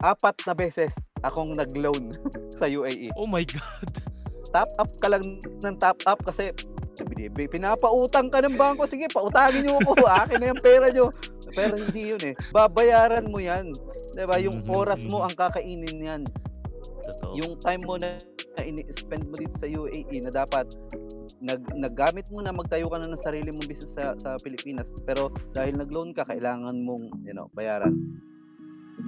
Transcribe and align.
apat 0.00 0.36
na 0.44 0.52
beses 0.52 0.92
akong 1.24 1.56
nag-loan 1.56 2.12
sa 2.58 2.68
UAE. 2.68 3.12
Oh 3.16 3.28
my 3.28 3.44
God. 3.44 3.90
Top 4.52 4.70
up 4.78 4.90
ka 5.00 5.08
lang 5.10 5.24
ng 5.42 5.76
top 5.80 5.98
up 6.06 6.20
kasi 6.22 6.52
pinapautang 7.50 8.32
ka 8.32 8.40
ng 8.40 8.56
bangko. 8.56 8.88
Sige, 8.88 9.08
pautangin 9.12 9.68
niyo 9.68 9.76
ako. 9.84 9.92
Akin 10.24 10.40
na 10.40 10.52
yung 10.52 10.62
pera 10.62 10.88
niyo. 10.88 11.12
Pero 11.52 11.76
hindi 11.76 12.14
yun 12.14 12.22
eh. 12.24 12.34
Babayaran 12.52 13.28
mo 13.28 13.36
yan. 13.40 13.72
Diba? 14.16 14.40
Yung 14.40 14.64
Mhm, 14.64 14.72
oras 14.72 15.00
mo 15.04 15.20
mhm. 15.20 15.24
ang 15.28 15.34
kakainin 15.36 15.98
yan. 16.00 16.22
Totoo. 17.06 17.32
Yung 17.36 17.52
time 17.60 17.82
mo 17.84 18.00
na, 18.00 18.16
na 18.56 18.62
ini-spend 18.64 19.28
mo 19.28 19.36
dito 19.36 19.54
sa 19.60 19.68
UAE 19.68 20.24
na 20.24 20.32
dapat 20.32 20.66
nag 21.36 21.62
naggamit 21.76 22.32
mo 22.32 22.40
na 22.40 22.54
magtayo 22.54 22.88
ka 22.88 22.96
na 22.96 23.12
ng 23.12 23.20
sarili 23.20 23.52
mong 23.52 23.68
business 23.68 23.92
sa, 23.92 24.16
sa 24.16 24.40
Pilipinas 24.40 24.88
pero 25.04 25.28
dahil 25.52 25.76
nag-loan 25.76 26.16
ka 26.16 26.24
kailangan 26.24 26.72
mong 26.80 27.12
you 27.28 27.36
know 27.36 27.52
bayaran 27.52 27.92
Hey, 28.96 29.02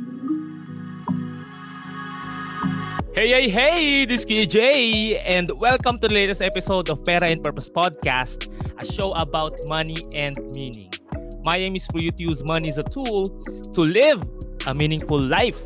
hey, 3.14 3.48
hey! 3.48 4.04
This 4.04 4.20
is 4.20 4.26
KJ, 4.26 5.22
and 5.24 5.50
welcome 5.58 5.98
to 6.00 6.08
the 6.08 6.12
latest 6.12 6.42
episode 6.42 6.90
of 6.90 7.02
Pera 7.06 7.28
and 7.28 7.42
Purpose 7.42 7.70
Podcast, 7.70 8.52
a 8.78 8.84
show 8.84 9.12
about 9.12 9.58
money 9.66 10.06
and 10.12 10.36
meaning. 10.54 10.92
My 11.42 11.56
aim 11.56 11.74
is 11.74 11.86
for 11.86 12.00
you 12.00 12.12
to 12.12 12.22
use 12.22 12.44
money 12.44 12.68
as 12.68 12.76
a 12.76 12.82
tool 12.82 13.30
to 13.72 13.80
live 13.80 14.22
a 14.66 14.74
meaningful 14.74 15.18
life. 15.18 15.62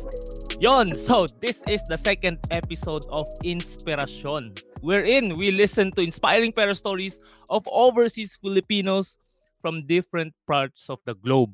Yon, 0.57 0.95
so 0.95 1.27
this 1.41 1.61
is 1.67 1.83
the 1.89 1.97
second 1.97 2.39
episode 2.49 3.05
of 3.09 3.27
Inspiration, 3.43 4.53
wherein 4.79 5.37
we 5.37 5.51
listen 5.51 5.91
to 5.91 6.01
inspiring 6.01 6.53
pera 6.53 6.75
stories 6.75 7.19
of 7.49 7.67
overseas 7.67 8.37
Filipinos 8.41 9.17
from 9.61 9.85
different 9.85 10.33
parts 10.47 10.89
of 10.89 10.99
the 11.05 11.15
globe. 11.15 11.53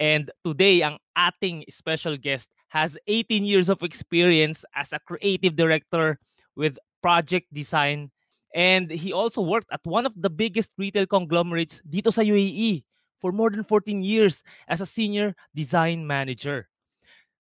And 0.00 0.30
today, 0.42 0.82
ang 0.82 0.98
ating 1.14 1.70
special 1.70 2.18
guest 2.18 2.50
has 2.74 2.98
18 3.06 3.46
years 3.46 3.70
of 3.70 3.82
experience 3.86 4.66
as 4.74 4.92
a 4.92 4.98
creative 4.98 5.54
director 5.54 6.18
with 6.58 6.78
project 7.02 7.46
design. 7.54 8.10
And 8.54 8.90
he 8.90 9.14
also 9.14 9.42
worked 9.42 9.70
at 9.70 9.82
one 9.86 10.06
of 10.06 10.14
the 10.18 10.30
biggest 10.30 10.74
retail 10.78 11.06
conglomerates 11.06 11.82
dito 11.86 12.10
sa 12.10 12.22
UAE 12.22 12.82
for 13.22 13.30
more 13.30 13.50
than 13.50 13.62
14 13.62 14.02
years 14.02 14.42
as 14.66 14.82
a 14.82 14.86
senior 14.86 15.34
design 15.54 16.06
manager. 16.06 16.66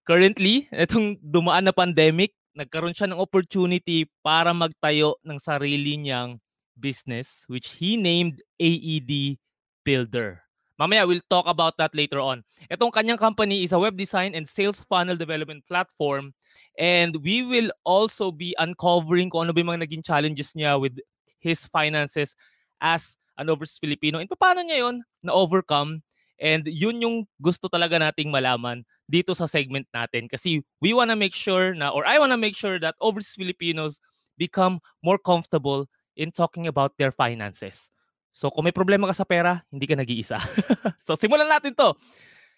Currently, 0.06 0.70
itong 0.86 1.18
dumaan 1.22 1.66
na 1.66 1.74
pandemic, 1.74 2.38
nagkaroon 2.54 2.94
siya 2.94 3.09
ng 3.09 3.18
opportunity 3.18 4.06
para 4.22 4.54
magtayo 4.54 5.18
ng 5.26 5.42
sarili 5.42 5.98
niyang 5.98 6.38
business 6.78 7.46
which 7.50 7.78
he 7.78 7.98
named 7.98 8.42
AED 8.58 9.38
Builder. 9.86 10.42
Mamaya, 10.80 11.06
we'll 11.08 11.22
talk 11.30 11.46
about 11.46 11.78
that 11.78 11.94
later 11.94 12.18
on. 12.18 12.42
Itong 12.66 12.90
kanyang 12.90 13.22
company 13.22 13.62
is 13.62 13.72
a 13.74 13.80
web 13.80 13.94
design 13.94 14.34
and 14.34 14.50
sales 14.50 14.82
funnel 14.82 15.16
development 15.16 15.62
platform. 15.70 16.34
And 16.82 17.14
we 17.22 17.46
will 17.46 17.70
also 17.86 18.34
be 18.34 18.58
uncovering 18.58 19.30
kung 19.30 19.46
ano 19.46 19.54
ba 19.54 19.62
yung 19.62 19.70
mga 19.78 19.86
naging 19.86 20.02
challenges 20.06 20.58
niya 20.58 20.82
with 20.82 20.98
his 21.38 21.62
finances 21.70 22.34
as 22.82 23.22
an 23.38 23.54
overseas 23.54 23.78
Filipino. 23.78 24.18
And 24.18 24.26
paano 24.34 24.66
niya 24.66 24.90
yun 24.90 25.06
na-overcome? 25.22 26.02
And 26.42 26.66
yun 26.66 26.98
yung 27.06 27.30
gusto 27.38 27.70
talaga 27.70 28.02
nating 28.02 28.34
malaman 28.34 28.82
dito 29.06 29.38
sa 29.38 29.46
segment 29.46 29.86
natin. 29.94 30.26
Kasi 30.26 30.66
we 30.82 30.90
wanna 30.98 31.14
make 31.14 31.38
sure 31.38 31.78
na, 31.78 31.94
or 31.94 32.02
I 32.10 32.18
wanna 32.18 32.38
make 32.42 32.58
sure 32.58 32.82
that 32.82 32.98
overseas 32.98 33.38
Filipinos 33.38 34.02
become 34.42 34.82
more 35.06 35.22
comfortable 35.22 35.86
in 36.18 36.34
talking 36.34 36.66
about 36.66 36.98
their 36.98 37.14
finances. 37.14 37.93
So 38.34 38.50
kung 38.50 38.66
may 38.66 38.73
problema 38.73 39.06
ka 39.06 39.14
sa 39.14 39.30
pera, 39.30 39.62
hindi 39.70 39.86
ka 39.86 39.94
nag-iisa. 39.94 40.42
so 41.06 41.14
simulan 41.14 41.45
natin 41.45 41.78
to. 41.78 41.94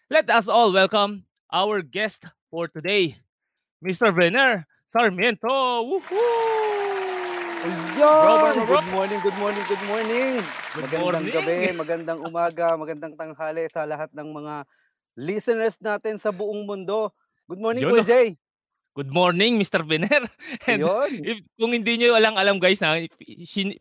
Let 0.07 0.31
us 0.31 0.47
all 0.47 0.71
welcome 0.71 1.27
our 1.51 1.83
guest 1.83 2.23
for 2.47 2.71
today, 2.71 3.19
Mr. 3.83 4.15
Brenner 4.15 4.63
Sarmiento. 4.87 5.83
Woohoo! 5.83 6.55
Bro. 7.65 8.53
Good 8.53 8.93
morning, 8.93 9.19
good 9.25 9.39
morning, 9.41 9.65
good 9.65 9.85
morning. 9.89 10.31
Good 10.37 10.85
magandang 10.85 11.01
morning. 11.01 11.33
gabi, 11.33 11.57
magandang 11.73 12.19
umaga, 12.21 12.67
magandang 12.77 13.13
tanghali 13.17 13.66
sa 13.73 13.89
lahat 13.89 14.13
ng 14.13 14.29
mga 14.29 14.69
listeners 15.17 15.75
natin 15.81 16.21
sa 16.21 16.29
buong 16.29 16.69
mundo. 16.69 17.09
Good 17.50 17.57
morning, 17.57 17.83
Kuya 17.89 18.05
Jay. 18.05 18.27
Good 18.95 19.11
morning, 19.11 19.59
Mr. 19.59 19.83
Brenner. 19.83 20.23
And 20.72 20.88
if, 21.19 21.44
kung 21.59 21.75
hindi 21.75 22.00
nyo 22.00 22.16
alang 22.16 22.39
alam 22.39 22.63
guys, 22.63 22.79
na, 22.79 22.95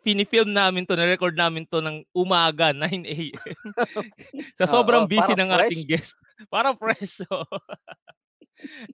finifilm 0.02 0.50
namin 0.50 0.90
to, 0.90 0.98
na-record 0.98 1.38
namin 1.38 1.70
to 1.70 1.78
ng 1.78 2.02
umaga, 2.10 2.74
9 2.74 2.82
a.m. 3.06 3.54
sa 4.58 4.66
sobrang 4.66 5.06
Oo, 5.06 5.10
busy 5.10 5.38
ng 5.38 5.54
fresh. 5.54 5.70
ating 5.70 5.82
guest. 5.86 6.18
Para 6.50 6.74
fresh. 6.74 7.22
oh. 7.30 7.46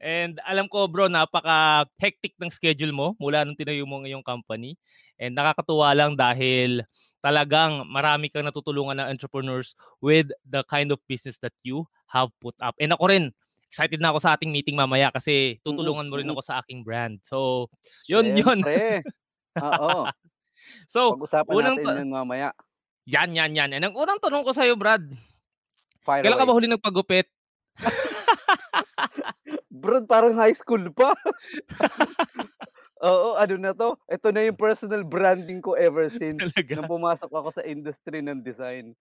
And 0.05 0.37
alam 0.45 0.69
ko 0.69 0.85
bro, 0.93 1.09
napaka-hectic 1.09 2.37
ng 2.37 2.53
schedule 2.53 2.93
mo 2.93 3.17
mula 3.17 3.49
nung 3.49 3.57
tinayo 3.57 3.89
mo 3.89 4.05
ngayong 4.05 4.21
company. 4.21 4.77
And 5.17 5.33
nakakatuwa 5.33 5.89
lang 5.97 6.21
dahil 6.21 6.85
talagang 7.25 7.89
marami 7.89 8.29
kang 8.29 8.45
natutulungan 8.45 9.01
ng 9.01 9.09
entrepreneurs 9.09 9.73
with 10.05 10.29
the 10.45 10.61
kind 10.69 10.93
of 10.93 11.01
business 11.09 11.41
that 11.41 11.57
you 11.65 11.89
have 12.13 12.29
put 12.45 12.57
up. 12.61 12.77
And 12.77 12.93
ako 12.93 13.09
rin, 13.09 13.25
excited 13.71 14.03
na 14.03 14.11
ako 14.11 14.19
sa 14.19 14.35
ating 14.35 14.51
meeting 14.51 14.75
mamaya 14.75 15.15
kasi 15.15 15.63
tutulungan 15.63 16.11
mo 16.11 16.19
rin 16.19 16.27
mm. 16.27 16.35
ako 16.35 16.43
sa 16.43 16.59
aking 16.59 16.83
brand. 16.83 17.23
So, 17.23 17.71
yun, 18.11 18.35
yun. 18.35 18.67
Siyempre. 18.67 19.07
Oo. 19.63 20.05
So, 20.87 21.17
Pag-usapan 21.17 21.51
unang 21.57 21.77
natin 21.81 21.87
ta- 21.89 21.99
yun 21.99 22.11
mamaya. 22.13 22.49
yan, 23.09 23.33
yan, 23.33 23.57
yan. 23.57 23.71
And 23.75 23.91
ang 23.91 23.97
unang 23.97 24.21
tanong 24.21 24.45
ko 24.45 24.53
sa'yo, 24.53 24.77
Brad, 24.77 25.03
Fire 26.05 26.23
kailan 26.23 26.37
ka 26.37 26.47
ba 26.47 26.53
away. 26.53 26.59
huli 26.63 26.69
nagpagupit? 26.69 27.27
Bro, 29.73 30.05
parang 30.05 30.37
high 30.37 30.55
school 30.55 30.93
pa. 30.93 31.17
Oo, 33.09 33.41
ano 33.41 33.55
na 33.57 33.73
to? 33.73 33.97
Ito 34.13 34.29
na 34.29 34.45
yung 34.45 34.61
personal 34.61 35.03
branding 35.03 35.65
ko 35.65 35.73
ever 35.73 36.13
since 36.21 36.53
Talaga? 36.53 36.77
nung 36.77 36.91
pumasok 36.91 37.33
ako 37.33 37.49
sa 37.57 37.65
industry 37.65 38.21
ng 38.21 38.45
design. 38.45 38.93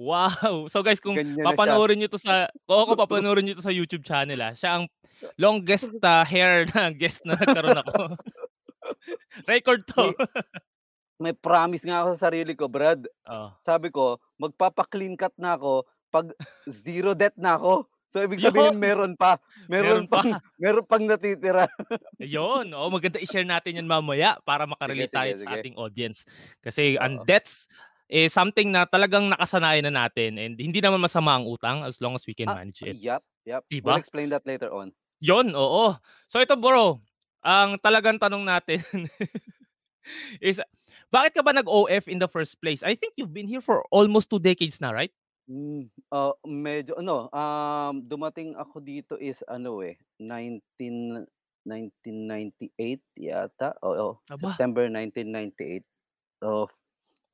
Wow. 0.00 0.64
So 0.72 0.80
guys, 0.80 0.96
kung 0.96 1.12
Ganyan 1.12 1.44
papanoorin 1.44 2.00
nyo 2.00 2.08
to 2.08 2.16
sa, 2.16 2.48
kung 2.64 2.80
ako 2.80 2.92
papanoorin 3.04 3.44
nyo 3.44 3.52
to 3.52 3.64
sa 3.64 3.74
YouTube 3.74 4.00
channel, 4.00 4.40
ah, 4.40 4.56
siya 4.56 4.80
ang 4.80 4.84
longest 5.36 5.92
ah, 6.08 6.24
hair 6.24 6.64
na 6.72 6.88
guest 7.00 7.20
na 7.28 7.36
nagkaroon 7.36 7.84
ako. 7.84 8.16
Record 9.44 9.84
to. 9.92 10.16
May 11.20 11.36
promise 11.36 11.84
nga 11.84 12.00
ako 12.00 12.16
sa 12.16 12.32
sarili 12.32 12.56
ko, 12.56 12.72
Brad. 12.72 13.04
Oh. 13.28 13.52
Sabi 13.60 13.92
ko, 13.92 14.16
magpapa-clean 14.40 15.20
cut 15.20 15.36
na 15.36 15.60
ako 15.60 15.84
pag 16.08 16.32
zero 16.64 17.12
debt 17.12 17.36
na 17.36 17.60
ako. 17.60 17.84
So 18.10 18.18
ibig 18.18 18.42
Yun. 18.42 18.50
sabihin 18.50 18.76
meron 18.80 19.14
pa. 19.14 19.38
Meron 19.70 20.02
Meron, 20.02 20.06
pa. 20.10 20.18
pang 20.18 20.30
meron 20.58 20.86
pang 20.88 21.04
natitira. 21.06 21.70
Ayun. 22.18 22.66
Oh, 22.74 22.90
maganda 22.90 23.22
i-share 23.22 23.46
natin 23.46 23.78
yan 23.78 23.86
mamaya 23.86 24.34
para 24.42 24.66
makarelate 24.66 25.14
tayo 25.14 25.32
sige, 25.38 25.46
sa 25.46 25.46
sige. 25.46 25.54
ating 25.62 25.76
audience. 25.78 26.26
Kasi 26.58 26.98
ang 26.98 27.22
Oo. 27.22 27.24
debts 27.28 27.70
is 28.10 28.34
something 28.34 28.74
na 28.74 28.84
talagang 28.90 29.30
nakasanayan 29.30 29.86
na 29.86 30.04
natin 30.04 30.34
and 30.36 30.58
hindi 30.58 30.82
naman 30.82 30.98
masama 30.98 31.38
ang 31.38 31.46
utang 31.46 31.86
as 31.86 32.02
long 32.02 32.18
as 32.18 32.26
we 32.26 32.34
can 32.34 32.50
Ah, 32.50 32.58
manage 32.58 32.82
it. 32.82 32.98
Yup, 32.98 33.22
yup. 33.46 33.62
Diba? 33.70 33.94
We'll 33.94 34.02
explain 34.02 34.34
that 34.34 34.42
later 34.42 34.74
on. 34.74 34.90
Yon, 35.22 35.54
oo. 35.54 35.94
So 36.26 36.42
ito 36.42 36.58
bro, 36.58 36.98
ang 37.40 37.78
talagang 37.78 38.18
tanong 38.18 38.42
natin 38.42 38.82
is 40.42 40.58
bakit 41.10 41.38
ka 41.38 41.42
ba 41.46 41.54
nag-OF 41.54 42.10
in 42.10 42.18
the 42.18 42.30
first 42.30 42.58
place? 42.58 42.82
I 42.82 42.98
think 42.98 43.14
you've 43.14 43.34
been 43.34 43.46
here 43.46 43.62
for 43.62 43.86
almost 43.94 44.30
two 44.30 44.42
decades 44.42 44.82
na, 44.82 44.90
right? 44.90 45.14
Ah, 46.14 46.34
medyo 46.46 46.94
ano, 46.98 47.26
um, 47.30 47.94
dumating 48.06 48.54
ako 48.54 48.78
dito 48.78 49.14
is 49.18 49.42
ano 49.50 49.82
eh, 49.82 49.98
19 50.22 51.26
1998 51.66 53.02
yata. 53.20 53.76
Oo, 53.84 54.22
Aba. 54.30 54.54
September 54.54 54.88
1998. 54.88 55.84
So, 56.40 56.72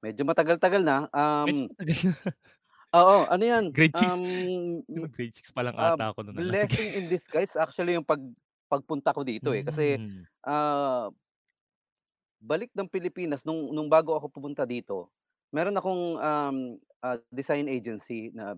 medyo 0.06 0.22
matagal-tagal 0.22 0.82
na. 0.86 0.98
Medyo 1.42 1.62
Um, 1.62 1.68
matagal 1.70 1.98
na. 2.06 2.14
oo, 2.94 3.16
ano 3.26 3.42
'yan, 3.44 3.64
Grade 3.74 3.96
six. 3.98 4.10
um, 4.14 4.24
grade 5.12 5.34
6 5.34 5.50
pa 5.50 5.62
lang 5.66 5.74
ah, 5.76 5.94
ata 5.98 6.14
ako 6.14 6.20
noon. 6.22 6.36
Blessing 6.38 6.88
in 6.94 7.04
disguise 7.10 7.52
actually 7.58 7.98
yung 7.98 8.06
pag 8.06 8.22
pagpunta 8.70 9.14
ko 9.14 9.22
dito 9.26 9.50
eh. 9.54 9.62
Kasi, 9.66 9.98
ah, 10.46 11.10
balik 12.38 12.70
ng 12.76 12.88
Pilipinas 12.88 13.42
nung 13.42 13.72
nung 13.74 13.88
bago 13.90 14.14
ako 14.14 14.28
pumunta 14.30 14.62
dito, 14.68 15.10
meron 15.50 15.76
akong, 15.76 16.02
um, 16.20 16.56
ah, 17.02 17.18
design 17.32 17.66
agency 17.66 18.30
na 18.34 18.54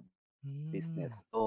business. 0.73 1.15
Hmm. 1.15 1.27
So, 1.33 1.39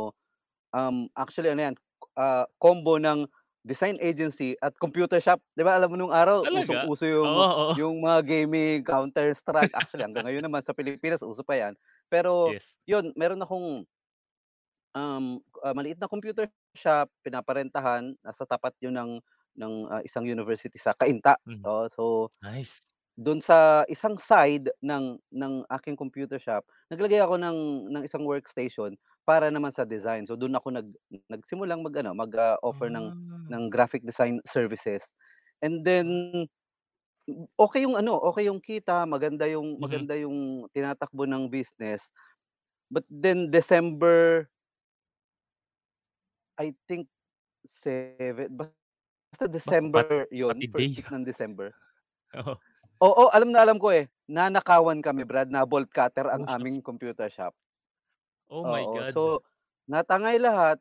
um, 0.74 1.08
actually 1.16 1.52
ano 1.54 1.62
'yan, 1.72 1.76
ah, 2.18 2.46
combo 2.60 2.98
ng 3.00 3.28
design 3.66 3.98
agency 4.02 4.58
at 4.64 4.74
computer 4.82 5.20
shop. 5.22 5.42
'Di 5.58 5.64
ba 5.66 5.78
alam 5.78 5.90
mo 5.94 5.98
nung 6.00 6.14
araw 6.16 6.50
usong-uso 6.52 7.06
yung 7.08 7.34
Oo, 7.34 7.46
oo. 7.72 7.76
yung 7.78 8.02
mga 8.04 8.20
gaming, 8.28 8.84
Counter 8.84 9.32
Strike. 9.38 9.72
Actually 9.78 10.04
hanggang 10.08 10.26
ngayon 10.28 10.44
naman 10.46 10.64
sa 10.66 10.76
Pilipinas 10.76 11.24
uso 11.24 11.42
pa 11.46 11.56
'yan. 11.60 11.74
Pero 12.12 12.58
Yes. 12.58 12.74
yun, 12.90 13.14
meron 13.16 13.42
akong, 13.44 13.86
um, 14.96 15.26
ah, 15.66 15.74
maliit 15.76 15.98
na 16.02 16.12
computer 16.12 16.50
shop, 16.78 17.10
pinaparentahan. 17.26 18.16
Nasa 18.26 18.44
tapat 18.48 18.76
yun 18.84 18.96
ng 18.98 19.12
ng, 19.60 19.74
ah, 19.92 20.02
isang 20.06 20.26
university 20.28 20.78
sa 20.82 20.94
Cainta. 20.98 21.38
Mhm. 21.46 21.68
Oo, 21.68 21.88
so 21.92 22.04
Nice. 22.42 22.82
dun 23.20 23.44
sa 23.44 23.84
isang 23.92 24.16
side 24.18 24.72
ng 24.82 25.20
ng 25.36 25.54
aking 25.80 25.96
computer 26.00 26.40
shop, 26.40 26.64
naglagay 26.90 27.20
ako 27.22 27.36
ng 27.38 27.58
ng 27.92 28.04
isang 28.08 28.24
workstation 28.26 28.96
para 29.28 29.50
naman 29.54 29.72
sa 29.76 29.86
design. 29.88 30.26
So 30.30 30.36
dun 30.40 30.56
ako 30.58 30.74
nag 30.76 30.88
nagsimulang 31.32 31.82
mag-ano, 31.86 32.14
mag-offer 32.18 32.90
ng 32.94 33.10
Ah. 33.10 33.52
ng 33.52 33.64
graphic 33.74 34.04
design 34.08 34.40
services. 34.48 35.04
And 35.64 35.84
then, 35.86 36.08
okey 37.60 37.86
yung 37.88 37.98
ano, 38.00 38.18
okey 38.34 38.48
yung 38.52 38.62
kita, 38.64 39.06
maganda 39.10 39.46
yung 39.50 39.78
Mhm. 39.80 40.06
maganda 40.06 40.16
yung 40.20 40.68
tinatakbo 40.76 41.26
ng 41.30 41.50
business. 41.52 42.04
But 42.92 43.06
then 43.12 43.50
December 43.54 44.50
I 46.60 46.76
think 46.88 47.08
7 47.84 48.52
basta 48.58 48.86
December 49.50 50.28
yun, 50.32 50.64
pati 50.64 50.68
first 50.72 50.96
week 50.98 51.08
ng 51.12 51.26
December. 51.28 51.74
Oo. 52.48 52.62
Oo, 53.02 53.34
alam 53.34 53.50
na 53.50 53.66
alam 53.66 53.82
ko, 53.82 53.90
eh. 53.90 54.06
Nanakawan 54.30 55.02
kami 55.02 55.26
Brad, 55.26 55.50
na 55.50 55.66
bolt 55.66 55.90
cutter 55.90 56.30
ang 56.30 56.46
Oh, 56.46 56.46
aming 56.46 56.86
computer 56.86 57.26
shop. 57.34 57.54
Oh 58.52 58.66
my 58.66 58.86
Oo, 58.86 58.92
God. 58.92 59.16
so 59.16 59.42
natangay 59.90 60.38
lahat. 60.38 60.78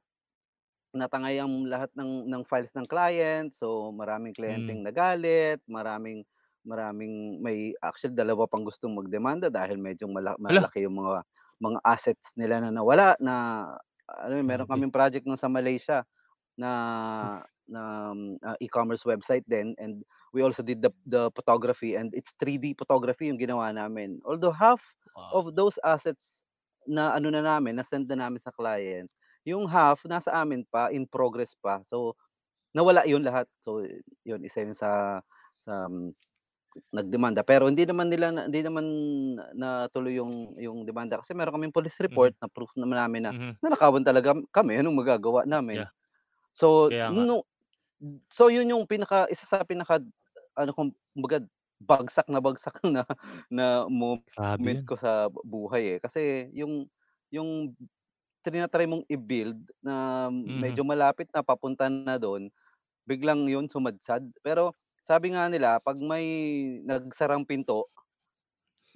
Natangay 0.94 1.38
ang 1.42 1.66
lahat 1.70 1.90
ng 1.98 2.26
ng 2.30 2.42
files 2.48 2.72
ng 2.76 2.88
client. 2.88 3.52
So 3.56 3.92
maraming 3.94 4.34
Hmm. 4.44 4.80
kliyenteng 4.80 4.82
nagalit, 4.84 5.60
maraming 5.70 6.24
maraming 6.66 7.40
may 7.42 7.72
actually 7.84 8.14
dalawa 8.16 8.46
pang 8.50 8.64
gustong 8.66 8.94
magdemanda 8.96 9.48
dahil 9.52 9.78
medyo 9.80 10.06
mala 10.10 10.36
Hala! 10.48 10.70
malaki 10.70 10.84
yung 10.86 10.98
mga 11.00 11.24
mga 11.62 11.78
assets 11.86 12.32
nila 12.36 12.60
na 12.64 12.70
nawala 12.74 13.16
na 13.22 13.34
ano, 14.08 14.34
eh, 14.40 14.44
meron 14.46 14.68
Grabe. 14.68 14.70
kaming 14.70 14.92
project 14.94 15.24
nun 15.28 15.38
sa 15.40 15.48
Malaysia 15.52 16.04
na 16.58 16.70
na, 17.68 18.12
ah, 18.44 18.56
e-commerce 18.62 19.04
website 19.08 19.44
din 19.48 19.74
and 19.80 20.02
we 20.36 20.42
also 20.44 20.62
did 20.62 20.80
the 20.84 20.90
the 21.08 21.28
photography 21.34 21.96
and 21.98 22.12
it's 22.16 22.32
3D 22.40 22.76
photography 22.78 23.28
yung 23.32 23.40
ginawa 23.40 23.70
namin. 23.74 24.20
Although 24.26 24.54
half 24.54 24.82
Wow. 25.14 25.36
of 25.36 25.54
those 25.56 25.76
assets 25.84 26.39
na 26.88 27.16
ano 27.16 27.28
na 27.32 27.42
namin, 27.44 27.76
na-send 27.78 28.06
na 28.10 28.26
namin 28.28 28.40
sa 28.42 28.52
client, 28.54 29.08
yung 29.46 29.66
half 29.70 30.04
nasa 30.08 30.30
amin 30.36 30.64
pa, 30.68 30.90
in 30.94 31.04
progress 31.08 31.54
pa. 31.60 31.80
So 31.88 32.14
nawala 32.76 33.04
yun 33.08 33.22
lahat. 33.26 33.48
So 33.64 33.82
yun, 34.26 34.42
isa 34.46 34.62
yun 34.64 34.74
sa 34.78 35.20
sa 35.62 35.88
nagdemanda. 36.94 37.42
Pero 37.46 37.66
hindi 37.70 37.84
naman 37.88 38.08
nila 38.12 38.30
na 38.34 38.42
hindi 38.50 38.62
naman 38.64 38.86
natuloy 39.56 40.18
yung 40.20 40.54
yung 40.60 40.84
demanda 40.88 41.18
kasi 41.22 41.32
meron 41.36 41.56
kaming 41.58 41.74
police 41.76 41.98
Mhm. 42.08 42.30
report 42.30 42.34
na 42.42 42.48
proof 42.52 42.72
naman 42.78 42.98
namin 43.00 43.22
na 43.30 43.32
Mhm. 43.32 43.60
nanakawan 43.64 44.04
talaga 44.06 44.34
kami, 44.54 44.80
anong 44.80 44.98
magagawa 45.00 45.44
namin. 45.48 45.82
Yeah. 45.82 45.90
So 46.56 46.90
Kaya 46.90 47.10
no 47.10 47.44
so 48.32 48.48
yun 48.52 48.70
yung 48.72 48.84
pinaka 48.90 49.26
isa 49.32 49.44
sa 49.48 49.62
pinaka 49.66 50.00
ano 50.58 50.72
kumbaga 50.76 51.44
bagsak 51.80 52.28
na 52.30 52.40
bagsak 52.44 52.76
na 52.94 53.04
na 53.52 53.88
Grabe 54.36 54.68
moment 54.68 54.78
yan. 54.78 54.90
ko 54.90 54.96
sa 55.00 55.28
buhay, 55.32 55.96
eh. 55.96 56.00
Kasi 56.04 56.50
yung 56.56 56.86
yung 57.32 57.74
tina-try 58.46 58.86
mong 58.88 59.04
i-build 59.10 59.58
na 59.84 60.28
Mhm. 60.46 60.80
medyo 60.80 60.84
malapit 60.86 61.28
na, 61.34 61.42
papunta 61.44 61.88
na 61.92 62.16
dun, 62.20 62.48
biglang 63.08 63.46
yun 63.50 63.68
sumadsad. 63.70 64.26
Pero 64.44 64.76
sabi 65.08 65.34
nga 65.36 65.48
nila 65.52 65.78
'pag 65.82 65.98
may 66.00 66.26
nagsarang 66.86 67.44
pinto 67.48 67.88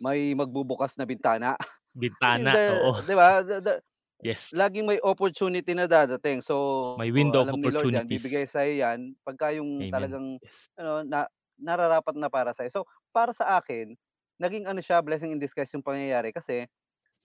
may 0.01 0.35
magbubukas 0.35 0.99
na 0.99 1.07
bintana. 1.07 1.55
In 2.35 2.51
Bintana, 2.51 2.55
the 2.55 2.67
oo. 2.69 2.93
'di 3.05 3.15
ba, 3.17 3.43
the 3.49 3.57
the 3.63 3.75
Yes. 4.23 4.55
laging 4.55 4.87
may 4.89 5.01
opportunity 5.03 5.73
na 5.77 5.87
dadating. 5.91 6.41
So 6.45 6.57
May 6.97 7.11
window 7.11 7.43
of 7.43 7.49
alam 7.49 7.61
ni 7.63 7.71
Lord 7.75 7.91
yan, 7.93 8.07
bibigay 8.11 8.45
opportunities. 8.45 8.51
sa'yo 8.51 8.81
yan 8.85 9.15
pagka 9.27 9.53
yung 9.57 9.83
Amen. 9.83 9.91
talagang 9.91 10.39
Yes. 10.43 10.69
ano, 10.79 11.03
na 11.07 11.27
nararapat 11.61 12.15
na 12.19 12.29
para 12.33 12.53
sa'yo. 12.57 12.71
So 12.73 12.83
para 13.15 13.33
sa 13.37 13.59
akin, 13.61 13.95
naging 14.43 14.67
ano 14.71 14.81
siya, 14.83 15.01
blessing 15.05 15.33
in 15.35 15.41
disguise 15.43 15.71
yung 15.75 15.87
pangyayari 15.87 16.31
kasi 16.35 16.67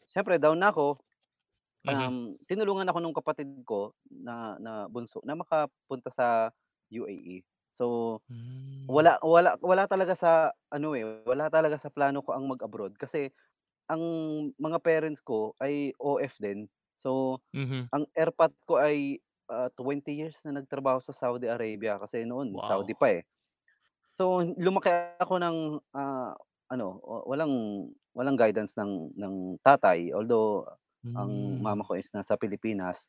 siyempre 0.09 0.37
down 0.41 0.59
na 0.61 0.71
ako, 0.73 0.99
Mhm. 1.83 2.13
um, 2.13 2.35
tinulungan 2.49 2.87
ako 2.89 2.99
nung 3.03 3.17
kapatid 3.17 3.49
ko 3.67 3.93
na 4.11 4.57
na 4.61 4.73
bunso 4.91 5.21
na 5.25 5.35
makapunta 5.39 6.09
sa 6.13 6.49
UAE. 6.93 7.43
So 7.77 8.19
Hmm. 8.29 8.89
wala 8.89 9.17
wala 9.23 9.55
wala 9.63 9.85
talaga 9.89 10.13
sa 10.17 10.51
ano, 10.73 10.93
eh, 10.97 11.05
wala 11.27 11.49
talaga 11.53 11.77
sa 11.81 11.89
plano 11.93 12.21
ko 12.25 12.33
ang 12.37 12.47
mag-abroad 12.49 12.95
kasi 12.99 13.31
ang 13.91 14.01
mga 14.59 14.79
parents 14.83 15.21
ko 15.25 15.53
ay 15.61 15.93
OF 16.01 16.35
din. 16.41 16.67
So 16.99 17.41
Mhm. 17.53 17.89
ang 17.93 18.05
erpat 18.17 18.53
ko 18.69 18.79
ay, 18.81 19.19
ah, 19.51 19.69
20 19.77 20.13
years 20.17 20.37
na 20.45 20.59
nagtrabaho 20.61 20.99
sa 21.03 21.13
Saudi 21.15 21.47
Arabia 21.49 21.97
kasi 22.01 22.23
noon 22.27 22.59
Saudi 22.65 22.93
Wow. 22.93 22.99
pa, 22.99 23.11
eh. 23.15 23.23
So 24.19 24.43
lumaki 24.59 24.91
ako 25.15 25.39
ng, 25.39 25.57
ah, 25.95 26.35
ano, 26.67 26.99
wa 26.99 27.23
walang 27.31 27.53
walang 28.11 28.35
guidance 28.35 28.75
ng 28.75 29.15
ng 29.15 29.35
tatay 29.63 30.11
although 30.11 30.67
ang 31.15 31.31
Hmm. 31.31 31.63
mama 31.63 31.87
ko 31.87 31.95
is 31.95 32.11
nasa 32.11 32.35
Pilipinas. 32.35 32.99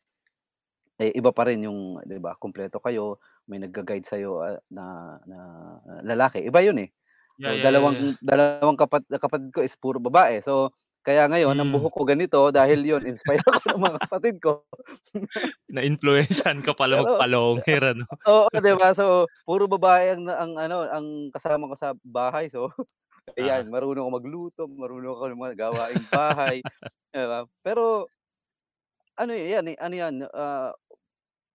Eh, 1.01 1.17
iba 1.17 1.33
pa 1.33 1.49
rin 1.49 1.65
yung 1.65 1.97
'di 2.05 2.21
ba, 2.21 2.37
kumpleto 2.37 2.77
kayo, 2.83 3.17
may 3.49 3.57
nagga-guide 3.63 4.05
sa'yo, 4.05 4.33
ah, 4.45 4.61
na 4.69 4.85
na 5.25 5.39
lalaki, 6.05 6.45
iba 6.45 6.61
yun, 6.61 6.77
eh. 6.85 6.91
Yeah, 7.39 7.49
So 7.49 7.57
yeah, 7.57 7.69
yeah, 7.71 7.87
yeah. 7.89 8.05
dalawang 8.05 8.21
dalawang 8.21 8.77
kapat 8.77 9.09
kapatid 9.17 9.49
ko 9.55 9.65
is 9.65 9.73
puro 9.81 9.97
babae. 10.03 10.45
So 10.45 10.77
kaya 11.07 11.27
ngayon 11.31 11.57
ang 11.57 11.71
Hmm. 11.71 11.75
buhok 11.75 11.93
ko 11.97 12.03
ganito 12.09 12.41
dahil 12.53 12.81
yun 12.85 13.05
inspire 13.09 13.43
ako 13.47 13.61
ng 13.77 13.83
mga 13.89 13.99
kapatid 14.09 14.37
ko. 14.43 14.53
Naimpluwensyahan 15.75 16.61
ka 16.67 16.73
pala 16.75 16.95
Pero 16.95 17.07
magpa-longer 17.07 17.83
ano? 17.95 18.05
oo, 18.29 18.49
'di 18.53 18.73
ba? 18.81 18.93
So 18.97 19.29
puro 19.47 19.67
babae 19.71 20.15
ang 20.17 20.25
ang 20.31 20.53
ano, 20.59 20.77
ang 20.89 21.07
kasama 21.35 21.71
ko 21.73 21.77
sa 21.79 21.91
bahay. 22.05 22.49
So 22.53 22.71
ayan, 23.41 23.69
marunong 23.73 24.07
ako 24.09 24.13
magluto, 24.21 24.63
marunong 24.71 25.13
ako 25.17 25.25
ng 25.33 25.43
mga 25.43 25.57
gawaing 25.59 26.05
bahay, 26.11 26.65
'di 27.15 27.25
ba? 27.29 27.47
Pero 27.65 28.11
ano, 29.19 29.33
eh, 29.35 29.53
yan, 29.57 29.67
eh, 29.75 29.77
ano 29.81 29.95
yan, 29.97 30.15
ah, 30.35 30.73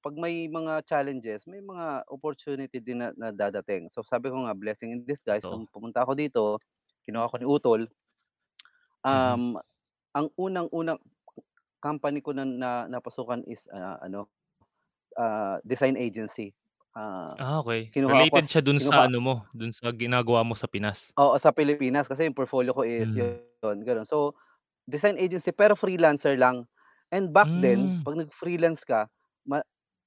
'pag 0.04 0.16
may 0.18 0.48
mga 0.52 0.86
challenges, 0.88 1.44
may 1.50 1.60
mga 1.64 2.06
opportunity 2.12 2.80
din 2.84 3.02
na 3.04 3.10
na 3.18 3.30
dadating. 3.36 3.90
So 3.94 4.04
sabi 4.06 4.30
ko 4.32 4.46
nga, 4.48 4.56
blessing 4.58 4.94
in 4.96 5.02
disguise 5.08 5.44
Totoo. 5.44 5.54
nung 5.54 5.68
pumunta 5.72 6.04
ako 6.06 6.14
dito, 6.18 6.44
kinuha 7.08 7.28
ako 7.30 7.36
ni 7.42 7.48
utol. 7.50 7.82
Mhm. 9.10 9.46
Um, 9.46 9.60
ang 10.16 10.28
unang-unang 10.40 11.00
company 11.84 12.22
ko 12.24 12.34
na 12.36 12.46
na 12.48 12.72
napasukan 12.92 13.44
is, 13.50 13.66
ah, 13.74 14.00
ano, 14.04 14.30
ah, 15.20 15.60
design 15.66 15.98
agency. 16.00 16.54
Ah, 16.98 17.38
Ah, 17.38 17.60
okey. 17.60 17.92
kinuha 17.94 18.28
ako 18.30 18.40
Related 18.40 18.48
siya 18.48 18.64
dun 18.64 18.80
sa 18.80 18.96
kinuha 18.96 19.10
ano 19.12 19.20
mo, 19.20 19.34
dun 19.52 19.68
sa 19.76 19.92
ginagawa 19.92 20.48
mo 20.48 20.56
sa 20.56 20.72
Pinas? 20.72 21.12
Oo, 21.18 21.40
sa 21.40 21.56
Pilipinas 21.56 22.12
kasi 22.12 22.28
yung 22.28 22.36
portfolio 22.36 22.76
ko 22.76 22.84
is 22.84 23.08
Hmm. 23.08 23.46
yun, 23.64 23.80
gano'n. 23.88 24.04
So 24.04 24.36
design 24.88 25.20
agency 25.20 25.52
pero 25.52 25.76
freelancer 25.76 26.40
lang. 26.40 26.72
And 27.12 27.36
back 27.36 27.52
then 27.60 27.92
Hmm. 27.92 28.06
'pag 28.08 28.16
nag-freelance 28.16 28.88
ka, 28.88 29.12
ma 29.44 29.60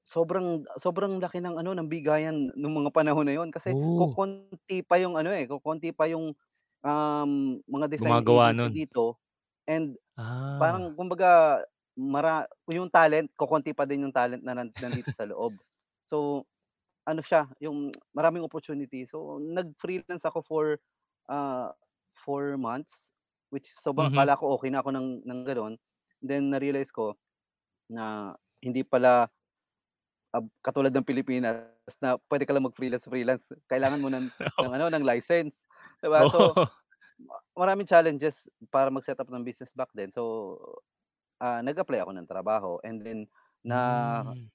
sobrang 0.09 0.65
sobrang 0.81 1.21
laki 1.21 1.45
ng 1.45 1.61
ano, 1.61 1.77
ng 1.77 1.93
bigayan 1.93 2.49
nung 2.57 2.73
mga 2.81 2.93
panahon 2.97 3.29
na 3.29 3.37
yun 3.37 3.53
kasi 3.53 3.77
Oh. 3.77 4.19
kokonti 4.33 4.81
pa 4.85 4.97
yung 4.97 5.21
ano, 5.21 5.29
eh, 5.37 5.45
kokonti 5.45 5.93
pa 5.93 6.09
yung, 6.09 6.33
um, 6.85 7.59
mga 7.69 7.87
design 7.91 8.19
Gumagawa 8.19 8.53
agency 8.53 8.69
nun. 8.69 8.75
dito 8.75 9.19
and 9.69 9.97
parang 10.61 10.91
Ah. 10.97 10.99
kumbaga 10.99 11.63
mara 11.99 12.47
yung 12.71 12.91
talent, 12.93 13.31
kokonti 13.39 13.75
pa 13.77 13.85
din 13.89 14.07
yung 14.09 14.15
talent 14.15 14.43
na 14.45 14.55
nan 14.57 14.71
nandito 14.81 15.11
sa 15.15 15.27
loob. 15.29 15.59
So 16.09 16.47
ano 17.09 17.23
siya, 17.25 17.49
yung 17.63 17.93
maraming 18.17 18.45
opportunity. 18.47 19.07
So 19.09 19.39
nag-freelance 19.43 20.25
ako 20.29 20.41
for, 20.47 20.65
ah, 21.31 21.73
4 22.27 22.57
months, 22.61 22.93
which 23.55 23.69
sobrang 23.83 24.09
Mhm. 24.09 24.29
akala 24.29 24.37
ko 24.39 24.57
okey 24.61 24.71
na 24.73 24.81
ako 24.85 24.91
ng 24.95 25.09
ng 25.27 25.41
gano'n. 25.47 25.75
Then 26.23 26.51
na-realize 26.55 26.91
ko 26.95 27.17
na 27.91 28.35
hindi 28.65 28.83
pala 28.87 29.29
ab 30.35 30.45
katulad 30.61 30.93
ng 30.93 31.07
Pilipinas 31.09 31.73
na 32.05 32.21
puwede 32.29 32.45
ka 32.45 32.53
lang 32.53 32.69
mag-freelance-freelance. 32.69 33.49
Kailangan 33.69 34.01
mo 34.03 34.09
ng 34.13 34.29
ng 34.61 34.73
ano, 34.77 34.87
ng 34.93 35.05
license, 35.07 35.65
'di 36.03 36.09
ba? 36.11 36.25
So 36.29 36.57
Oo. 36.57 36.69
ma 37.21 37.39
maraming 37.67 37.89
challenges 37.89 38.47
para 38.73 38.91
mag-set 38.93 39.19
up 39.21 39.29
ng 39.31 39.45
business 39.47 39.73
back 39.77 39.91
then. 39.97 40.11
So, 40.15 40.59
ah, 41.43 41.61
nag-apply 41.65 42.03
ako 42.05 42.13
ng 42.17 42.29
trabaho 42.31 42.79
and 42.87 43.03
then 43.05 43.21
na 43.67 43.81
Hmm. 43.81 44.49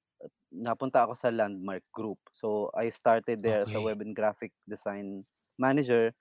napunta 0.53 1.05
ako 1.07 1.15
sa 1.19 1.29
Landmark 1.33 1.83
Group. 1.95 2.19
So 2.33 2.69
I 2.77 2.89
started 2.93 3.41
there 3.43 3.63
as 3.65 3.73
a 3.75 3.81
Okey. 3.81 3.83
web 3.83 4.01
and 4.03 4.15
graphic 4.15 4.53
design 4.69 5.25
manager, 5.59 6.13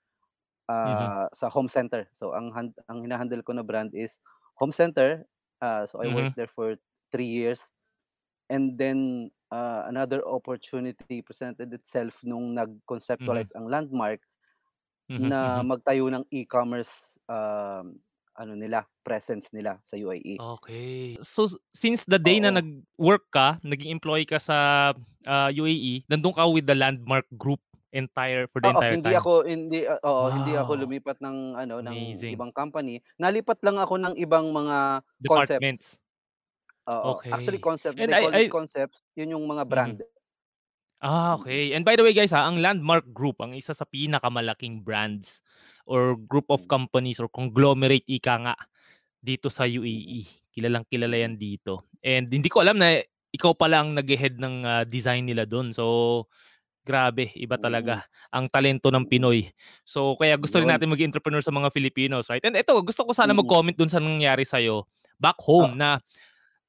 Mhm. 0.83 1.13
ah, 1.13 1.27
sa 1.35 1.49
home 1.51 1.69
center. 1.71 2.07
So 2.15 2.33
ang 2.37 2.51
han 2.55 2.73
ang 2.91 3.03
hina-handle 3.05 3.43
ko 3.45 3.53
na 3.57 3.65
brand 3.67 3.91
is 3.95 4.15
home 4.59 4.73
center. 4.75 5.25
Ah, 5.63 5.85
so 5.89 5.99
I 6.03 6.07
Mhm. 6.07 6.33
worked 6.33 6.35
there 6.37 6.49
for 6.51 6.77
3 7.13 7.29
years 7.29 7.61
and 8.51 8.77
then, 8.79 9.31
ah, 9.53 9.85
another 9.89 10.21
opportunity 10.27 11.21
presented 11.23 11.71
itself 11.73 12.19
nung 12.25 12.55
Mhm. 13.19 13.47
nag-conceptualize 13.47 13.51
ang 13.57 13.67
Landmark 13.71 14.21
Mhm, 15.09 15.33
na 15.33 15.39
mhm. 15.41 15.67
magtayo 15.67 16.09
ng 16.09 16.25
e-commerce, 16.33 16.91
um, 17.29 17.97
ano 18.33 18.53
nila, 18.57 18.85
presence 19.05 19.49
nila 19.53 19.77
sa 19.85 19.93
UAE. 19.99 20.41
Okey. 20.41 21.21
So 21.21 21.45
since 21.77 22.05
the 22.09 22.17
day 22.17 22.41
na 22.41 22.49
Oo. 22.49 22.57
nag-work 22.57 23.29
ka, 23.29 23.61
naging 23.61 23.93
employee 24.01 24.25
ka 24.25 24.41
sa, 24.41 24.89
ah, 25.29 25.49
UAE, 25.53 26.09
nandun 26.09 26.33
ka 26.33 26.49
with 26.49 26.65
the 26.65 26.73
Landmark 26.73 27.29
Group 27.37 27.61
entire 27.93 28.49
for 28.49 28.57
the 28.57 28.69
Oo, 28.71 28.71
entire 28.73 28.97
hindi 28.97 29.11
time? 29.13 29.17
ako 29.17 29.43
hindi, 29.43 29.83
ah, 29.89 29.99
oo, 30.05 30.29
hindi 30.31 30.53
ako 30.55 30.71
Wow. 30.71 30.85
lumipat 30.85 31.17
ng 31.19 31.57
ano, 31.59 31.81
ng 31.81 31.99
Amazing. 31.99 32.31
ibang 32.31 32.53
company. 32.55 33.01
Nalipat 33.19 33.59
lang 33.65 33.75
ako 33.81 33.99
ng 33.99 34.15
ibang 34.21 34.55
mga 34.55 35.01
concepts. 35.27 35.67
Departments. 35.69 35.97
Oo, 36.87 37.23
actually 37.31 37.55
Okey. 37.55 37.63
Concept, 37.63 37.95
And 37.97 38.11
they 38.11 38.15
I 38.15 38.19
call 38.19 38.35
I 38.43 38.43
it 38.43 38.43
Concepts, 38.51 39.07
yun 39.15 39.31
yung 39.39 39.47
mga 39.47 39.63
Mhm. 39.69 39.97
brand. 40.03 40.03
Ah, 41.03 41.35
Mm. 41.35 41.43
okey. 41.43 41.63
And 41.75 41.83
by 41.83 41.99
the 41.99 42.03
way 42.07 42.15
guys, 42.15 42.31
ah, 42.31 42.47
ang 42.47 42.63
Landmark 42.63 43.11
Group 43.11 43.43
ang 43.43 43.51
isa 43.51 43.75
sa 43.75 43.83
pinakamalaking 43.83 44.87
brands 44.87 45.43
or 45.83 46.15
group 46.15 46.47
of 46.47 46.63
Mm. 46.63 46.69
companies 46.71 47.19
or 47.19 47.27
conglomerate 47.27 48.07
ika 48.07 48.39
nga 48.39 48.55
dito 49.19 49.51
sa 49.51 49.67
Mm. 49.67 49.75
UAE. 49.83 50.21
Kilalang-kilala 50.55 51.17
Mm. 51.19 51.23
yan 51.27 51.33
dito. 51.35 51.73
And 51.99 52.31
hindi 52.31 52.47
ko 52.47 52.63
alam 52.63 52.79
na 52.79 53.03
ikaw 53.35 53.51
pala 53.57 53.83
ang 53.83 53.91
naghe-head 53.97 54.39
ng, 54.39 54.55
ah, 54.63 54.83
design 54.87 55.27
nila 55.27 55.43
dun. 55.43 55.75
So, 55.75 56.25
grabe 56.87 57.31
iba 57.35 57.55
Mm. 57.59 57.63
talaga 57.63 57.95
ang 58.31 58.47
talento 58.51 58.91
ng 58.91 59.07
Mm. 59.07 59.11
Pinoy. 59.11 59.39
So, 59.83 60.15
kaya 60.19 60.35
gusto 60.39 60.59
rin 60.59 60.71
natin 60.71 60.91
maging 60.91 61.11
entrepreneur 61.11 61.43
sa 61.43 61.51
mga 61.55 61.71
Filipinos, 61.71 62.27
right? 62.31 62.43
And 62.43 62.55
eto 62.55 62.75
gusto 62.83 63.03
ko 63.07 63.11
sana 63.15 63.31
Mm. 63.35 63.39
mag-comment 63.43 63.75
dun 63.77 63.91
sa 63.91 63.99
nangyari 64.03 64.43
sa'yo 64.47 64.87
back 65.19 65.39
home 65.43 65.75
Oo. 65.75 65.79
na 65.79 65.99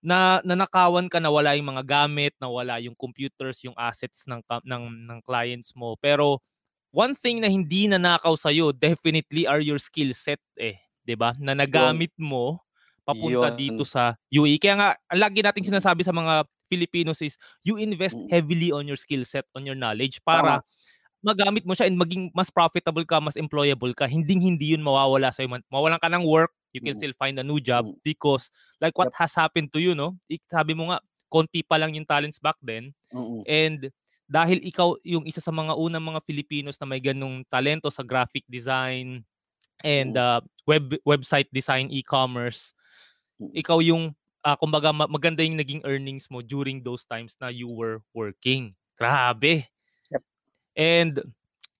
na 0.05 0.45
nanakawan 0.45 1.09
ka, 1.09 1.19
nawala 1.19 1.57
yung 1.57 1.73
mga 1.77 1.85
gamit, 1.89 2.37
nawala 2.39 2.77
yung 2.85 2.95
computers, 2.99 3.65
yung 3.65 3.75
assets 3.81 4.29
ng 4.29 4.45
ng 4.45 4.85
ng 5.09 5.21
clients 5.25 5.73
mo. 5.75 5.97
Pero 5.99 6.45
one 6.95 7.15
thing 7.17 7.41
na 7.45 7.49
hindi 7.53 7.87
nanakaw 7.91 8.35
sa'yo 8.39 8.73
definitely 8.77 9.47
are 9.49 9.61
your 9.65 9.81
skill 9.81 10.13
set, 10.17 10.41
eh, 10.61 10.77
'di 11.07 11.17
ba? 11.19 11.33
Na 11.41 11.55
nagamit 11.57 12.13
mo 12.21 12.61
papunta 13.07 13.49
dito 13.53 13.83
Yun. 13.83 13.89
sa 13.89 14.17
UAE. 14.33 14.59
Kaya 14.61 14.75
nga 14.81 14.89
ang 15.13 15.21
lagi 15.23 15.41
nating 15.45 15.67
sinasabi 15.69 16.03
sa 16.07 16.13
mga 16.17 16.45
Filipinos 16.73 17.21
is 17.25 17.37
you 17.65 17.77
invest 17.81 18.17
Mm. 18.17 18.31
heavily 18.31 18.73
on 18.75 18.85
your 18.89 18.99
skill 19.01 19.23
set, 19.29 19.47
on 19.57 19.65
your 19.69 19.77
knowledge 19.79 20.21
para 20.27 20.59
Tama. 20.59 20.65
magamit 21.25 21.65
mo 21.69 21.73
siya 21.77 21.89
and 21.91 21.97
maging 22.01 22.31
mas 22.37 22.51
profitable 22.53 23.05
ka, 23.09 23.19
mas 23.23 23.37
employable 23.41 23.93
ka. 23.97 24.07
Hinding-hindi 24.11 24.77
yun 24.77 24.85
mawawala 24.85 25.31
sa'yo 25.35 25.49
man 25.51 25.63
mawalan 25.73 25.99
ka 26.03 26.09
ng 26.13 26.25
work, 26.27 26.53
you 26.75 26.83
can 26.83 26.93
Mm. 26.93 26.99
still 26.99 27.15
find 27.17 27.39
a 27.39 27.47
new 27.47 27.63
job 27.63 27.87
Mm. 27.87 27.97
because 28.05 28.51
like 28.83 28.99
what 28.99 29.09
Yep. 29.09 29.15
has 29.15 29.33
happened 29.39 29.71
to 29.73 29.79
you 29.81 29.95
'no, 29.95 30.19
sabi 30.51 30.75
mo 30.75 30.91
nga 30.93 30.99
konti 31.33 31.63
pa 31.65 31.79
lang 31.81 31.95
yung 31.95 32.07
talents 32.07 32.39
back 32.43 32.59
then 32.63 32.93
Mm. 33.13 33.47
and 33.49 33.91
dahil 34.29 34.59
ikaw 34.65 34.97
yung 35.05 35.25
isa 35.29 35.39
sa 35.45 35.53
mga 35.55 35.77
unang 35.79 36.03
mga 36.03 36.21
Filipinos 36.27 36.77
na 36.81 36.89
may 36.89 36.99
ganong 37.03 37.45
talento 37.49 37.89
sa 37.93 38.03
graphic 38.03 38.43
design 38.51 39.23
and, 39.85 40.17
ah, 40.19 40.41
web 40.69 40.97
website 41.07 41.49
design, 41.53 41.89
e-commerce, 41.93 42.75
Mm. 43.41 43.53
ikaw 43.57 43.79
yung, 43.85 44.15
ah, 44.47 44.57
kumbaga 44.59 44.91
ma 44.95 45.07
maganda 45.11 45.43
yung 45.45 45.59
naging 45.61 45.83
earnings 45.87 46.31
mo 46.33 46.41
during 46.43 46.83
those 46.85 47.05
times 47.09 47.37
na 47.43 47.49
you 47.53 47.69
were 47.71 48.01
working. 48.15 48.75
Grabe. 49.01 49.69
Yep. 50.11 50.23
And 50.77 51.23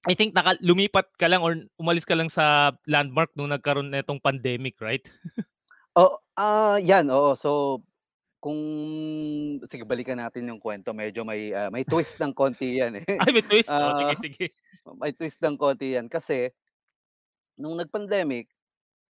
I 0.05 0.13
think 0.13 0.37
naka 0.37 0.61
lumipat 0.61 1.17
ka 1.17 1.25
lang 1.33 1.41
or 1.41 1.57
umalis 1.81 2.05
ka 2.05 2.13
lang 2.13 2.29
sa 2.29 2.77
Landmark 2.85 3.33
nung 3.33 3.49
nagkaroon 3.49 3.89
netong 3.89 4.21
pandemic, 4.21 4.77
right? 4.85 5.01
Oh, 5.97 6.19
ah, 6.35 6.75
yan, 6.83 7.07
oo. 7.07 7.39
So, 7.39 7.79
kung 8.43 8.59
sige 9.71 9.85
balikan 9.87 10.19
natin 10.19 10.51
yung 10.51 10.59
kuwento 10.63 10.91
medyo 10.95 11.23
may, 11.23 11.55
ah, 11.55 11.71
may 11.71 11.87
twist 11.87 12.19
ng 12.19 12.35
konti 12.35 12.79
yan, 12.83 12.99
eh. 13.03 13.07
Ay, 13.19 13.33
may 13.33 13.43
twist. 13.43 13.79
Oh, 13.81 13.93
Ah, 13.93 14.15
sige, 14.15 14.17
sige. 14.17 14.55
may 15.01 15.15
twist 15.15 15.39
ng 15.43 15.55
konti 15.59 15.95
yan 15.99 16.11
kasi 16.11 16.51
nung 17.59 17.79
nag-pandemic, 17.79 18.51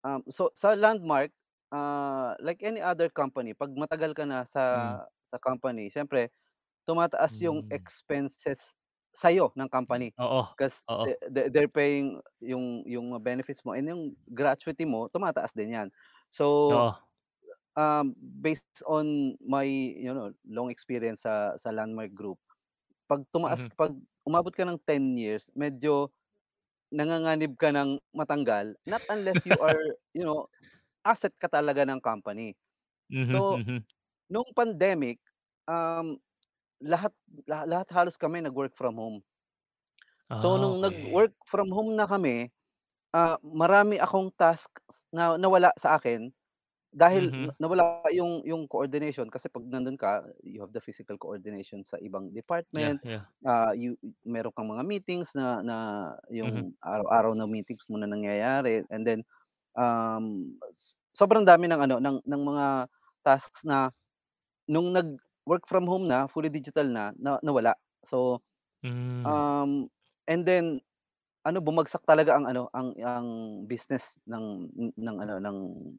um, 0.04 0.24
so 0.30 0.50
sa 0.56 0.72
Landmark, 0.76 1.32
ah, 1.72 2.34
like 2.40 2.62
any 2.64 2.80
other 2.82 3.08
company 3.12 3.52
'pag 3.56 3.72
matagal 3.76 4.12
ka 4.16 4.24
na 4.28 4.44
sa 4.48 4.64
Hmm. 4.72 5.00
sa 5.30 5.38
company 5.42 5.86
siyempre 5.92 6.30
tumataas 6.88 7.36
yung 7.44 7.60
Hmm. 7.60 7.70
expenses 7.70 8.60
sa'yo 9.14 9.52
ng 9.56 9.68
company. 9.70 10.14
Oo, 10.18 10.42
'Cause 10.58 10.76
oo. 10.92 11.06
the 11.06 11.16
the 11.32 11.42
they're 11.52 11.70
paying 11.72 12.20
yung 12.44 12.84
yung 12.88 13.12
benefits 13.24 13.64
mo 13.64 13.72
and 13.76 13.88
yung 13.88 14.04
gratuity 14.32 14.84
mo 14.84 15.08
tumataas 15.12 15.52
din 15.56 15.74
yan. 15.76 15.88
So, 16.32 16.46
Oo. 16.68 16.90
um, 17.78 18.14
based 18.18 18.82
on 18.86 19.36
my, 19.42 19.64
you 19.68 20.12
know, 20.14 20.32
long 20.46 20.70
experience 20.72 21.24
sa 21.26 21.56
sa 21.60 21.70
Landmark 21.74 22.12
Group, 22.16 22.38
'pag 23.10 23.24
tumaas 23.34 23.66
Mhm. 23.66 23.70
'pag 23.76 23.94
umabot 24.26 24.52
ka 24.54 24.64
ng 24.68 24.80
10 24.86 25.16
years 25.18 25.48
medyo 25.56 26.12
nanganganib 26.94 27.54
ka 27.60 27.70
ng 27.74 27.98
matanggal 28.16 28.74
not 28.88 29.02
unless 29.10 29.46
you 29.46 29.60
are, 29.62 29.78
you 30.16 30.24
know, 30.26 30.46
asset 31.06 31.32
ka 31.40 31.48
talaga 31.50 31.84
ng 31.88 32.00
company. 32.02 32.54
Mhm, 33.10 33.30
So, 33.30 33.62
mhm. 33.66 33.84
nung 34.30 34.48
pandemic, 34.56 35.20
um, 35.68 36.18
lahat 36.82 37.12
laha 37.48 37.64
lahat 37.68 37.88
halos 37.96 38.16
kami 38.20 38.40
nag-work 38.44 38.74
from 38.76 38.96
home. 38.96 39.18
So, 40.38 40.56
Ah, 40.58 40.60
nung 40.60 40.80
nag-work 40.80 41.34
from 41.46 41.68
home 41.74 41.94
na 41.98 42.06
kami, 42.08 42.48
ah, 43.14 43.38
marami 43.44 43.98
akong 44.00 44.32
tasks 44.36 44.82
na 45.14 45.36
nawala 45.40 45.72
sa 45.80 45.98
akin 46.00 46.30
dahil 46.94 47.32
na 47.38 47.50
Mhm. 47.50 47.56
nawala 47.60 48.02
yung 48.14 48.42
yung 48.48 48.64
coordination 48.70 49.28
kasi 49.30 49.46
'pag 49.52 49.66
nandun 49.68 49.96
ka, 50.00 50.24
you 50.42 50.60
have 50.64 50.72
the 50.74 50.80
physical 50.82 51.16
coordination 51.20 51.84
sa 51.86 51.98
ibang 52.02 52.32
Yeah, 52.72 52.92
department, 52.92 53.02
yeah. 53.02 53.24
ah, 53.46 53.72
you 53.76 53.96
meron 54.26 54.52
kang 54.56 54.70
mga 54.72 54.84
meetings 54.86 55.32
na 55.36 55.60
na 55.64 55.76
Mhm. 56.42 56.70
yung 56.70 56.74
araw-araw 56.82 57.34
na 57.36 57.46
meetings 57.50 57.84
mo 57.90 57.98
na 58.00 58.08
nangyayari 58.10 58.84
and 58.92 59.04
then, 59.06 59.20
um, 59.78 60.56
sobrang 61.16 61.44
dami 61.46 61.66
ng 61.70 61.80
ano 61.82 61.96
ng 62.02 62.18
ng 62.26 62.42
mga 62.44 62.66
tasks 63.26 63.62
na 63.66 63.90
nung 64.70 64.92
nag-work 65.46 65.64
from 65.68 65.86
home 65.88 66.06
na, 66.08 66.26
fully 66.28 66.48
digital 66.52 66.84
na, 66.86 67.12
na 67.18 67.38
nawala. 67.42 67.74
So, 68.06 68.42
Hmm. 68.82 69.42
um, 69.50 69.88
and 70.28 70.44
then 70.46 70.80
ano 71.46 71.60
bumagsak 71.64 72.04
talaga 72.04 72.36
ang 72.36 72.46
ano 72.50 72.68
ang 72.76 72.92
ang 73.02 73.28
business 73.70 74.18
ng 74.28 74.68
ng 74.98 75.16
ano 75.22 75.34
ng 75.40 75.58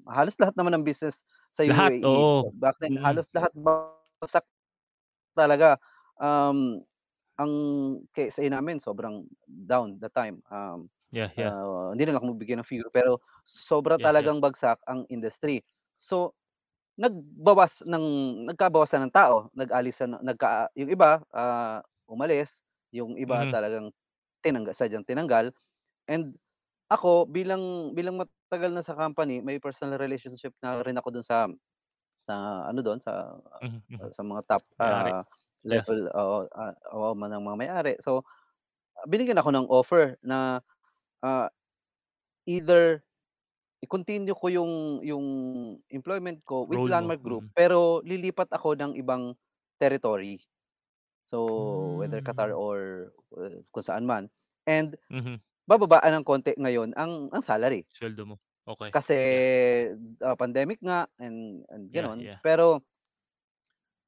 halos 0.09 0.37
lahat 0.37 0.53
naman 0.59 0.77
ng 0.77 0.85
business 0.85 1.25
sa 1.55 1.65
Lahat, 1.65 1.93
UAE 1.93 2.03
oo. 2.03 2.53
back 2.53 2.77
then 2.83 2.93
Mm. 2.97 3.01
halos 3.01 3.25
lahat 3.33 3.49
bagsak 3.57 4.45
talaga. 5.37 5.77
Um, 6.21 6.83
ang 7.39 7.53
KSA 8.15 8.47
namin 8.51 8.79
sobrang 8.81 9.25
down 9.47 9.97
that 10.03 10.13
time. 10.15 10.41
Um, 10.51 10.89
Yeah, 11.11 11.29
yeah. 11.35 11.51
ah, 11.51 11.91
hindi 11.95 12.05
na 12.07 12.15
lang 12.17 12.21
ako 12.23 12.35
magbigay 12.37 12.55
ng 12.59 12.67
figure 12.69 12.91
pero 12.93 13.19
sobra 13.47 13.97
Yeah, 13.97 14.09
yeah. 14.17 14.31
talagang 14.31 14.39
bagsak 14.43 14.79
ang 14.89 15.05
industry. 15.11 15.63
So, 15.99 16.33
nagbawas 17.01 17.81
ng 17.89 18.05
nagkabawasan 18.53 19.09
ng 19.09 19.13
tao, 19.15 19.49
nag-alisan 19.57 20.21
nagka 20.21 20.69
yung 20.77 20.91
iba, 20.93 21.25
ah, 21.33 21.81
umalis, 22.05 22.61
yung 22.93 23.17
iba 23.17 23.43
Mhm. 23.43 23.53
talagang 23.53 23.89
tinangga 24.45 24.73
sadyang 24.77 25.05
tinanggal 25.07 25.51
and 26.09 26.35
ako 26.91 27.25
bilang 27.29 27.93
bilang 27.97 28.17
matagal 28.21 28.71
na 28.73 28.83
sa 28.85 28.95
company 28.97 29.41
may 29.43 29.57
personal 29.61 29.97
relationship 30.01 30.53
na 30.63 30.81
rin 30.85 30.95
ako 30.99 31.09
dun 31.21 31.25
sa 31.27 31.47
sa 32.27 32.67
ano 32.69 32.81
dun 32.85 32.99
sa 33.03 33.35
Mhm, 33.61 33.83
mhm. 33.89 34.11
sa 34.15 34.23
mga 34.25 34.41
top, 34.49 34.63
May-ari. 34.79 35.13
ah, 35.17 35.23
Yeah. 35.69 35.85
level 35.85 36.09
oo, 36.13 36.47
ah, 36.55 36.73
oo 36.95 37.13
ng 37.17 37.43
mga 37.43 37.57
may-ari. 37.59 37.93
So, 38.03 38.23
binigyan 39.09 39.39
ako 39.41 39.51
ng 39.55 39.67
offer 39.71 40.17
na, 40.25 40.61
ah, 41.25 41.49
either 42.47 43.03
i-continue 43.83 44.33
ko 44.37 44.47
yung 44.53 44.73
yung 45.05 45.25
employment 45.89 46.41
ko 46.45 46.65
with 46.69 46.81
Role 46.81 46.95
mo, 46.95 47.13
Landmark 47.13 47.21
Group 47.25 47.45
mm. 47.45 47.51
pero 47.57 48.01
lilipat 48.05 48.49
ako 48.53 48.77
ng 48.77 48.93
ibang 49.01 49.33
territory. 49.81 50.41
So, 51.29 51.39
whether 52.01 52.21
Qatar 52.23 52.51
Hmm. 52.51 52.57
or, 52.57 53.11
uh, 53.37 53.61
kung 53.73 53.85
saan 53.85 54.05
man 54.09 54.29
and 54.69 54.97
Mhm. 55.09 55.41
bababaan 55.69 56.15
ng 56.21 56.25
konti 56.27 56.53
ngayon 56.59 56.93
ang 56.97 57.29
ang 57.33 57.43
salary. 57.45 57.85
Sweldo 57.93 58.25
mo. 58.25 58.39
Okey. 58.65 58.93
Kasi, 58.93 59.15
Yeah. 59.21 59.43
ah, 60.19 60.35
pandemic 60.35 60.83
nga 60.83 61.07
and 61.15 61.63
and 61.71 61.87
Yeah, 61.91 62.09
gano'n. 62.11 62.19
yeah. 62.19 62.41
Pero 62.43 62.83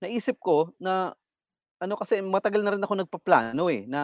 naisip 0.01 0.39
ko 0.41 0.73
na 0.81 1.13
ano 1.81 1.95
kasi 1.99 2.21
matagal 2.23 2.63
na 2.65 2.73
rin 2.75 2.83
ako 2.83 2.95
nagpaplano, 3.05 3.67
eh, 3.69 3.85
na 3.89 4.01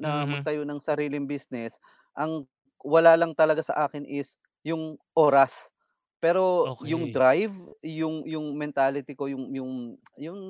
na 0.00 0.24
Mhm. 0.26 0.28
magtayo 0.28 0.64
ng 0.66 0.80
sariling 0.82 1.28
business. 1.28 1.76
Ang 2.16 2.48
wala 2.82 3.14
lang 3.20 3.36
talaga 3.36 3.62
sa 3.66 3.86
akin 3.86 4.06
is 4.08 4.34
yung 4.66 4.98
oras. 5.18 5.52
Pero 6.22 6.74
yung 6.82 7.10
drive, 7.12 7.54
yung 7.84 8.26
yung 8.26 8.54
mentality 8.58 9.14
ko, 9.14 9.30
yung 9.30 9.50
yung 9.54 9.72
yung 10.18 10.40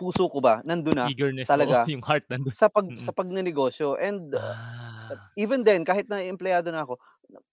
puso 0.00 0.28
ko 0.28 0.40
ba 0.44 0.60
nandun 0.66 0.98
na 1.00 1.08
Eagerness, 1.08 1.54
oo, 1.58 1.74
talaga 1.74 1.86
yung 1.92 2.02
heart 2.02 2.24
nandun. 2.30 2.54
sa 2.54 2.68
pag 2.72 2.88
sa 3.00 3.10
Mm. 3.10 3.14
pagnenegosyo 3.14 3.96
and 4.00 4.32
Ah. 4.32 5.30
even 5.38 5.64
then 5.64 5.84
kahit 5.86 6.06
na 6.10 6.20
empleyado 6.24 6.70
na 6.72 6.84
ako, 6.86 6.98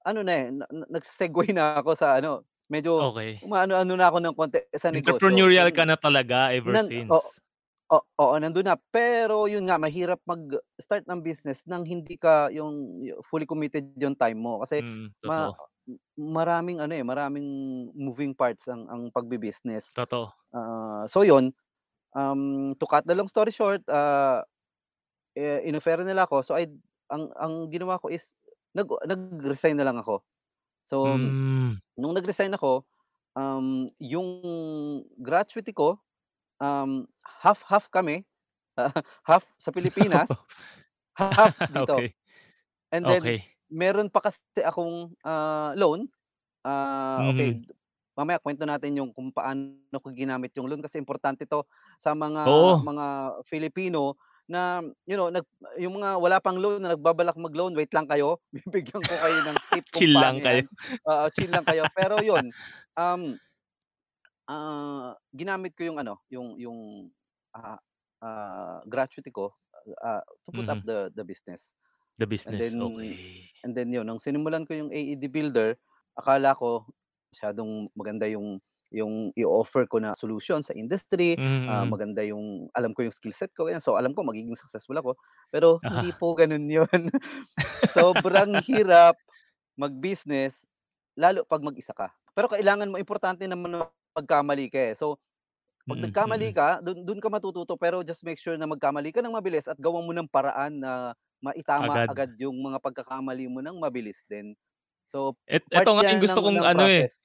ano 0.08 0.20
na, 0.26 0.34
eh, 0.36 0.48
na 0.54 0.66
nagse-segue 0.92 1.52
na 1.56 1.80
ako 1.82 1.92
sa 2.00 2.20
ano, 2.20 2.44
medyo 2.72 3.08
Okey. 3.08 3.44
umaano-ano 3.44 3.94
na 3.98 4.08
ako 4.12 4.18
ng 4.24 4.36
konti 4.38 4.60
sa 4.78 4.90
negosyo. 4.94 5.38
Entrepreneurial 5.40 5.70
ka 5.78 5.84
na 5.86 5.94
talaga 6.06 6.50
ever 6.58 6.74
nan 6.74 6.90
o 7.10 7.18
since. 7.18 7.40
o 7.92 7.98
oo, 8.22 8.36
nandun 8.42 8.66
na. 8.68 8.78
Pero 8.94 9.46
yun 9.52 9.66
nga 9.70 9.78
mahirap 9.82 10.20
mag-start 10.28 11.06
ng 11.10 11.22
business 11.26 11.62
ng 11.70 11.84
hindi 11.88 12.18
ka 12.20 12.50
yung 12.54 13.02
fully 13.30 13.46
committed 13.50 13.86
yung 14.02 14.18
time 14.18 14.40
mo 14.42 14.62
kasi 14.66 14.82
Mm, 14.82 15.14
ma 15.26 15.50
totoo. 15.50 15.68
Maraming 16.20 16.80
ano, 16.84 16.94
eh, 16.96 17.04
maraming 17.06 17.48
moving 17.96 18.34
parts 18.36 18.68
ang 18.72 18.88
ang 18.92 19.04
pagbi-business. 19.14 19.96
Totoo. 19.96 20.36
Ah, 20.56 21.06
so 21.10 21.24
yun, 21.28 21.54
um, 22.16 22.74
to 22.80 22.86
cut 22.90 23.06
the 23.08 23.16
long 23.16 23.30
story 23.32 23.52
short, 23.56 23.84
ah, 23.92 24.44
eh, 25.38 25.64
nila 25.72 26.26
ako 26.28 26.42
so 26.46 26.54
I 26.58 26.68
ang 27.12 27.32
ang 27.40 27.54
ginawa 27.74 28.00
ko 28.02 28.10
is 28.14 28.36
nag 28.76 28.88
nag-resign 29.08 29.78
na 29.80 29.86
lang 29.88 29.98
ako. 30.02 30.24
So, 30.90 30.98
Hmm. 31.04 31.36
nung 32.00 32.16
nag-resign 32.18 32.54
ako 32.56 32.86
um, 33.38 33.90
yung 34.02 34.30
gratuity 35.22 35.72
ko, 35.76 36.00
um, 36.62 37.08
half-half 37.44 37.90
kami, 37.94 38.26
half 39.30 39.46
sa 39.62 39.72
Pilipinas, 39.76 40.46
half 41.20 41.56
dito. 41.68 42.06
Okey. 42.06 42.16
And 42.94 43.06
then 43.10 43.34
Okey. 43.34 43.55
Meron 43.72 44.10
pa 44.14 44.22
kasi 44.26 44.40
akong, 44.64 45.14
ah, 45.26 45.74
loan, 45.78 46.08
ah, 46.66 47.26
Mhm. 47.26 47.26
okey 47.32 47.64
mamaya 48.18 48.38
kuwento 48.44 48.68
natin 48.68 49.00
yung 49.00 49.12
kung 49.16 49.32
paano 49.34 49.98
ko 50.04 50.12
ginamit 50.14 50.52
yung 50.60 50.68
loan 50.72 50.84
kasi 50.84 51.00
importante 51.02 51.48
'to 51.50 51.66
sa 52.04 52.14
mga 52.14 52.46
Oo. 52.46 52.86
mga 52.86 53.06
Filipino 53.50 54.20
na, 54.50 54.84
you 55.10 55.16
know, 55.18 55.32
nag 55.34 55.48
yung 55.82 55.98
mga 56.02 56.20
wala 56.22 56.38
pang 56.44 56.60
loan 56.60 56.84
na 56.84 56.94
nagbabalak 56.98 57.36
mag-loan, 57.40 57.74
wait 57.80 57.92
lang 57.96 58.06
kayo, 58.12 58.42
bibigyan 58.54 59.06
ko 59.08 59.22
kayo 59.24 59.40
ng 59.42 59.58
tip 59.72 59.88
kung 59.94 60.06
Chill 60.06 60.20
lang 60.20 60.42
kayo. 60.42 60.62
Oo, 61.08 61.26
chill 61.34 61.52
lang 61.54 61.66
kayo. 61.68 61.88
Pero 61.96 62.22
yun, 62.26 62.52
um, 63.00 63.22
ah, 64.50 65.16
ginamit 65.36 65.74
ko 65.78 65.88
yung 65.90 66.00
ano, 66.02 66.22
yung 66.32 66.58
yung, 66.62 66.80
ah, 67.56 67.80
ah, 68.24 68.82
gratuity 68.90 69.32
ko, 69.34 69.54
ah, 70.04 70.24
to 70.48 70.52
put 70.56 70.68
up 70.72 70.80
Mhm. 70.80 70.86
the 70.86 71.10
the 71.16 71.24
business. 71.28 71.72
The 72.18 72.28
And 72.46 72.56
business, 72.56 72.62
then 72.62 72.76
okey. 72.80 73.22
and 73.66 73.74
then 73.78 73.90
yun, 73.94 74.06
nung 74.08 74.22
sinimulan 74.22 74.66
ko 74.70 74.78
yung 74.78 74.92
AED 74.94 75.26
Builder, 75.32 75.76
akala 76.18 76.54
ko 76.58 76.86
masyadong 77.34 77.90
maganda 77.98 78.30
yung 78.30 78.62
yung 78.94 79.34
i-o-offer 79.36 79.90
ko 79.90 80.00
na 80.00 80.16
solution 80.16 80.62
sa 80.64 80.72
industry, 80.78 81.42
ah, 81.68 81.84
mhm. 81.84 81.90
maganda 81.90 82.22
yung 82.24 82.70
alam 82.78 82.94
ko 82.96 83.04
yung 83.04 83.12
skill 83.16 83.34
set 83.36 83.52
ko, 83.58 83.68
ganyan. 83.68 83.84
So, 83.84 83.98
alam 84.00 84.14
ko 84.16 84.24
magiging 84.24 84.56
successful 84.56 84.96
ako, 84.96 85.18
pero 85.52 85.84
hindi 85.92 86.14
po 86.16 86.32
gano'n 86.38 86.70
yun. 86.70 87.02
Sobrang 87.96 88.56
hirap 88.64 89.20
mag-business 89.80 90.64
lalo 91.20 91.44
'pag 91.48 91.64
mag-isa 91.66 91.92
ka. 91.96 92.12
Pero 92.36 92.48
kailangan 92.52 92.92
mo 92.92 92.98
importante 93.02 93.44
naman 93.48 93.72
na 93.76 93.82
magkamali 94.16 94.68
ka, 94.72 94.80
eh. 94.92 94.96
So, 94.98 95.20
'pag 95.90 96.00
Mm, 96.00 96.12
nagkamali 96.12 96.50
mm. 96.50 96.56
ka, 96.56 96.82
dun 96.82 97.06
dun 97.06 97.22
ka 97.22 97.30
matututo 97.30 97.78
pero 97.78 98.02
just 98.02 98.26
make 98.26 98.42
sure 98.42 98.58
na 98.58 98.66
magkamali 98.70 99.14
ka 99.14 99.22
ng 99.22 99.34
mabilis 99.38 99.70
at 99.70 99.78
gawan 99.78 100.06
mo 100.06 100.14
ng 100.18 100.30
paraan 100.30 100.82
na 100.82 101.14
maitama 101.44 102.02
Agad. 102.02 102.10
agad 102.10 102.34
yung 102.42 102.58
mga 102.62 102.82
pagkakamali 102.82 103.46
mo 103.50 103.62
ng 103.62 103.78
mabilis 103.78 104.26
din. 104.26 104.58
So, 105.14 105.38
Et 105.48 105.62
eto 105.70 105.94
nga 105.94 106.04
yung 106.10 106.22
gusto 106.22 106.42
ng 106.42 106.42
kong 106.42 106.66
ng 106.66 106.66
ano, 106.66 106.86
eh. 106.90 107.06
process. 107.06 107.18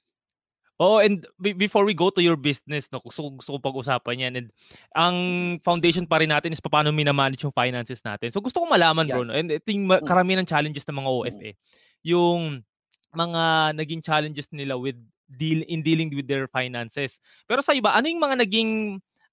Oo, 0.81 0.99
and 0.99 1.23
be 1.39 1.53
before 1.53 1.85
we 1.85 1.93
go 1.95 2.09
to 2.11 2.19
your 2.25 2.35
business 2.35 2.89
'no, 2.91 2.99
gusto 3.05 3.29
gusto 3.31 3.55
kong 3.55 3.63
pag-usapan 3.63 4.17
'yan 4.27 4.33
and 4.41 4.47
ang 4.97 5.17
Mm. 5.27 5.51
foundation 5.63 6.03
pa 6.09 6.19
rin 6.19 6.27
natin 6.33 6.51
is 6.51 6.59
papaano 6.59 6.89
mina-manage 6.91 7.45
yung 7.47 7.55
finances 7.55 8.01
natin. 8.03 8.33
So, 8.33 8.41
gusto 8.43 8.59
kong 8.59 8.73
malaman 8.75 9.07
bro 9.07 9.21
'Yan. 9.21 9.27
'no, 9.27 9.31
and 9.37 9.53
ito 9.53 9.69
yung 9.71 9.87
Hmm. 9.99 10.07
karamihan 10.07 10.41
ng 10.43 10.49
challenges 10.49 10.83
ng 10.89 10.97
mga 10.99 11.09
Mm. 11.23 11.45
OFA, 11.47 11.49
yung 12.03 12.65
mga 13.15 13.43
naging 13.77 14.01
challenges 14.03 14.49
nila 14.51 14.75
with 14.77 14.97
deal 15.37 15.63
in 15.67 15.81
dealing 15.85 16.11
with 16.13 16.27
their 16.27 16.47
finances. 16.49 17.19
Pero 17.47 17.61
sa'yo 17.63 17.81
ba, 17.83 17.95
ano 17.97 18.07
yung 18.11 18.21
mga 18.23 18.37
naging, 18.43 18.71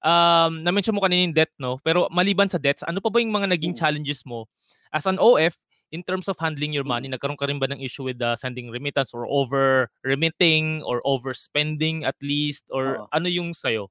um, 0.05 0.53
na-mention 0.63 0.95
mo 0.95 1.03
kanina 1.03 1.25
yung 1.27 1.37
debt 1.37 1.53
'no, 1.59 1.79
pero 1.83 2.07
maliban 2.13 2.47
sa 2.51 2.59
debts, 2.61 2.85
ano 2.87 3.01
pa 3.03 3.11
ba 3.11 3.19
yung 3.23 3.35
mga 3.35 3.51
naging 3.55 3.73
Mm. 3.73 3.79
challenges 3.79 4.23
mo 4.27 4.47
as 4.95 5.07
an 5.07 5.19
OF 5.21 5.57
in 5.91 6.05
terms 6.05 6.29
of 6.29 6.37
handling 6.39 6.71
your 6.77 6.85
money? 6.87 7.09
Mm. 7.09 7.13
Nagkaroon 7.13 7.39
ka 7.41 7.49
rin 7.49 7.59
ba 7.63 7.67
ng 7.71 7.81
issue 7.83 8.05
with, 8.07 8.21
ah, 8.23 8.37
sending 8.39 8.69
remittance 8.71 9.11
or 9.17 9.25
over-remitting 9.29 10.85
or 10.85 11.01
overspending 11.09 12.05
at 12.05 12.17
least 12.23 12.65
or 12.71 13.01
Oo. 13.01 13.09
ano 13.13 13.27
yung 13.29 13.53
sa'yo? 13.57 13.89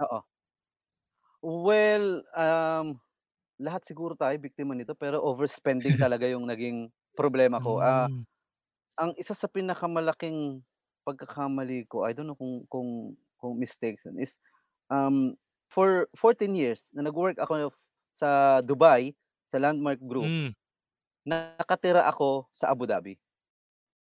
Oo. 0.00 0.26
Well, 1.44 2.24
um, 2.32 2.96
lahat 3.60 3.84
siguro 3.88 4.14
tayo 4.18 4.36
biktima 4.40 4.74
nito 4.76 4.94
pero 4.96 5.22
overspending 5.24 5.96
talaga 6.00 6.26
yung 6.28 6.46
naging 6.48 6.90
problema 7.16 7.60
ko. 7.62 7.80
Ah, 7.82 8.08
Hmm. 8.08 8.26
ang 8.98 9.12
isa 9.18 9.34
sa 9.36 9.48
pinakamalaking 9.50 10.62
pagkakamali 11.06 11.86
ko, 11.88 12.02
I 12.04 12.12
don't 12.12 12.26
know 12.26 12.36
kung 12.38 12.66
kung 12.68 12.90
kung 13.38 13.54
mistakes 13.62 14.02
yun 14.08 14.18
is, 14.18 14.34
um, 14.90 15.38
for 15.70 16.10
14 16.18 16.54
years 16.58 16.90
na 16.94 17.06
nag-work 17.06 17.38
ako 17.38 17.70
sa 18.18 18.60
Dubai, 18.66 19.14
sa 19.48 19.62
Landmark 19.62 20.02
Group, 20.02 20.34
Hmm. 20.34 20.52
nakatira 21.26 22.06
ako 22.08 22.48
sa 22.54 22.70
Abu 22.72 22.86
Dhabi. 22.88 23.14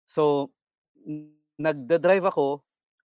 So, 0.06 0.52
nagda-drive 1.60 2.26
ako 2.28 2.62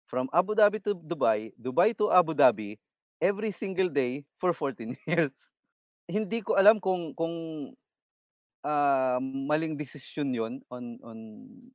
from 0.08 0.30
Abu 0.34 0.56
Dhabi 0.58 0.82
to 0.84 0.96
Dubai, 0.96 1.54
Dubai 1.60 1.94
to 1.98 2.12
Abu 2.12 2.34
Dhabi, 2.34 2.80
every 3.22 3.52
single 3.52 3.90
day 3.90 4.26
for 4.42 4.54
14 4.54 4.98
years. 5.10 5.34
Hindi 6.10 6.42
ko 6.46 6.56
alam 6.60 6.80
kung 6.82 7.14
kung, 7.18 7.36
ah, 8.66 9.20
maling 9.22 9.78
desisyon 9.80 10.34
yun 10.34 10.54
on 10.72 11.00
on 11.06 11.20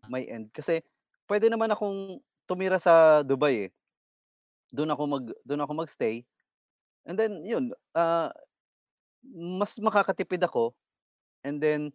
my 0.09 0.23
end 0.27 0.51
kasi 0.55 0.83
puwede 1.29 1.49
naman 1.53 1.71
akong 1.73 2.21
tumira 2.49 2.79
sa 2.83 3.23
Dubai, 3.27 3.69
eh. 3.69 3.71
Dun 4.73 4.89
ako 4.93 5.03
mag 5.09 5.25
dun 5.45 5.61
ako 5.63 5.73
mag-stay 5.85 6.25
and 7.09 7.17
then 7.19 7.43
yun, 7.47 7.73
ah, 7.97 8.31
mas 9.27 9.77
makakatipid 9.81 10.43
ako 10.45 10.75
and 11.47 11.61
then 11.63 11.91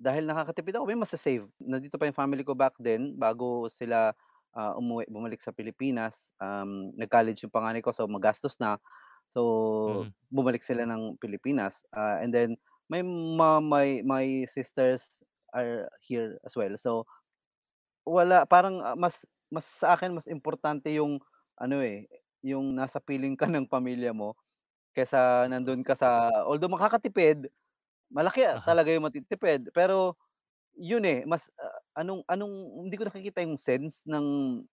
dahil 0.00 0.26
nakakatipid 0.28 0.76
ako 0.76 0.84
may 0.90 0.98
masa-save. 0.98 1.46
Nandito 1.62 1.96
pa 2.00 2.06
yung 2.10 2.16
family 2.18 2.42
ko 2.46 2.54
back 2.56 2.74
then 2.80 3.16
bago 3.18 3.68
sila, 3.72 4.12
ah, 4.56 4.74
umuwi 4.78 5.06
bumalik 5.10 5.40
sa 5.44 5.52
Pilipinas, 5.54 6.32
um, 6.42 6.92
nag-college 6.98 7.44
yung 7.46 7.54
panganay 7.54 7.80
ko 7.84 7.92
so 7.94 8.06
magastos 8.10 8.56
na. 8.60 8.78
So, 9.34 9.42
Mm. 9.86 10.12
bumalik 10.32 10.62
sila 10.66 10.84
ng 10.88 11.18
Pilipinas, 11.22 11.82
ah, 11.94 12.20
and 12.22 12.32
then 12.34 12.56
my 12.90 13.02
mom, 13.04 13.68
my 13.70 14.02
my 14.06 14.44
sisters 14.50 15.04
are 15.56 15.88
here 16.04 16.38
as 16.46 16.54
well. 16.58 16.74
So, 16.80 17.06
wala 18.06 18.44
parang, 18.48 18.80
ah, 18.84 18.96
mas 18.98 19.26
mas 19.52 19.66
sa 19.66 19.94
akin 19.98 20.14
mas 20.16 20.26
importante 20.30 20.90
yung 20.94 21.18
ano, 21.58 21.80
eh, 21.84 22.06
yung 22.44 22.72
nasa 22.76 22.98
piling 23.02 23.36
ka 23.38 23.46
ng 23.50 23.68
pamilya 23.68 24.12
mo 24.16 24.36
kaysa 24.96 25.46
nandun 25.50 25.82
ka 25.86 25.94
sa 25.98 26.30
although 26.46 26.70
makakatipid, 26.72 27.48
malaki 28.12 28.44
Uh-huh. 28.54 28.62
talaga 28.66 28.90
yung 28.94 29.06
matitipid 29.08 29.70
pero 29.74 30.16
yun, 30.78 31.04
eh, 31.06 31.24
mas, 31.28 31.50
ah, 31.60 32.02
anong 32.02 32.22
anong 32.30 32.54
hindi 32.88 32.96
ko 32.98 33.04
nakikita 33.08 33.42
yung 33.44 33.58
sense 33.60 34.02
ng 34.08 34.26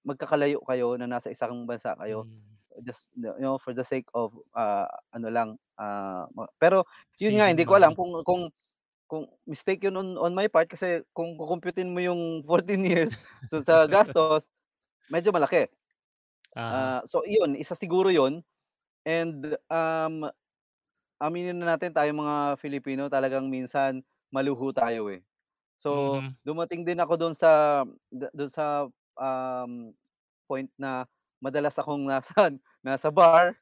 magkakalayo 0.08 0.62
kayo 0.68 0.96
na 1.00 1.08
nasa 1.10 1.30
isang 1.34 1.66
bansa 1.68 1.94
kayo 2.00 2.24
Hmm. 2.24 2.58
just, 2.86 3.10
you 3.18 3.34
know, 3.42 3.58
for 3.60 3.74
the 3.74 3.84
sake 3.86 4.08
of, 4.16 4.34
ah, 4.58 4.88
ano 5.16 5.28
lang, 5.34 5.50
ah, 5.82 6.28
ma 6.36 6.46
pero 6.62 6.86
yun 7.22 7.38
nga 7.42 7.48
Saving 7.48 7.54
hindi 7.54 7.66
ko 7.68 7.76
alam 7.78 7.92
money. 7.92 7.98
kung 7.98 8.22
kung 8.26 8.50
kung 9.10 9.28
mistake 9.48 9.84
yun 9.88 9.96
on 10.00 10.10
on 10.20 10.34
my 10.36 10.48
part 10.52 10.68
kasi 10.72 11.04
kung 11.16 11.36
kukumpyutin 11.40 11.92
mo 11.92 12.00
yung 12.04 12.44
14 12.50 12.84
years 12.86 13.16
so 13.52 13.60
sa 13.64 13.88
gastos, 13.90 14.52
medyo 15.12 15.32
malaki. 15.36 15.68
Uh-huh. 16.56 16.92
Ah, 16.92 17.04
so 17.08 17.24
iyon, 17.28 17.56
isa 17.60 17.74
siguro 17.80 18.12
yun 18.12 18.44
and, 19.08 19.56
um, 19.72 20.28
aminin 21.22 21.58
na 21.60 21.76
natin 21.78 21.92
tayong 21.96 22.20
mga 22.24 22.38
Filipino 22.62 23.08
talagang 23.12 23.48
minsan 23.52 24.02
maluho 24.34 24.72
tayo, 24.76 25.10
eh. 25.14 25.24
So, 25.82 25.90
Mhm. 25.90 26.38
dumating 26.48 26.84
din 26.88 27.00
ako 27.02 27.16
dun 27.20 27.36
sa 27.38 27.84
dun 28.12 28.52
sa, 28.54 28.88
um, 29.20 29.94
point 30.50 30.70
na 30.80 31.06
madalas 31.44 31.76
akong 31.80 32.06
nasa 32.12 32.52
nasa 32.86 33.10
bar, 33.14 33.58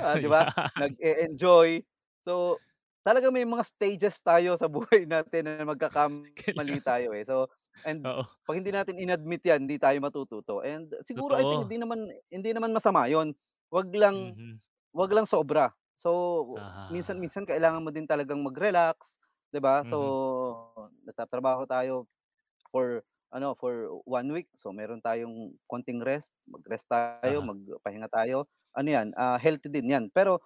ah, 0.00 0.16
'di 0.20 0.28
ba, 0.30 0.46
Yeah. 0.46 0.72
nag-e-enjoy. 0.78 1.82
So, 2.26 2.62
talagang 3.06 3.34
may 3.34 3.44
mga 3.46 3.64
stages 3.66 4.18
tayo 4.22 4.56
sa 4.58 4.66
buhay 4.70 5.04
natin 5.10 5.46
na 5.48 5.64
magkakamali 5.68 6.78
tayo, 6.84 7.12
eh. 7.16 7.24
So, 7.26 7.48
and 7.86 8.06
Oo. 8.06 8.24
'pag 8.46 8.58
hindi 8.62 8.72
natin 8.74 8.98
in-admit 8.98 9.42
'yan, 9.46 9.66
hindi 9.68 9.78
tayo 9.78 9.98
matututo 10.02 10.62
and 10.66 10.90
siguro 11.06 11.38
I 11.38 11.46
think 11.46 11.62
Totoo. 11.62 11.70
hindi 11.70 11.78
naman 11.78 12.10
hindi 12.32 12.50
naman 12.54 12.74
masama 12.74 13.06
yun, 13.10 13.34
'wag 13.70 13.88
lang 13.94 14.36
Mhm. 14.36 14.62
'wag 14.94 15.12
lang 15.14 15.26
sobra. 15.28 15.72
So, 16.00 16.10
Ah. 16.54 16.92
minsan-minsan 16.92 17.46
kailangan 17.48 17.82
mo 17.84 17.90
din 17.94 18.06
talagang 18.08 18.42
mag-relax, 18.44 19.16
'di 19.54 19.60
ba? 19.62 19.82
So, 19.86 19.98
Mhm. 19.98 20.18
nagtatrabaho 21.06 21.64
tayo 21.70 22.06
for 22.72 23.02
ano, 23.32 23.56
for 23.58 23.88
1 24.08 24.28
week, 24.32 24.48
so 24.56 24.70
meron 24.76 25.00
tayong 25.04 25.56
konting 25.70 26.00
rest, 26.04 26.32
mag-rest 26.48 26.84
tayo, 26.90 27.40
Uh-huh. 27.40 27.46
magpahinga 27.46 28.08
tayo, 28.12 28.48
ano 28.76 28.88
'yan, 28.92 29.12
ah, 29.18 29.36
healthy 29.40 29.68
din 29.72 29.88
'yan. 29.92 30.04
Pero 30.12 30.40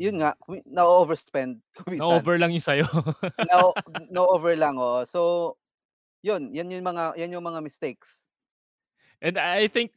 yun 0.00 0.16
Hmm. 0.16 0.22
nga, 0.22 0.34
minsan. 0.48 1.60
Na-over 1.98 2.36
lang 2.40 2.50
yung 2.54 2.64
sa'yo. 2.64 2.86
Na 3.42 3.56
na-over 4.14 4.54
lang, 4.58 4.78
oo. 4.78 5.02
So, 5.06 5.20
yun, 6.26 6.52
yan 6.56 6.70
yung 6.72 6.86
mga 6.86 7.16
yan 7.20 7.34
yung 7.36 7.46
mga 7.46 7.60
mistakes. 7.64 8.20
And 9.22 9.38
I 9.38 9.68
think 9.68 9.92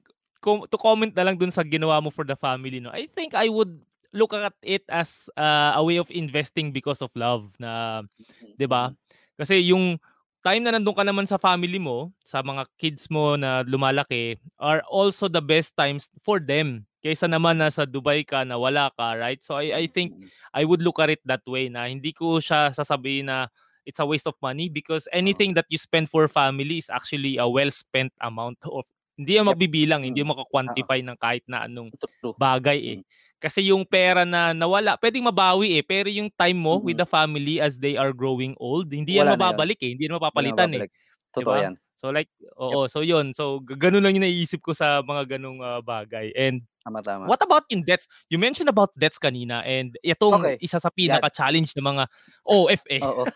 to 0.46 0.78
comment 0.80 1.12
na 1.18 1.26
lang 1.28 1.36
dun 1.38 1.52
sa 1.52 1.66
ginawa 1.66 2.00
mo 2.00 2.10
for 2.14 2.24
the 2.24 2.38
family 2.38 2.80
'no, 2.80 2.94
I 2.94 3.10
think 3.12 3.34
I 3.34 3.50
would 3.50 3.82
look 4.16 4.32
at 4.32 4.56
it 4.64 4.86
as, 4.88 5.28
ah, 5.36 5.76
a 5.76 5.84
way 5.84 5.98
of 6.00 6.08
investing 6.14 6.72
because 6.72 7.02
of 7.04 7.12
love 7.18 7.52
na 7.60 8.04
Mm, 8.42 8.58
'di 8.60 8.68
ba? 8.70 8.94
mm. 8.94 8.98
Kasi 9.40 9.62
yung 9.70 9.98
time 10.46 10.64
na 10.66 10.74
nandun 10.76 10.96
ka 10.96 11.04
naman 11.06 11.26
sa 11.30 11.38
family 11.42 11.78
mo, 11.82 12.12
sa 12.26 12.42
mga 12.46 12.66
kids 12.80 13.10
mo 13.12 13.36
na 13.40 13.62
lumalaki 13.66 14.38
are 14.62 14.82
also 14.90 15.28
the 15.30 15.42
best 15.44 15.74
times 15.78 16.10
for 16.26 16.40
them 16.42 16.86
kaysa 17.06 17.30
naman 17.30 17.58
nasa 17.62 17.86
Dubai 17.88 18.26
ka 18.28 18.44
na 18.44 18.58
wala 18.60 18.92
ka, 18.98 19.16
right? 19.16 19.40
So 19.46 19.56
I 19.60 19.72
I 19.74 19.86
think 19.88 20.14
Mm. 20.14 20.30
I 20.54 20.64
would 20.68 20.82
look 20.84 21.00
at 21.00 21.10
it 21.14 21.22
that 21.30 21.46
way 21.48 21.70
na 21.72 21.88
hindi 21.88 22.12
ko 22.12 22.42
siya 22.44 22.74
sasabihin 22.76 23.30
na 23.32 23.48
it's 23.88 24.02
a 24.02 24.08
waste 24.08 24.28
of 24.28 24.36
money 24.44 24.68
because 24.68 25.08
anything 25.16 25.56
that 25.56 25.66
you 25.72 25.80
spend 25.80 26.10
for 26.12 26.28
family 26.28 26.82
is 26.82 26.90
actually 26.92 27.38
a 27.40 27.48
well 27.48 27.72
spent 27.72 28.12
amount 28.22 28.60
of 28.68 28.84
Hindi 29.18 29.34
yan 29.42 29.50
mabibilang, 29.50 30.06
hindi 30.06 30.22
Mm. 30.22 30.28
mo 30.28 30.38
Oo. 30.38 30.44
mako-quantify 30.46 31.02
ng 31.02 31.18
kahit 31.18 31.42
na 31.50 31.66
anong 31.66 31.90
bagay, 32.38 32.78
eh. 32.94 33.00
Kasi 33.42 33.70
yung 33.70 33.86
pera 33.86 34.26
na 34.26 34.50
nawala 34.50 34.98
puwedeng 34.98 35.30
mabawi, 35.30 35.78
eh, 35.78 35.84
pero 35.86 36.10
yung 36.10 36.34
time 36.34 36.58
mo 36.58 36.82
with 36.82 36.98
Mm. 36.98 37.02
the 37.02 37.06
family 37.06 37.62
as 37.62 37.78
they 37.78 37.94
are 37.94 38.10
growing 38.10 38.58
old, 38.58 38.90
hindi 38.90 39.22
yan 39.22 39.30
Wala 39.30 39.36
yun. 39.40 39.64
mababalik, 39.70 39.78
eh, 39.86 39.94
hindi 39.94 40.10
yan 40.10 40.18
Hindi 40.34 40.46
mapapalitan, 40.48 40.74
eh, 40.74 40.86
mababalik. 40.86 40.92
'di 41.38 41.46
Totoo 41.46 41.54
ba? 41.54 41.62
yan. 41.62 41.80
So 42.02 42.10
like 42.14 42.30
Yep. 42.70 42.82
oo, 42.82 42.90
so 42.90 43.02
yun. 43.06 43.34
So 43.38 43.62
ga 43.62 43.78
gano'n 43.78 44.02
lang 44.06 44.18
yung 44.18 44.26
naiisip 44.26 44.62
ko 44.66 44.74
sa 44.74 45.02
mga 45.06 45.38
gano'ng, 45.38 45.62
ah, 45.62 45.82
bagay 45.86 46.34
and 46.38 46.66
Tama, 46.86 47.02
tama. 47.04 47.32
what 47.32 47.42
about 47.44 47.66
yung 47.74 47.84
debts? 47.86 48.08
You 48.30 48.38
mentioned 48.42 48.70
about 48.72 48.94
debts 49.00 49.20
kanina 49.22 49.62
and 49.66 49.96
itong 50.06 50.52
Okey. 50.52 50.60
isa 50.62 50.80
sa 50.82 50.90
Yan. 51.06 51.28
pinaka-challenge 51.28 51.74
ng 51.78 51.86
mga 51.86 52.04
OFA. 52.48 53.00
Oo. 53.02 53.30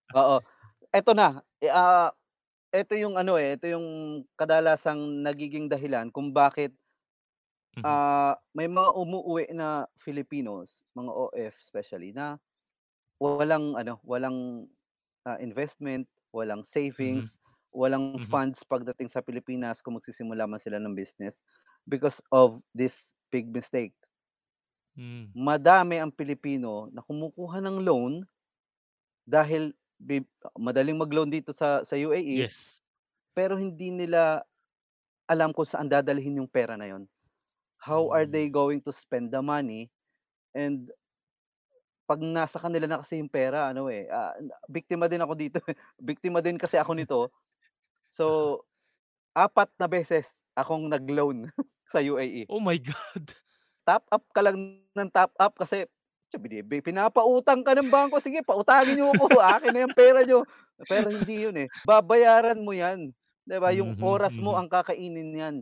Oo. 0.16 0.36
Eto 0.94 1.12
na, 1.16 1.42
eh, 1.62 1.70
ah, 1.72 2.12
eto 2.74 2.94
yung 2.98 3.16
ano, 3.20 3.36
eh, 3.40 3.56
eto 3.58 3.66
yung 3.70 3.86
kadalasang 4.38 5.22
nagiging 5.24 5.68
dahilan 5.72 6.10
kung 6.14 6.32
bakit 6.34 6.74
Mhm. 7.76 8.02
ah, 8.04 8.36
may 8.54 8.68
mga 8.68 8.92
umuuwi 8.94 9.50
na 9.56 9.88
Filipinos, 9.96 10.84
mga 10.96 11.10
OF 11.12 11.54
especially 11.58 12.12
na 12.12 12.36
walang 13.22 13.74
ano, 13.78 14.00
walang, 14.04 14.68
ah, 15.28 15.38
investment, 15.42 16.08
walang 16.34 16.64
Mhm. 17.00 17.30
savings, 17.30 17.38
walang 17.74 18.16
Mhm. 18.16 18.32
funds 18.32 18.62
pagdating 18.66 19.08
sa 19.12 19.22
Pilipinas 19.24 19.80
kung 19.84 19.96
magsisimula 19.98 20.46
man 20.48 20.60
sila 20.62 20.78
ng 20.82 20.94
business 20.96 21.40
because 21.88 22.20
of 22.32 22.60
this 22.76 23.12
big 23.32 23.48
mistake. 23.52 23.94
Hmm. 24.96 25.32
Madami 25.34 25.96
ang 25.96 26.12
Pilipino 26.12 26.92
na 26.92 27.00
kumukuha 27.00 27.64
ng 27.64 27.80
loan 27.88 28.28
dahil 29.24 29.72
bib 30.02 30.26
madaling 30.58 30.98
mag-loan 30.98 31.30
dito 31.30 31.54
sa 31.54 31.86
sa 31.86 31.96
UAE, 31.96 32.50
Yes. 32.50 32.80
pero 33.36 33.56
hindi 33.56 33.90
nila 33.92 34.42
alam 35.28 35.52
kung 35.56 35.66
saan 35.68 35.88
dadalhin 35.90 36.40
yung 36.42 36.50
pera 36.50 36.76
na 36.76 36.88
yun. 36.90 37.08
How 37.82 38.10
are 38.14 38.26
they 38.26 38.46
Hmm. 38.46 38.52
going 38.52 38.82
to 38.86 38.92
spend 38.94 39.34
the 39.34 39.42
money 39.42 39.90
and 40.54 40.90
'pag 42.08 42.20
nasa 42.22 42.58
kanila 42.58 42.86
na 42.90 42.98
kasi 43.02 43.18
yung 43.22 43.30
pera 43.30 43.70
ano, 43.70 43.86
eh, 43.90 44.06
na 44.42 44.56
biktima 44.66 45.06
din 45.06 45.22
ako 45.22 45.34
dito, 45.38 45.58
eh. 45.70 45.76
Biktima 46.02 46.42
din 46.42 46.58
kasi 46.58 46.76
ako 46.78 46.92
nito. 46.98 47.20
So, 48.12 48.26
4 49.36 49.74
na 49.80 49.88
beses 49.90 50.28
akong 50.58 50.88
nag-loan 50.90 51.50
sa 51.92 52.00
UAE. 52.04 52.48
Oh 52.48 52.60
my 52.60 52.78
God. 52.78 53.34
Top 53.86 54.06
up 54.14 54.22
ka 54.30 54.40
lang 54.46 54.78
ng 54.94 55.10
top 55.10 55.34
up 55.42 55.54
kasi 55.58 55.90
sabi 56.30 56.62
pinapautang 56.80 57.66
ka 57.66 57.74
ng 57.76 57.90
bangko, 57.90 58.22
"Sige 58.22 58.40
pautangin 58.46 58.94
niyo 58.96 59.12
ako, 59.18 59.42
akin 59.42 59.74
na 59.74 59.82
yung 59.84 59.92
pera 59.96 60.22
niyo." 60.22 60.46
Pero 60.86 61.10
hindi 61.10 61.44
yun, 61.44 61.56
eh. 61.58 61.68
Babayaran 61.84 62.62
mo 62.62 62.70
yan, 62.72 63.10
'di 63.44 63.56
ba? 63.58 63.74
Yung 63.74 63.98
Mhm, 63.98 63.98
oras 63.98 64.38
mo 64.38 64.54
mhm. 64.54 64.58
ang 64.58 64.70
kakainin 64.70 65.28
niyan. 65.34 65.56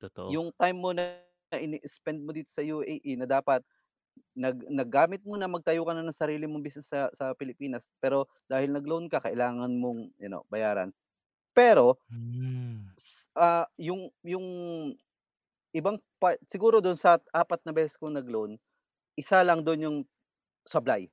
Totoo. 0.00 0.38
Yung 0.40 0.52
time 0.56 0.78
mo 0.80 0.90
na 0.96 1.23
ini-spend 1.60 2.24
mo 2.26 2.32
dito 2.34 2.50
sa 2.52 2.62
UAE 2.64 3.16
na 3.20 3.26
dapat 3.28 3.62
nag 4.38 4.62
naggamit 4.70 5.22
mo 5.26 5.36
na, 5.38 5.48
magtayo 5.50 5.84
ka 5.86 5.92
na 5.96 6.04
ng 6.06 6.14
sarili 6.16 6.46
mong 6.48 6.64
business 6.66 6.88
sa 6.90 7.10
sa 7.16 7.34
Pilipinas, 7.38 7.86
pero 8.02 8.28
dahil 8.50 8.70
nag-loan 8.74 9.08
ka 9.12 9.20
kailangan 9.24 9.72
mong, 9.78 10.12
you 10.22 10.28
know, 10.30 10.44
bayaran. 10.52 10.92
Pero 11.56 11.98
s 12.98 13.30
ah, 13.36 13.66
yung 13.80 14.10
yung 14.26 14.46
ibang 15.76 15.98
part 16.22 16.38
siguro 16.52 16.80
dun 16.84 16.96
sa 16.98 17.18
4 17.34 17.62
na 17.66 17.72
beses 17.76 17.96
kong 18.00 18.16
nag-loan, 18.20 18.58
isa 19.18 19.42
lang 19.46 19.62
dun 19.66 19.80
yung 19.84 19.98
sablay. 20.68 21.08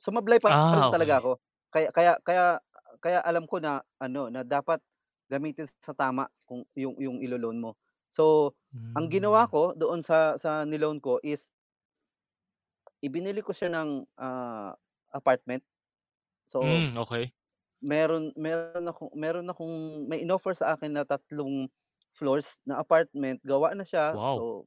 Sumablay 0.00 0.38
pa 0.42 0.52
Ah, 0.52 0.88
talaga 0.90 1.18
okey. 1.18 1.20
ako. 1.22 1.38
Kaya 1.72 1.88
kaya 1.94 2.12
kaya 2.24 2.46
kaya 3.02 3.20
alam 3.24 3.44
ko 3.50 3.58
na 3.62 3.82
ano, 4.02 4.28
na 4.32 4.42
dapat 4.46 4.80
gamitin 5.30 5.68
sa 5.84 5.92
tama 5.96 6.28
kung 6.48 6.64
yung 6.78 6.96
yung 7.00 7.18
ilo-loan 7.24 7.58
mo. 7.62 7.72
So, 8.14 8.54
ang 8.98 9.06
ginawa 9.10 9.46
Hmm. 9.46 9.50
ko 9.50 9.72
doon 9.78 10.02
sa 10.02 10.34
sa 10.40 10.66
ni-loan 10.66 10.98
ko 10.98 11.22
is 11.22 11.44
ibinili 13.04 13.40
ko 13.40 13.52
siya 13.56 13.72
ng, 13.72 14.04
ah, 14.20 14.76
apartment. 15.10 15.64
So 16.48 16.60
Hmm, 16.60 16.96
okey. 16.98 17.32
meron 17.82 18.32
meron 18.36 18.84
akong 18.90 19.12
meron 19.16 19.48
akong 19.48 20.04
may 20.10 20.20
in-offer 20.24 20.52
sa 20.56 20.76
akin 20.76 20.94
na 21.00 21.04
3 21.08 21.68
floors 22.16 22.60
na 22.68 22.80
apartment, 22.82 23.40
gawa 23.46 23.72
na 23.76 23.84
siya. 23.88 24.18
Wow. 24.18 24.42
So, 24.42 24.66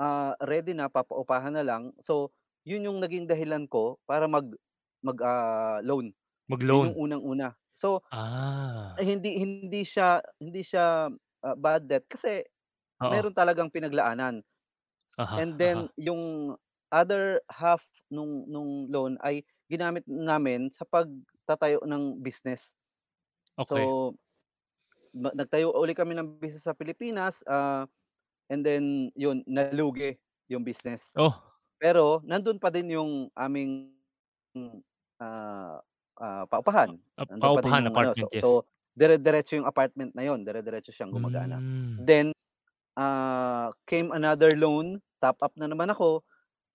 ah, 0.00 0.34
ready 0.44 0.72
na, 0.76 0.88
papaupahan 0.92 1.54
na 1.56 1.64
lang. 1.66 1.94
So, 2.02 2.32
yun 2.66 2.86
yung 2.88 2.98
naging 3.02 3.26
dahilan 3.30 3.66
ko 3.70 3.98
para 4.08 4.26
mag 4.30 4.48
mag, 5.04 5.18
ah, 5.24 5.80
loan. 5.84 6.12
Yun 6.70 6.90
yung 6.90 6.94
Mag-loan. 6.94 6.98
unang-una. 6.98 7.56
So, 7.76 8.02
Ah. 8.10 9.00
ay 9.00 9.06
hindi 9.18 9.36
hindi 9.40 9.82
siya 9.86 10.20
hindi 10.42 10.62
siya, 10.66 11.10
ah, 11.44 11.56
bad 11.58 11.86
debt 11.90 12.06
kasi 12.10 12.44
Oo. 13.00 13.26
meron 13.26 13.34
talagang 13.36 13.72
pinaglaanan. 13.72 14.42
Aha, 15.18 15.40
And 15.40 15.56
then 15.60 15.88
aha. 15.88 15.88
yung 16.00 16.54
other 16.92 17.42
half 17.52 17.84
nung 18.12 18.46
nung 18.48 18.88
loan 18.92 19.18
ay 19.24 19.42
ginamit 19.70 20.06
namin 20.08 20.70
sa 20.72 20.86
pagtatayo 20.88 21.82
ng 21.86 22.22
business. 22.22 22.62
Okey. 23.58 23.96
So, 23.96 24.14
ma 25.16 25.32
nagtayo 25.34 25.72
uli 25.76 25.92
kami 25.96 26.14
ng 26.18 26.38
business 26.42 26.66
sa 26.68 26.76
Pilipinas, 26.76 27.40
ah, 27.50 27.86
and 28.52 28.62
then 28.66 29.10
yun, 29.18 29.42
nalugi 29.48 30.18
yung 30.50 30.62
business. 30.66 31.02
Oh. 31.14 31.56
Pero 31.80 32.22
nandun 32.26 32.58
pa 32.62 32.70
din 32.74 32.94
yung 32.96 33.28
aming, 33.36 33.92
ah, 35.22 35.80
ah, 36.20 36.44
paupahan. 36.50 36.98
Ah, 37.18 37.24
Nandun 37.30 37.52
pa 37.54 37.62
din 37.64 37.80
paupahan, 37.80 37.84
yung 37.84 37.88
ano, 37.88 38.12
so 38.16 38.26
apartment, 38.26 38.30
yes. 38.32 38.44
so 38.44 38.66
dire-diretso 38.98 39.56
yung 39.58 39.68
apartment 39.70 40.12
na 40.16 40.24
yun, 40.26 40.42
dire-diretso 40.46 40.92
siyang 40.94 41.12
gumagana. 41.14 41.60
Hmm. 41.60 42.00
Then, 42.00 42.32
ah, 42.98 43.72
came 43.88 44.12
another 44.12 44.56
loan, 44.58 45.00
top 45.22 45.40
up 45.44 45.54
na 45.60 45.68
naman 45.70 45.90
ako 45.92 46.24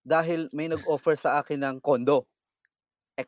dahil 0.08 0.50
may 0.56 0.68
nag-offer 0.72 1.16
sa 1.20 1.42
akin 1.44 1.62
ng 1.64 1.78
condo. 1.84 2.28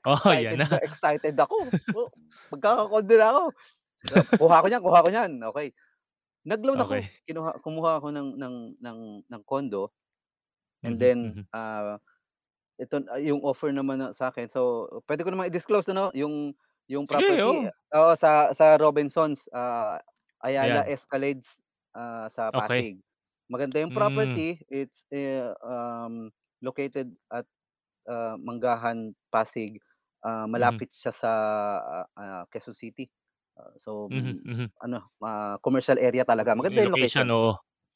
Oh, 0.06 0.32
yan 0.34 0.58
Excited 0.58 0.60
na. 0.60 0.68
na 0.72 0.80
excited 0.84 1.36
ako. 1.40 1.76
Oh, 1.96 2.10
magkaka-condo 2.54 3.16
na 3.20 3.28
ako. 3.36 3.44
Kuha 4.40 4.58
ko 4.64 4.68
niyan, 4.72 4.84
kuha 4.86 5.00
ko 5.06 5.10
niyan, 5.14 5.32
okey. 5.54 5.68
Nag-loan 6.48 6.82
ako, 6.84 6.94
Okey. 6.94 7.14
kinuha 7.28 7.52
kumuha 7.64 7.92
ako 8.02 8.10
ng 8.16 8.30
ng 8.40 8.56
ng 8.82 9.00
ng 9.30 9.44
condo 9.48 9.92
and 10.86 10.98
Mhm, 10.98 11.04
then, 11.04 11.38
ah, 11.56 11.98
ito 12.82 13.00
na 13.04 13.18
yung 13.22 13.42
offer 13.46 13.70
naman 13.76 14.02
na 14.02 14.12
sa'kin 14.16 14.50
so 14.52 14.88
puwede 15.08 15.24
ko 15.26 15.32
namang 15.34 15.50
i-disclose 15.54 15.88
ano, 15.94 16.10
yung 16.18 16.54
yung 16.92 17.06
Sige, 17.08 17.42
property, 17.44 17.50
oo. 17.50 17.74
oo, 17.96 18.14
sa 18.20 18.52
sa 18.58 18.76
Robinsons, 18.82 19.48
ah, 19.56 20.00
Ayala 20.44 20.84
Ayan. 20.84 20.90
Escalades, 20.90 21.48
ah, 21.98 22.28
sa 22.34 22.52
Okey. 22.52 22.86
Pasig. 22.90 23.00
Maganda 23.52 23.80
yung 23.82 23.90
Hmm. 23.90 24.38
property, 24.38 24.62
it's, 24.72 25.06
eh, 25.14 25.48
um, 25.66 26.30
located 26.64 27.14
at, 27.32 27.46
ah, 28.10 28.36
Manggahan, 28.40 29.14
Pasig. 29.34 29.80
Ah, 30.26 30.46
Mhm. 30.56 30.84
malapit 30.84 30.92
siya 30.94 31.14
sa, 31.16 31.32
ah, 32.18 32.44
Quezon 32.52 32.76
City. 32.78 33.10
Ah, 33.60 33.74
so, 33.82 34.10
Mhm, 34.10 34.38
hmm, 34.44 34.52
mhm. 34.52 34.74
ano, 34.84 35.10
ah, 35.24 35.58
commercial 35.64 35.98
area 36.02 36.24
talaga, 36.28 36.54
maganda 36.58 36.80
Yung 36.80 36.86
yung 36.86 36.96
location, 36.96 37.28
location. 37.32 37.32
oo. 37.32 37.52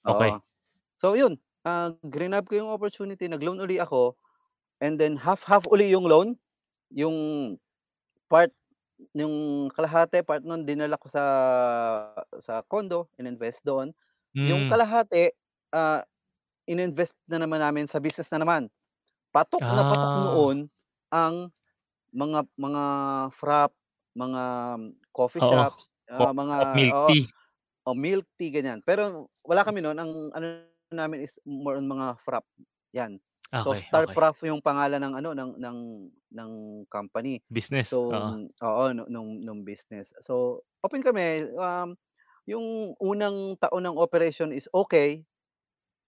Okey. 0.07 0.35
Oo. 0.35 0.41
So 0.99 1.15
yun, 1.19 1.37
ah, 1.67 1.93
grinab 2.05 2.47
ko 2.49 2.57
yung 2.61 2.71
opportunity, 2.73 3.27
nag-loan 3.29 3.61
uli 3.63 3.79
ako 3.81 4.17
and 4.83 4.97
then 5.01 5.17
half-half 5.19 5.65
uli 5.71 5.91
yung 5.93 6.05
loan. 6.09 6.37
Yung 6.93 7.15
part 8.31 8.51
yung 9.17 9.67
kalahati 9.73 10.21
part 10.25 10.41
nun 10.45 10.63
dinala 10.67 10.97
ko 10.99 11.07
sa 11.11 11.23
sa 12.41 12.61
condo, 12.67 13.09
ininvest 13.21 13.61
doon. 13.65 13.93
Yung 14.47 14.63
Hmm. 14.63 14.69
kalahati, 14.69 15.31
ah, 15.75 16.03
ininvest 16.69 17.15
na 17.29 17.41
naman 17.43 17.61
namin 17.63 17.85
sa 17.89 17.99
business 18.03 18.29
na 18.33 18.41
naman. 18.43 18.69
Patok 19.35 19.65
na 19.73 19.83
patok 19.87 20.11
Ah. 20.11 20.17
noon 20.17 20.69
ang 21.13 21.51
mga 22.15 22.45
mga 22.59 22.83
frap, 23.35 23.73
mga 24.17 24.43
coffee 25.15 25.41
Oo. 25.41 25.65
shops, 25.65 25.89
ah, 26.11 26.33
mga 26.35 26.59
milk 26.73 26.97
tea. 27.05 27.27
o 27.87 27.93
milk 27.97 28.25
tea, 28.39 28.51
ganyan. 28.53 28.81
Pero 28.85 29.29
wala 29.45 29.63
kami 29.67 29.81
nun, 29.83 29.97
ang 29.99 30.31
ano 30.35 30.47
namin 30.93 31.25
is 31.27 31.37
more 31.47 31.77
on 31.79 31.87
mga 31.89 32.17
frap, 32.23 32.45
'yan. 32.95 33.19
So, 33.61 33.73
Okey, 33.73 33.79
Star 33.79 34.05
okey. 34.05 34.17
Frap 34.17 34.37
yung 34.45 34.61
pangalan 34.61 35.01
ng 35.01 35.13
ano, 35.17 35.29
ng 35.33 35.51
ng 35.57 35.79
ng 36.35 36.51
company. 36.91 37.41
Business, 37.51 37.89
So, 37.89 38.11
oo. 38.11 38.37
oo, 38.63 38.83
nu 38.93 39.05
nung 39.09 39.41
nung 39.43 39.61
business. 39.65 40.13
So, 40.25 40.63
open 40.83 41.01
kami, 41.05 41.47
um, 41.57 41.95
yung 42.49 42.95
unang 43.01 43.57
taon 43.61 43.85
ng 43.87 43.97
operation 43.99 44.51
is 44.55 44.67
okey. 44.73 45.25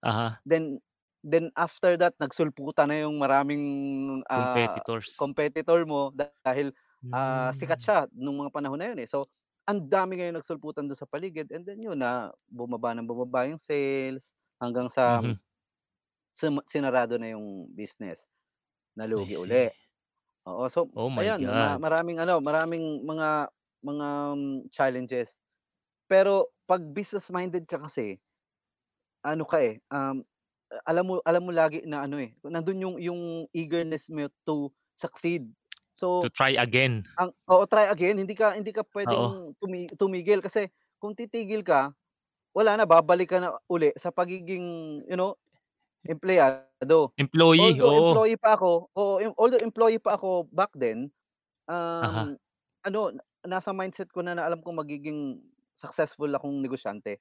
Aha. 0.02 0.42
Then 0.46 0.80
then 1.20 1.52
after 1.56 2.00
that 2.00 2.16
nagsulputan 2.16 2.88
na 2.88 3.04
yung 3.04 3.20
maraming, 3.20 3.64
ah, 4.32 4.80
Competitors. 4.94 5.10
competitor 5.20 5.84
mo 5.84 6.08
dahil, 6.16 6.72
ah, 7.12 7.52
sikat 7.52 7.76
Hmm. 7.76 7.84
siya 7.84 7.98
nung 8.16 8.40
mga 8.40 8.52
panahon 8.56 8.80
na 8.80 8.88
yun, 8.92 9.00
eh. 9.04 9.08
So, 9.08 9.28
ang 9.68 9.84
dami 9.92 10.16
ngayong 10.18 10.40
nagsulputan 10.40 10.88
dun 10.88 10.96
sa 10.98 11.04
paligid 11.06 11.52
and 11.52 11.62
then 11.68 11.78
yun 11.84 12.00
na 12.00 12.32
bumaba 12.48 12.96
ng 12.96 13.04
bumaba 13.06 13.44
yung 13.46 13.60
sales 13.60 14.32
hanggang 14.58 14.88
sa 14.88 15.20
Mhm. 15.20 15.40
Suma 16.34 16.62
sinarado 16.70 17.18
na 17.20 17.32
yung 17.34 17.68
business. 17.74 18.20
I 19.16 19.26
Nalugi 19.26 19.36
uli. 19.38 19.70
Oo, 20.48 20.66
so 20.72 20.90
Oh 20.94 21.10
my 21.10 21.30
ayan 21.30 21.44
ma 21.58 21.76
God. 21.78 21.82
maraming 21.82 22.18
ano, 22.22 22.40
maraming 22.42 23.04
mga 23.06 23.50
mga 23.84 24.08
challenges. 24.74 25.30
Pero 26.10 26.52
'pag 26.68 26.82
business-minded 26.94 27.64
ka 27.68 27.80
kasi 27.82 28.20
ano 29.24 29.44
ka, 29.44 29.60
eh, 29.60 29.80
um, 29.92 30.24
alam 30.88 31.04
mo 31.08 31.14
alam 31.26 31.42
mo 31.44 31.52
lagi 31.52 31.84
na 31.84 32.04
ano, 32.08 32.16
eh, 32.20 32.32
nandun 32.46 32.80
yung 32.80 32.96
yung 33.02 33.22
eagerness 33.52 34.08
mo 34.12 34.28
to 34.48 34.72
succeed. 34.96 35.48
To 36.20 36.28
So, 36.28 36.30
try 36.30 36.56
again. 36.56 37.04
ang 37.18 37.32
oo, 37.50 37.64
try 37.68 37.88
again 37.92 38.18
hindi 38.20 38.34
ka 38.38 38.54
hindi 38.56 38.72
ka 38.74 38.84
Oo. 39.06 39.34
puwedeng 39.34 39.54
tumi 39.62 39.90
tumigil 39.98 40.40
kasi 40.44 40.70
kung 41.02 41.14
titigil 41.18 41.62
ka, 41.66 41.92
wala 42.56 42.76
na 42.80 42.86
babalik 42.88 43.30
ka 43.34 43.38
na 43.42 43.56
uli 43.70 43.92
sa 44.00 44.10
pagiging, 44.14 45.00
you 45.08 45.16
know, 45.18 45.36
empleyado. 46.08 47.12
Employee, 47.18 47.80
Although 47.80 47.82
oo. 47.82 48.22
employee 48.22 48.40
pa 48.40 48.56
ako 48.56 48.88
oo, 48.96 49.14
although 49.36 49.60
employee 49.60 50.00
pa 50.00 50.16
ako 50.16 50.48
back 50.54 50.72
then, 50.78 51.12
um, 51.70 52.36
ano 52.86 53.14
nasa 53.46 53.72
mindset 53.76 54.10
ko 54.14 54.20
na 54.24 54.34
na 54.38 54.46
alam 54.48 54.60
kong 54.64 54.80
magiging 54.84 55.40
successful 55.78 56.28
akong 56.32 56.60
negosyante, 56.64 57.20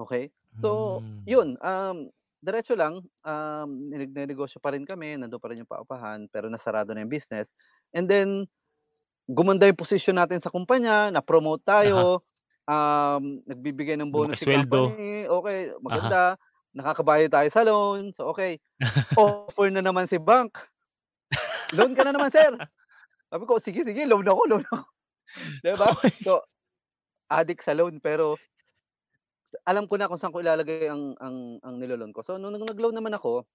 okey? 0.00 0.30
So, 0.62 1.00
Hmm. 1.00 1.28
yun, 1.28 1.56
um, 1.62 2.08
diretso 2.42 2.74
lang, 2.78 3.02
um, 3.26 3.70
nagnenegosyo 3.92 4.58
pa 4.62 4.72
rin 4.74 4.84
kami, 4.88 5.18
nandun 5.20 5.40
pa 5.42 5.50
rin 5.52 5.62
yung 5.64 5.70
paupahan, 5.70 6.26
pero 6.32 6.48
nasarado 6.52 6.92
na 6.94 7.02
yung 7.06 7.12
business. 7.12 7.48
And 7.94 8.06
then, 8.10 8.46
gumanda 9.28 9.66
yung 9.68 9.78
posisyon 9.80 10.18
natin 10.20 10.40
sa 10.42 10.50
kumpanya, 10.52 11.10
na-promote 11.14 11.62
tayo, 11.66 12.24
um, 12.68 13.42
nagbibigay 13.48 13.96
ng 14.00 14.10
bonus 14.12 14.40
yung 14.44 14.52
sweldo. 14.52 14.94
company, 14.94 15.26
Uh-huh. 15.90 16.16
maganda, 16.16 16.36
nakakabayad 16.76 17.30
tayo 17.32 17.48
sa 17.52 17.62
loan, 17.66 18.12
so 18.16 18.30
okey. 18.34 18.58
Offer 19.18 19.70
na 19.74 19.82
naman 19.84 20.06
si 20.10 20.18
bank. 20.20 20.56
"Loan 21.72 21.92
ka 21.96 22.04
na 22.04 22.12
naman 22.16 22.32
sir." 22.32 22.56
Sabi 23.32 23.44
ko, 23.48 23.58
"Sige, 23.62 23.82
sige 23.86 24.04
loan 24.08 24.26
ako, 24.28 24.42
loan 24.50 24.64
ako." 24.68 24.84
'Di 25.64 25.74
ba? 25.78 25.90
Okey. 25.92 26.12
So, 26.24 26.42
adik 27.32 27.62
sa 27.64 27.74
loan 27.76 28.00
pero 28.02 28.40
alam 29.64 29.88
ko 29.88 29.96
na 29.96 30.08
kung 30.10 30.20
saan 30.20 30.32
ko 30.34 30.44
ilalagay 30.44 30.88
ang 30.92 31.16
ang 31.20 31.56
ang 31.64 31.74
nilo-loan 31.80 32.12
ko. 32.12 32.20
So, 32.20 32.36
nung 32.36 32.52
nag-loan 32.56 32.92
naman 32.96 33.16
ako, 33.16 33.48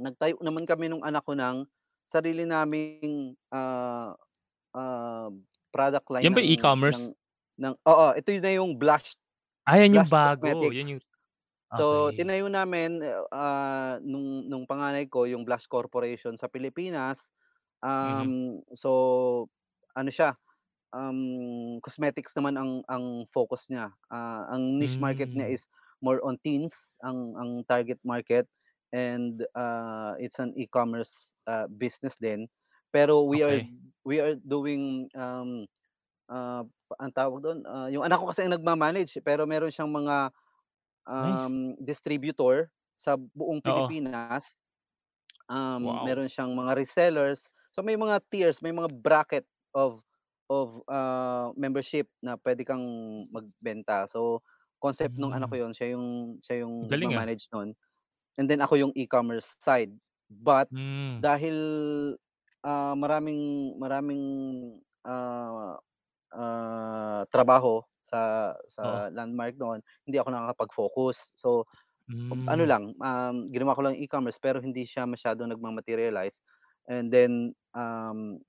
nagtayo 0.00 0.38
naman 0.42 0.64
kami 0.68 0.88
nung 0.92 1.04
anak 1.06 1.24
ko 1.26 1.34
ng 1.36 1.66
sarili 2.12 2.44
naming, 2.48 3.34
ah, 3.54 4.14
ah, 4.76 5.30
product 5.74 6.08
line 6.12 6.30
Yan 6.30 6.34
ba 6.34 6.40
ng 6.42 6.62
ng 6.88 7.04
e-commerce? 7.04 7.12
ng 7.62 7.74
oo, 7.86 8.06
ito 8.18 8.30
na 8.42 8.52
yung 8.56 8.76
blush 8.80 9.14
Ah, 9.66 9.78
yan 9.78 9.94
yung 9.94 10.10
bago, 10.10 10.74
cosmetics. 10.74 10.74
yun 10.74 10.98
yung 10.98 11.02
So, 11.76 12.12
okey. 12.12 12.16
tinayo 12.16 12.48
namin, 12.52 13.00
ah, 13.32 13.96
nung 14.04 14.44
nung 14.48 14.64
panganay 14.68 15.08
ko 15.08 15.24
yung 15.28 15.44
Blush 15.48 15.66
Corporation 15.70 16.36
sa 16.36 16.48
Pilipinas. 16.52 17.32
Mhm. 18.00 18.32
Um, 18.32 18.60
so, 18.76 19.48
ano 19.96 20.10
siya, 20.12 20.36
um, 20.94 21.78
cosmetics 21.84 22.34
naman 22.36 22.56
ang 22.60 22.82
ang 22.90 23.26
focus 23.32 23.66
niya. 23.72 23.92
Ah, 24.12 24.48
ang 24.54 24.78
niche 24.80 24.98
market 25.02 25.30
niya 25.36 25.48
Hmm. 25.48 25.56
is 25.56 25.66
more 26.04 26.20
on 26.26 26.36
teens 26.42 26.74
ang 27.04 27.34
ang 27.38 27.50
target 27.68 28.00
market 28.06 28.48
and, 28.94 29.44
ah, 29.56 30.14
it's 30.20 30.38
an 30.42 30.52
e-commerce, 30.58 31.36
ah, 31.48 31.66
business 31.70 32.16
din. 32.20 32.48
Pero 32.94 33.24
we 33.28 33.42
are 33.44 33.62
we 34.06 34.20
are 34.22 34.36
doing, 34.42 35.08
um, 35.16 35.66
ah, 36.30 36.64
anong 37.00 37.16
tawag 37.16 37.40
dun, 37.44 37.58
ah, 37.68 37.88
yung 37.92 38.04
anak 38.06 38.20
ko 38.22 38.30
kasi 38.32 38.44
ang 38.46 38.54
nagma-manage, 38.56 39.18
pero 39.24 39.44
meron 39.48 39.70
siyang 39.72 39.90
mga, 39.92 40.30
Nice. 41.18 41.52
um, 41.52 41.74
distributor 41.82 42.70
sa 42.98 43.16
buong 43.18 43.60
Oo. 43.64 43.94
Pilipinas. 43.98 44.46
Um, 45.50 45.82
Wow. 45.82 46.02
meron 46.02 46.28
siyang 46.30 46.54
mga 46.56 46.78
resellers. 46.78 47.48
So, 47.76 47.82
may 47.84 47.96
mga 47.98 48.22
tiers, 48.32 48.60
may 48.64 48.72
mga 48.74 48.90
bracket 49.02 49.46
of 49.76 50.02
of, 50.52 50.82
ah, 50.92 51.50
membership 51.56 52.06
na 52.22 52.36
puwede 52.38 52.62
kang 52.68 52.84
magbenta. 53.32 54.06
So, 54.10 54.42
concept 54.82 55.16
nung 55.18 55.32
anak 55.34 55.48
Hmm. 55.48 55.54
ko 55.54 55.60
yun, 55.64 55.72
siya 55.76 55.96
yung 55.96 56.38
siya 56.44 56.64
yung 56.66 56.88
Galing, 56.88 57.14
ah. 57.14 57.26
nagma-manage 57.26 57.48
nun. 57.54 57.72
And 58.40 58.46
then 58.50 58.60
ako 58.64 58.76
yung 58.80 58.94
e-commerce 58.98 59.46
side. 59.64 59.92
But 60.30 60.70
Hmm. 60.70 61.22
dahil, 61.22 61.56
ah, 62.66 62.94
maraming 62.98 63.74
maraming, 63.80 64.24
ah, 65.06 65.78
ah, 66.34 67.22
trabaho 67.32 67.82
sa 68.12 68.52
Oo. 68.82 69.02
sa 69.02 69.08
Landmark 69.08 69.56
noon, 69.56 69.80
hindi 70.04 70.20
ako 70.20 70.28
nakakapag-focus. 70.36 71.16
So, 71.40 71.64
ano 72.48 72.64
Hmm. 72.64 72.68
lang, 72.68 72.94
um, 72.98 73.36
ginawa 73.54 73.76
ko 73.78 73.82
lang 73.86 73.96
e-commerce 74.00 74.38
pero 74.42 74.58
hindi 74.62 74.84
siya 74.88 75.06
masyadong 75.08 75.52
nagma-materialize. 75.54 76.36
And 76.90 77.08
then, 77.12 77.54
um, 77.76 78.40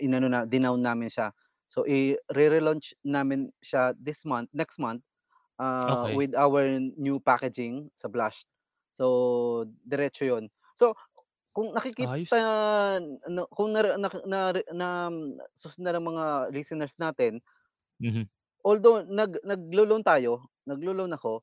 inano 0.00 0.28
na 0.30 0.44
dinown 0.48 0.82
namin 0.82 1.08
siya. 1.12 1.32
So, 1.72 1.84
i-re-relaunch 1.88 2.94
namin 3.06 3.50
siya 3.64 3.94
this 3.98 4.24
month 4.28 4.50
next 4.54 4.78
month, 4.80 5.02
ah, 5.60 6.06
Okey. 6.06 6.12
with 6.12 6.34
our 6.38 6.64
new 6.98 7.18
packaging 7.22 7.90
sa 7.98 8.08
Blush. 8.10 8.44
So, 8.98 9.66
diretso 9.86 10.24
yun. 10.28 10.50
So, 10.78 10.94
kung 11.56 11.74
nakikita 11.76 12.10
Ayos. 12.10 12.48
na 13.28 13.44
kung 13.52 13.74
nara 13.76 13.96
nak 14.00 14.14
nari 14.28 14.62
na 14.72 15.10
susundan 15.58 15.98
ng 16.00 16.06
mga 16.14 16.24
listeners 16.54 16.94
natin 17.00 17.42
Mhm. 18.00 18.28
Although 18.66 19.02
nag 19.06 19.38
naglo-loan 19.44 20.02
tayo, 20.06 20.48
naglo-loan 20.68 21.14
ako, 21.16 21.42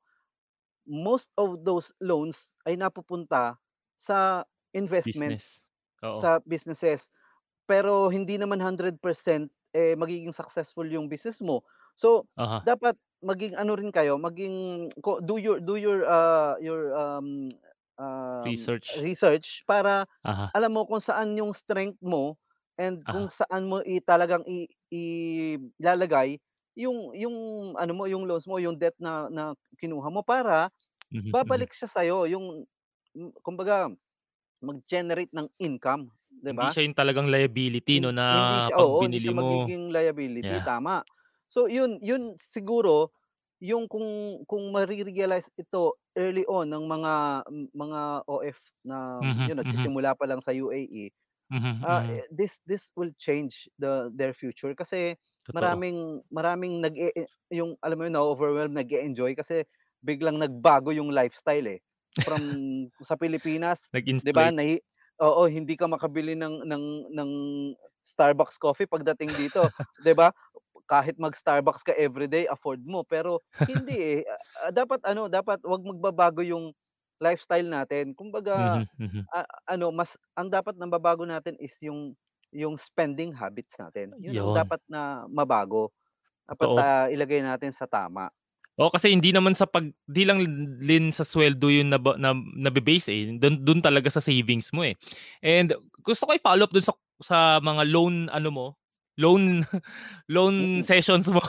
most 0.88 1.30
of 1.38 1.62
those 1.66 1.92
loans 2.02 2.50
ay 2.68 2.76
napupunta 2.80 3.58
sa 4.00 4.44
investment 4.74 5.42
Business, 5.44 5.60
oo. 6.04 6.30
sa 6.30 6.40
businesses. 6.46 7.10
Pero 7.70 8.10
hindi 8.14 8.38
naman 8.40 8.60
100%, 8.62 9.50
eh, 9.76 9.94
magiging 9.98 10.34
successful 10.36 10.86
yung 10.90 11.08
business 11.12 11.40
mo. 11.44 11.64
So, 11.98 12.28
Uh-huh. 12.38 12.66
dapat 12.66 12.98
maging 13.24 13.56
ano 13.60 13.76
rin 13.78 13.92
kayo, 13.94 14.18
maging 14.22 14.90
do 15.26 15.36
your 15.42 15.60
do 15.64 15.76
your, 15.80 16.06
ah, 16.08 16.56
your, 16.62 16.94
um, 16.98 17.54
um, 18.00 18.46
Research. 18.46 19.04
research 19.04 19.64
para 19.70 20.06
Uh-huh. 20.26 20.50
alam 20.56 20.74
mo 20.74 20.86
kung 20.90 21.02
saan 21.04 21.36
yung 21.38 21.54
strength 21.56 22.00
mo 22.02 22.38
and 22.80 23.06
kung 23.10 23.28
Uh-huh. 23.28 23.30
saan 23.30 23.70
mo 23.70 23.82
i 23.86 24.02
talagang 24.02 24.42
i 24.48 24.66
ilalagay 24.94 26.38
yung 26.80 27.12
yung 27.18 27.38
ano 27.76 27.92
mo, 27.98 28.06
yung 28.08 28.24
loans 28.30 28.48
mo, 28.48 28.58
yung 28.64 28.80
debt 28.80 28.96
na 29.02 29.28
na 29.32 29.44
kinuha 29.80 30.08
mo 30.14 30.24
para 30.24 30.72
Mhm, 31.12 31.36
mhm. 31.42 31.66
babalik 31.66 31.74
siya 31.76 31.90
sa'yo. 31.92 32.26
Yung 32.32 32.66
kumbaga 33.44 33.90
mag-generate 34.64 35.32
ng 35.36 35.48
income, 35.62 36.12
'di 36.32 36.54
Hindi 36.54 36.66
ba? 36.66 36.72
siya 36.72 36.84
yung 36.86 36.98
talagang 36.98 37.30
liability 37.30 38.02
'no, 38.02 38.10
na 38.14 38.26
hindi 38.30 38.62
siya 38.62 38.74
'pag 38.78 38.86
oo, 38.86 39.02
hindi 39.06 39.18
binili 39.18 39.22
siya 39.22 39.34
mo 39.34 39.34
magiging 39.34 39.90
liability, 39.94 40.62
yeah. 40.62 40.66
tama. 40.66 41.02
So, 41.50 41.66
yun 41.66 41.98
yun 42.04 42.38
siguro 42.42 43.10
yung 43.62 43.90
kung 43.92 44.42
kung 44.48 44.70
mare-realize 44.72 45.50
ito 45.60 45.98
early 46.16 46.46
on 46.48 46.70
ng 46.72 46.86
mga 46.88 47.14
mga 47.76 48.02
OF 48.30 48.60
na 48.86 48.98
Mhm, 49.20 49.50
yun 49.50 49.58
mhm. 49.64 49.90
nagsisimula 49.98 50.14
pa 50.16 50.26
lang 50.30 50.40
sa 50.46 50.54
UAE, 50.56 51.12
Mhm, 51.50 51.68
ah, 51.84 52.04
mhm. 52.06 52.24
this 52.32 52.62
this 52.70 52.92
will 52.96 53.12
change 53.20 53.68
the 53.82 54.12
their 54.16 54.34
future 54.38 54.74
kasi 54.78 55.18
Totoo. 55.46 55.80
maraming 55.80 56.22
maraming 56.34 56.82
nag-e 56.84 57.12
yung 57.54 57.76
alam 57.82 57.98
mo 58.00 58.04
yun 58.08 58.14
na-o-overwhelm, 58.16 58.74
nag-e-enjoy 58.78 59.34
kasi 59.38 59.66
biglang 60.06 60.38
nagbago 60.40 60.94
yung 60.94 61.10
lifestyle, 61.14 61.66
eh. 61.68 61.80
From 62.24 62.44
sa 63.04 63.16
Pilipinas 63.18 63.90
'di 64.22 64.32
ba, 64.36 64.52
nahi 64.54 64.78
oo, 65.24 65.44
hindi 65.50 65.76
ka 65.80 65.88
makabili 65.90 66.36
ng 66.38 66.64
ng 66.68 66.86
ng 67.16 67.32
Starbucks 68.06 68.58
coffee 68.62 68.88
pagdating 68.90 69.36
dito, 69.40 69.72
'di 70.00 70.14
ba? 70.18 70.32
Kahit 70.90 71.18
mag-Starbucks 71.22 71.86
ka 71.86 71.94
everyday 71.98 72.46
afford 72.50 72.82
mo, 72.86 73.06
pero 73.06 73.42
hindi, 73.70 73.96
eh. 74.20 74.22
Dapat 74.74 75.06
ano, 75.08 75.28
dapat 75.32 75.62
'wag 75.66 75.84
magbabago 75.86 76.42
yung 76.46 76.74
lifestyle 77.22 77.68
natin. 77.70 78.14
Kumbaga, 78.18 78.56
Mhm, 78.56 78.88
mhm. 78.98 79.30
ah, 79.34 79.48
ano 79.70 79.92
mas 79.94 80.16
ang 80.38 80.50
dapat 80.52 80.76
nababago 80.80 81.24
natin 81.28 81.56
is 81.62 81.76
yung 81.84 82.16
yung 82.54 82.76
spending 82.80 83.34
habits 83.36 83.76
natin. 83.80 84.14
Yun 84.22 84.38
Yun. 84.38 84.52
dapat 84.54 84.82
na 84.90 85.26
mabago. 85.30 85.92
Dapat, 86.50 86.70
Totoo. 86.70 86.82
ah, 86.82 87.08
ilagay 87.12 87.42
natin 87.46 87.72
sa 87.76 87.86
tama. 87.90 88.32
Oo, 88.78 88.92
kasi 88.94 89.10
hindi 89.12 89.34
naman 89.34 89.58
sa 89.58 89.66
'pag 89.66 89.90
'di 90.06 90.24
lang 90.28 90.40
din 90.84 91.10
sa 91.10 91.26
sweldo 91.26 91.72
yun 91.74 91.90
naba 91.90 92.16
na 92.20 92.36
nabe-base, 92.36 93.10
eh, 93.10 93.24
dun 93.40 93.64
dun 93.66 93.82
talaga 93.82 94.12
sa 94.14 94.22
savings 94.22 94.70
mo, 94.76 94.86
eh. 94.86 94.94
And 95.42 95.74
gusto 96.06 96.30
ko 96.30 96.32
i-follow 96.38 96.70
up 96.70 96.74
dun 96.76 96.86
sa 96.86 96.94
sa 97.20 97.38
mga 97.60 97.84
loan 97.90 98.30
ano 98.30 98.50
mo, 98.54 98.68
loan 99.20 99.66
loan 100.34 100.80
Mm. 100.80 100.86
sessions 100.86 101.28
mo 101.32 101.42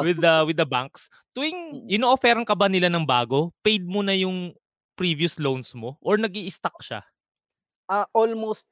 with 0.00 0.18
the 0.22 0.42
with 0.48 0.56
the 0.58 0.66
banks. 0.66 1.06
Tuwing 1.36 1.84
Mm. 1.84 1.92
ino-offeran 1.92 2.46
ka 2.48 2.56
ba 2.56 2.66
nila 2.72 2.88
ng 2.90 3.04
bago, 3.06 3.52
paid 3.62 3.84
mo 3.86 4.00
na 4.02 4.16
yung 4.16 4.50
previous 4.98 5.36
loans 5.38 5.70
mo 5.76 6.00
or 6.02 6.16
nag-i-stock 6.18 6.80
siya? 6.82 7.06
Ah, 7.88 8.06
almost, 8.14 8.66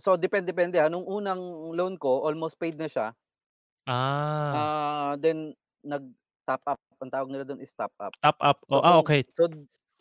so 0.00 0.16
depende 0.20 0.52
depende, 0.52 0.76
ah, 0.80 0.88
nung 0.92 1.04
unang 1.08 1.72
loan 1.76 1.96
ko 2.00 2.24
almost 2.28 2.58
paid 2.60 2.76
na 2.78 2.88
siya. 2.90 3.14
Ah. 3.86 4.70
Ah, 4.70 5.14
then 5.22 5.54
nag-top 5.86 6.62
up, 6.66 6.80
ang 6.98 7.10
tawag 7.14 7.30
nila 7.30 7.46
dun 7.46 7.62
is 7.62 7.70
top 7.70 7.94
up. 8.02 8.14
Top 8.22 8.36
up, 8.40 8.64
oh, 8.70 8.80
So 8.82 8.84
ah, 8.84 8.98
okey. 9.00 9.24
so 9.38 9.46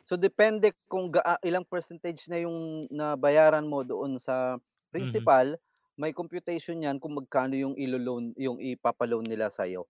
so 0.06 0.18
depende 0.18 0.74
kung 0.90 1.14
gaa 1.14 1.38
ilang 1.46 1.68
percentage 1.70 2.26
na 2.32 2.42
yung 2.42 2.90
nabayaran 2.90 3.70
mo 3.70 3.86
doon 3.86 4.18
sa 4.18 4.58
Mhm. 4.98 5.30
principal, 5.30 5.54
may 6.02 6.18
computation 6.18 6.82
yan 6.82 6.98
kung 6.98 7.14
magkano 7.14 7.54
yung 7.54 7.78
ilo-loan 7.78 8.34
yung 8.42 8.58
ipapa-loan 8.58 9.30
nila 9.30 9.54
sa'yo. 9.54 9.86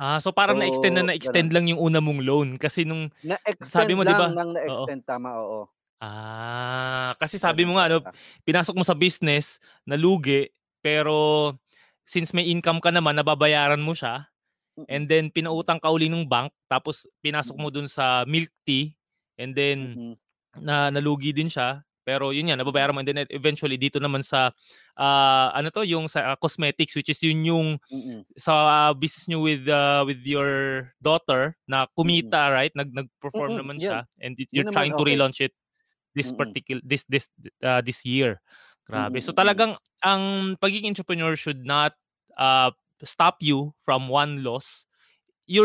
Ah, 0.00 0.16
so 0.24 0.32
parang 0.32 0.56
na-extend 0.56 0.96
na 0.96 1.04
So, 1.20 1.32
na-extend 1.32 1.52
lang 1.52 1.68
yung 1.68 1.80
una 1.80 2.00
mong 2.00 2.24
loan 2.24 2.48
kasi 2.56 2.88
nung 2.88 3.12
sabi 3.60 3.92
Na-extend 3.92 3.92
mo 3.92 4.08
'di 4.08 4.16
ba 4.16 4.32
ng 4.34 4.50
oo. 4.64 4.88
na-extend, 4.90 5.06
tama, 5.06 5.30
oo. 5.38 5.70
Ah, 6.02 7.14
kasi 7.22 7.38
sabi 7.38 7.62
mo 7.62 7.78
nga 7.78 7.86
ano, 7.86 8.02
pinasok 8.42 8.74
mo 8.74 8.82
sa 8.82 8.98
business, 8.98 9.62
nalugi, 9.86 10.50
pero 10.82 11.54
since 12.02 12.34
may 12.34 12.50
income 12.50 12.82
ka 12.82 12.90
naman 12.90 13.14
nababayaran 13.14 13.78
mo 13.78 13.94
siya, 13.94 14.26
Mm. 14.78 14.86
and 14.90 15.06
then 15.10 15.30
pinautang 15.32 15.78
ka 15.82 15.88
uli 15.92 16.08
nung 16.10 16.26
bank 16.28 16.50
tapos 16.70 17.06
pinasok 17.24 17.56
mo 17.58 17.68
Mm. 17.68 17.74
dun 17.74 17.86
sa 17.90 18.24
milk 18.28 18.50
tea, 18.66 18.94
and 19.38 19.54
then 19.54 19.96
Mm. 19.96 20.16
na 20.58 20.90
nalugi 20.92 21.32
din 21.36 21.48
siya, 21.50 21.84
pero 22.06 22.30
yun 22.34 22.50
Mm. 22.50 22.58
nababayaran 22.60 22.94
mo 22.96 23.00
and 23.04 23.08
then 23.10 23.22
eventually 23.34 23.78
dito 23.78 23.98
naman 24.02 24.22
sa, 24.26 24.50
ah, 24.98 25.50
ano 25.54 25.70
'to 25.74 25.84
yung 25.86 26.06
sa 26.10 26.34
cosmetics 26.40 26.94
which 26.98 27.10
is 27.12 27.20
yun 27.24 27.42
yung 27.46 27.68
sa 28.38 28.92
business 28.96 29.28
niyo 29.30 29.42
with, 29.46 29.64
ah, 29.70 30.02
with 30.06 30.22
your 30.26 30.90
daughter 31.02 31.56
na 31.70 31.86
kumita 31.96 32.50
right, 32.54 32.72
nag 32.78 32.90
nag-perform 32.94 33.56
naman 33.58 33.78
siya 33.82 34.06
and 34.22 34.36
you're 34.52 34.68
trying 34.68 34.94
to 34.96 35.04
relaunch 35.06 35.40
it 35.44 35.52
this 36.14 36.30
Mm. 36.30 36.36
particu 36.36 36.80
this 36.84 37.04
this, 37.08 37.28
ah, 37.64 37.80
this 37.84 38.04
year. 38.04 38.40
Grabe, 38.88 39.22
so 39.22 39.32
mm. 39.32 39.36
talagang 39.36 39.76
ang 40.04 40.56
pagiging 40.58 40.90
entrepreneur 40.92 41.36
should 41.36 41.64
not, 41.66 41.94
ah, 42.38 42.72
stop 43.04 43.38
you 43.42 43.74
from 43.86 44.08
one 44.10 44.42
loss. 44.44 44.86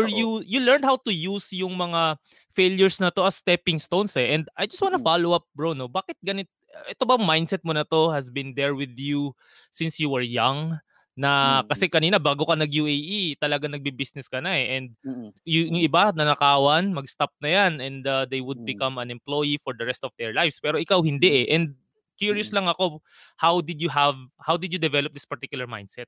Oo. 0.02 0.22
you 0.22 0.42
you 0.46 0.60
learned 0.60 0.84
how 0.84 0.96
to 1.06 1.12
use 1.14 1.50
yung 1.54 1.74
mga 1.78 2.18
failures 2.54 2.98
na 3.00 3.10
'to 3.14 3.24
as 3.26 3.38
stepping 3.40 3.78
stones, 3.80 4.16
eh, 4.18 4.34
and 4.34 4.48
I 4.58 4.66
just 4.66 4.82
wanna 4.82 4.98
Mm. 4.98 5.02
follow 5.02 5.32
up 5.36 5.46
bro 5.56 5.72
'no, 5.74 5.88
bakit 5.88 6.18
ganit 6.24 6.50
ito 6.90 7.04
bang 7.08 7.22
mindset 7.24 7.62
mo 7.64 7.72
na 7.74 7.84
'to 7.86 8.10
has 8.12 8.28
been 8.30 8.54
there 8.58 8.74
with 8.74 8.94
you 8.98 9.32
since 9.72 9.98
you 10.02 10.10
were 10.10 10.24
young? 10.24 10.78
Na 11.18 11.32
Mm. 11.42 11.68
kasi 11.68 11.90
kanina 11.90 12.22
bago 12.22 12.46
ka 12.46 12.54
nag-UAE 12.54 13.36
talagang 13.42 13.74
nagbi-business 13.74 14.30
ka 14.30 14.38
na, 14.38 14.54
eh, 14.54 14.78
and 14.78 14.94
Mm. 15.04 15.32
yung 15.48 15.74
Mm. 15.74 15.82
iba 15.82 16.12
nanakawan 16.14 16.94
mag-stop 16.94 17.32
na 17.42 17.50
yan 17.50 17.72
and, 17.82 18.06
ah, 18.06 18.24
they 18.28 18.38
would 18.44 18.60
Mm. 18.60 18.68
become 18.68 18.98
an 19.02 19.10
employee 19.10 19.58
for 19.64 19.74
the 19.74 19.82
rest 19.88 20.04
of 20.06 20.14
their 20.20 20.30
lives, 20.36 20.60
pero 20.62 20.78
ikaw 20.78 21.02
Mm. 21.20 21.38
hindi, 21.42 21.44
eh, 21.44 21.56
and 21.56 21.74
curious 22.20 22.50
Mm. 22.50 22.56
lang 22.56 22.68
ako, 22.70 23.02
how 23.40 23.58
did 23.64 23.82
you 23.82 23.90
have 23.90 24.14
how 24.46 24.54
did 24.60 24.70
you 24.74 24.78
develop 24.82 25.10
this 25.16 25.26
particular 25.26 25.66
mindset? 25.66 26.06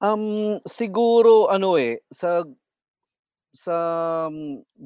Um, 0.00 0.64
siguro 0.64 1.52
ano, 1.52 1.76
eh, 1.76 2.00
sa 2.08 2.40
sa 3.54 3.76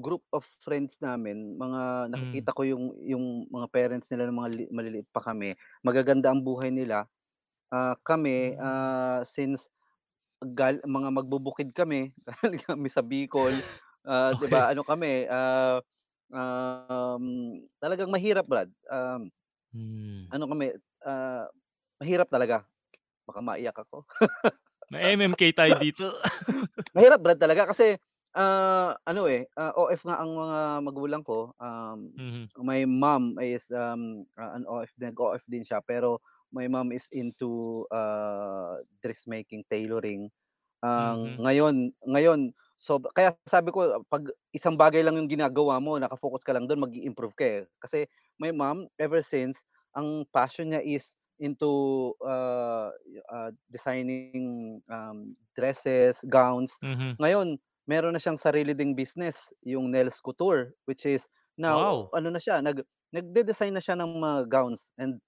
group 0.02 0.24
of 0.32 0.44
friends 0.64 0.96
namin 1.02 1.56
mga 1.60 2.10
Hmm. 2.14 2.44
nakikita 2.44 2.54
ko 2.56 2.62
yung 2.68 2.96
yung 3.04 3.46
mga 3.52 3.68
parents 3.70 4.08
nila 4.10 4.28
ng 4.30 4.38
mga 4.40 4.50
li 4.56 4.64
maliliit 4.72 5.08
pa 5.12 5.20
kami, 5.24 5.54
magaganda 5.84 6.32
ang 6.32 6.40
buhay 6.44 6.72
nila. 6.74 7.08
Ah, 7.74 7.94
kami, 8.06 8.54
ah, 8.62 9.26
since 9.26 9.66
gal 10.58 10.78
mga 10.84 11.08
magbubukid 11.14 11.70
kami, 11.76 12.12
galing 12.26 12.62
kami 12.70 12.88
sa 12.92 13.02
Bicol, 13.04 13.62
ah, 14.06 14.32
'di 14.36 14.46
Okey. 14.46 14.52
ba 14.52 14.70
ano 14.72 14.82
kami, 14.86 15.26
ah, 15.30 15.80
um, 16.34 17.24
talagang 17.82 18.10
mahirap 18.12 18.46
Brad, 18.48 18.70
um 18.92 19.30
Hmm. 19.72 20.30
ano 20.32 20.44
kami, 20.50 20.66
ah, 21.06 21.46
mahirap 22.00 22.28
talaga. 22.32 22.64
Baka 23.28 23.40
maiyak 23.44 23.76
ako. 23.78 24.06
Ma-MMK 24.92 25.42
tayo 25.56 25.74
dito. 25.84 26.06
Mahirap 26.94 27.20
Brad 27.22 27.38
talaga 27.40 27.70
kasi, 27.74 27.98
ah, 28.38 28.94
ano, 29.06 29.26
eh, 29.26 29.46
ah, 29.58 29.74
OF 29.74 30.06
nga 30.06 30.20
ang 30.22 30.30
mga 30.34 30.58
magulang 30.86 31.22
ko, 31.26 31.52
um, 31.58 32.14
Mhm. 32.16 32.50
my 32.62 32.86
mom 32.86 33.34
is, 33.42 33.66
um, 33.74 34.22
ah, 34.38 34.54
an 34.54 34.62
OF 34.70 34.90
nag-OF 35.02 35.42
din 35.50 35.66
siya 35.66 35.82
pero 35.82 36.22
my 36.54 36.70
mom 36.70 36.94
is 36.94 37.06
into, 37.12 37.84
ah, 37.92 38.78
dressmaking, 39.02 39.66
tailoring. 39.68 40.30
Ang 40.84 41.18
Mhm. 41.18 41.40
ngayon 41.42 41.90
ngayon 42.06 42.40
sob 42.78 43.08
kaya 43.16 43.34
sabi 43.50 43.72
ko 43.74 44.02
'pag 44.08 44.30
isang 44.54 44.76
bagay 44.78 45.02
lang 45.02 45.16
yung 45.18 45.30
ginagawa 45.32 45.80
mo 45.82 45.98
naka-focus 45.98 46.44
ka 46.46 46.54
lang 46.54 46.68
dun 46.70 46.82
mag-i-improve 46.84 47.34
ka, 47.36 47.46
eh. 47.46 47.62
Kasi 47.82 48.06
my 48.38 48.52
mom 48.54 48.86
ever 49.02 49.20
since 49.24 49.58
ang 49.98 50.24
passion 50.30 50.70
niya 50.74 50.82
is 50.84 51.16
into, 51.42 52.12
ah, 52.24 52.92
ah, 53.32 53.50
designing, 53.72 54.78
um, 54.92 55.34
dresses, 55.58 56.18
gowns. 56.30 56.74
Mhm. 56.82 57.18
Ngayon 57.22 57.58
meron 57.90 58.14
na 58.16 58.22
siyang 58.22 58.38
sarili 58.40 58.72
ding 58.76 58.94
business, 58.98 59.36
yung 59.66 59.90
Nels 59.92 60.18
Couture, 60.22 60.74
which 60.86 61.04
is 61.08 61.26
now 61.58 61.86
Wow. 61.86 62.14
ano 62.14 62.30
na 62.34 62.40
siya 62.42 62.62
nag 62.64 62.82
nagde-design 63.14 63.74
na 63.76 63.82
siya 63.84 63.96
ng 63.98 64.10
mga 64.22 64.40
gowns 64.52 64.92
and 65.00 65.18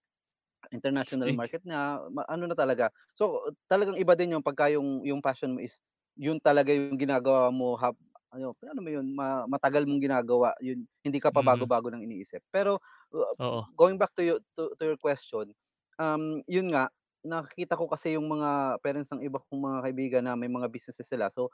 international 0.75 1.31
Astig. 1.31 1.37
market 1.37 1.63
na 1.67 2.03
ma 2.11 2.23
ano 2.31 2.47
na 2.51 2.57
talaga. 2.59 2.91
So, 3.17 3.51
talagang 3.71 3.99
iba 4.01 4.15
din 4.19 4.35
yung 4.39 4.45
pagka 4.47 4.71
yung 4.73 5.03
yung 5.07 5.21
passion 5.25 5.55
mo 5.57 5.61
is 5.63 5.79
yun 6.17 6.41
talaga 6.41 6.73
yung 6.73 6.97
ginagawa 6.99 7.53
mo 7.53 7.77
hab 7.79 7.95
ano 8.33 8.57
alam 8.65 8.83
mo 8.85 8.91
yun 8.93 9.07
ma 9.15 9.45
matagal 9.49 9.85
mong 9.89 10.03
ginagawa 10.03 10.53
yun 10.65 10.85
hindi 11.05 11.19
ka 11.23 11.31
Mhm. 11.33 11.71
pabago-bago 11.71 11.89
ng 11.93 12.03
iniisip. 12.05 12.43
Pero, 12.53 12.81
uh, 13.15 13.35
Oo. 13.39 13.67
going 13.77 13.97
back 14.01 14.13
to 14.17 14.23
you 14.25 14.37
to 14.59 14.73
to 14.81 14.85
your 14.95 14.99
question, 15.01 15.53
um, 16.01 16.43
yun 16.51 16.69
nga 16.73 16.89
nakikita 17.27 17.75
ko 17.79 17.91
kasi 17.91 18.15
yung 18.15 18.27
mga 18.31 18.79
parents 18.85 19.11
ng 19.11 19.23
iba 19.27 19.43
kong 19.51 19.59
mga 19.59 19.79
kaibigan 19.91 20.23
na 20.27 20.39
may 20.39 20.47
mga 20.47 20.71
businesses 20.71 21.07
sila 21.11 21.27
so, 21.33 21.51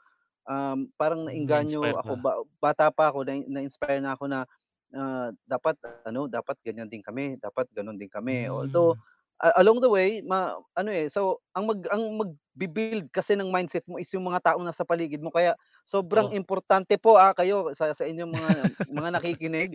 um, 0.49 0.89
parang 0.99 1.25
Hmm, 1.25 1.29
naengganyo 1.29 1.95
na-inspire 1.95 1.97
ako 2.01 2.13
ba 2.19 2.31
bata 2.61 2.89
pa 2.93 3.09
ako 3.11 3.23
na 3.27 3.39
na-inspire 3.47 3.99
na 4.03 4.15
ako 4.17 4.25
na, 4.31 4.45
ah, 4.95 5.29
dapat 5.49 5.77
ano, 6.07 6.27
dapat 6.31 6.57
ganyan 6.65 6.87
din 6.91 7.01
kami, 7.05 7.37
dapat 7.41 7.67
ganon 7.75 7.97
din 7.99 8.09
kami. 8.11 8.47
Although, 8.49 8.93
Hmm. 8.93 9.03
a 9.43 9.51
along 9.61 9.81
the 9.83 9.89
way 9.91 10.21
ma 10.23 10.55
ano, 10.77 10.89
eh, 10.93 11.09
so 11.11 11.41
ang 11.57 11.67
mag 11.69 11.81
ang 11.91 12.03
magbi-build 12.21 13.09
kasi 13.11 13.35
ng 13.35 13.49
mindset 13.51 13.83
mo 13.89 13.97
is 13.99 14.07
yung 14.15 14.25
mga 14.29 14.53
taong 14.53 14.63
nasa 14.65 14.85
paligid 14.87 15.19
mo 15.21 15.29
kaya 15.33 15.57
sobrang 15.85 16.29
Oh. 16.29 16.35
importante 16.35 16.95
po, 17.01 17.17
ah, 17.19 17.33
kayo 17.35 17.73
sa 17.75 17.91
sa 17.97 18.05
inyong 18.07 18.31
mga 18.31 18.51
mga 18.87 19.09
nakikinig, 19.19 19.71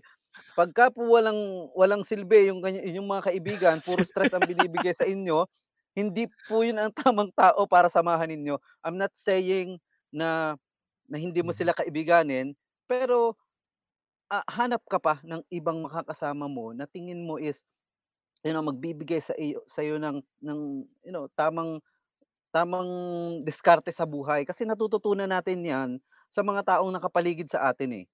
pagka 0.58 0.90
po 0.94 1.06
walang 1.18 1.70
walang 1.76 2.02
silbi 2.06 2.50
yung 2.52 2.62
inyong 2.64 3.08
mga 3.08 3.24
kaibigan 3.32 3.76
puro 3.84 4.02
stress 4.06 4.32
ang 4.36 4.44
binibigay 4.48 4.92
sa 4.96 5.04
inyo, 5.08 5.46
hindi 5.98 6.26
po 6.48 6.62
yun 6.66 6.78
ang 6.82 6.92
tamang 6.96 7.30
tao 7.36 7.64
para 7.70 7.88
samahan 7.92 8.30
ninyo. 8.32 8.58
I'm 8.86 8.96
not 9.00 9.12
saying 9.16 9.78
na 10.14 10.56
na 11.10 11.18
hindi 11.20 11.40
mo 11.44 11.50
Mhm. 11.50 11.58
sila 11.58 11.74
kaibiganin, 11.76 12.54
pero, 12.90 13.36
ah, 14.32 14.44
hanap 14.50 14.84
ka 14.88 14.98
pa 15.02 15.20
ng 15.24 15.42
ibang 15.52 15.82
makakasama 15.84 16.46
mo 16.50 16.72
na 16.76 16.86
tingin 16.88 17.24
mo 17.26 17.36
is, 17.40 17.60
you 18.44 18.52
know, 18.54 18.62
magbibigay 18.64 19.20
sa 19.22 19.34
iyo 19.38 19.62
sa'yo 19.70 19.98
ng 20.00 20.22
ng 20.44 20.60
you 21.06 21.12
know, 21.14 21.28
tamang 21.38 21.80
tamang 22.54 22.88
diskarte 23.46 23.90
sa 23.94 24.06
buhay. 24.08 24.44
Kasi 24.48 24.64
natututunan 24.68 25.28
natin 25.30 25.62
yan 25.64 25.90
sa 26.32 26.42
mga 26.46 26.64
taong 26.78 26.92
nakapaligid 26.94 27.48
sa 27.52 27.70
atin, 27.72 28.04
eh, 28.04 28.06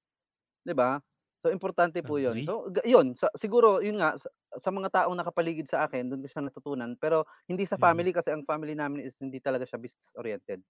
'di 0.66 0.74
ba? 0.76 1.00
So, 1.44 1.52
importante 1.54 2.00
po 2.06 2.18
yun. 2.22 2.40
Agree. 2.40 2.46
So, 2.46 2.70
yun 2.86 3.14
sa 3.18 3.28
siguro 3.38 3.80
yun 3.84 4.00
nga 4.02 4.16
sa 4.20 4.28
sa 4.60 4.70
mga 4.74 4.90
taong 5.04 5.16
nakapaligid 5.18 5.66
sa 5.70 5.86
akin 5.88 6.08
dun 6.12 6.22
ko 6.24 6.28
siya 6.30 6.44
natutunan 6.46 6.94
pero 7.00 7.24
hindi 7.50 7.64
sa 7.68 7.76
Mhm. 7.76 7.80
family 7.80 8.14
kasi 8.16 8.30
ang 8.34 8.44
family 8.48 8.74
namin 8.78 9.04
is 9.06 9.14
hindi 9.20 9.38
talaga 9.42 9.64
siya 9.68 9.78
business 9.82 10.10
oriented. 10.18 10.62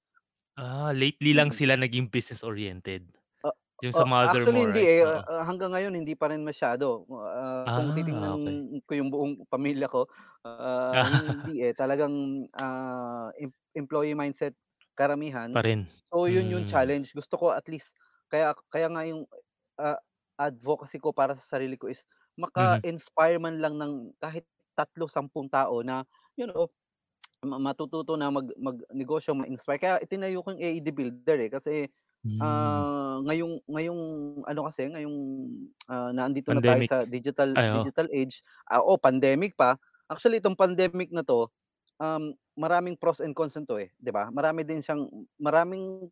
Ah, 0.57 0.95
lately 0.95 1.35
lang 1.35 1.51
Mm. 1.51 1.59
sila 1.59 1.75
naging 1.75 2.07
business 2.15 2.47
oriented? 2.47 3.11
Yung 3.85 3.95
sa 3.95 4.05
ah, 4.05 4.09
mother 4.09 4.45
actually 4.45 4.57
mo 4.57 4.65
hindi, 4.69 4.81
right? 4.81 4.89
eh, 4.89 5.03
Oo. 5.03 5.25
ah, 5.29 5.45
hanggang 5.49 5.73
ngayon 5.75 5.95
hindi 5.99 6.15
pa 6.17 6.31
rin 6.33 6.43
masyado. 6.47 7.05
Ah, 7.13 7.69
kung 7.75 7.93
Ah, 8.11 8.33
titingnan 8.33 8.39
okey. 8.39 8.57
ko 8.89 8.93
yung 8.97 9.11
buong 9.13 9.45
pamilya 9.51 9.87
ko, 9.91 10.09
ah, 10.47 11.03
hindi, 11.29 11.61
eh, 11.65 11.73
talagang, 11.77 12.47
ah, 12.57 13.31
em 13.41 13.51
employee 13.77 14.15
mindset 14.17 14.55
karamihan. 14.97 15.55
Pa 15.55 15.63
rin, 15.63 15.89
So, 16.13 16.27
yun 16.31 16.47
yung 16.53 16.65
hmm. 16.65 16.69
challenge 16.69 17.11
gusto 17.17 17.35
ko 17.41 17.51
at 17.57 17.67
least 17.67 17.91
kaya 18.31 18.55
kaya 18.71 18.87
nga 18.93 19.03
yung, 19.09 19.27
ah, 19.81 19.99
advocacy 20.41 20.99
ko 21.03 21.15
para 21.15 21.35
sa 21.39 21.59
sarili 21.59 21.79
ko 21.79 21.87
is 21.91 22.03
Mhm. 22.57 22.85
maka-inspire 22.85 23.39
man 23.39 23.63
lang 23.63 23.79
ng 23.79 24.13
kahit 24.19 24.43
3, 24.75 25.07
10 25.15 25.47
tao 25.51 25.81
na 25.87 26.03
you 26.39 26.47
know, 26.51 26.67
ma 27.45 27.59
matututo 27.61 28.17
na 28.17 28.33
mag 28.33 28.49
magnegosyo, 28.57 29.37
ma-inspire. 29.37 29.81
Kaya 29.83 29.97
itinayo 30.05 30.41
ko 30.45 30.57
yung 30.57 30.63
AED 30.65 30.89
Builder, 30.95 31.39
eh, 31.47 31.51
kasi, 31.53 31.73
Hmm. 32.25 32.85
ah, 32.85 33.21
ngayong 33.27 33.63
ngayong 33.69 34.03
ano 34.49 34.61
kasi 34.69 34.89
ngayong, 34.91 35.17
ah, 35.91 36.11
nandito 36.15 36.51
na 36.55 36.63
tayo 36.65 36.81
Pandemic. 36.81 36.89
sa 36.89 37.05
digital 37.09 37.57
Ay, 37.57 37.71
oo. 37.73 37.85
digital 37.85 38.09
age, 38.13 38.43
ah, 38.71 38.81
o 38.85 38.97
pandemic 39.01 39.55
pa. 39.59 39.77
Actually 40.11 40.41
itong 40.43 40.59
pandemic 40.59 41.11
na 41.15 41.23
'to, 41.25 41.49
um, 42.03 42.35
maraming 42.59 42.97
pros 42.99 43.21
and 43.25 43.35
cons 43.37 43.57
nito, 43.59 43.77
eh, 43.81 43.93
'di 44.01 44.11
ba? 44.15 44.31
Marami 44.35 44.65
din 44.67 44.81
siyang 44.85 45.09
maraming 45.41 46.09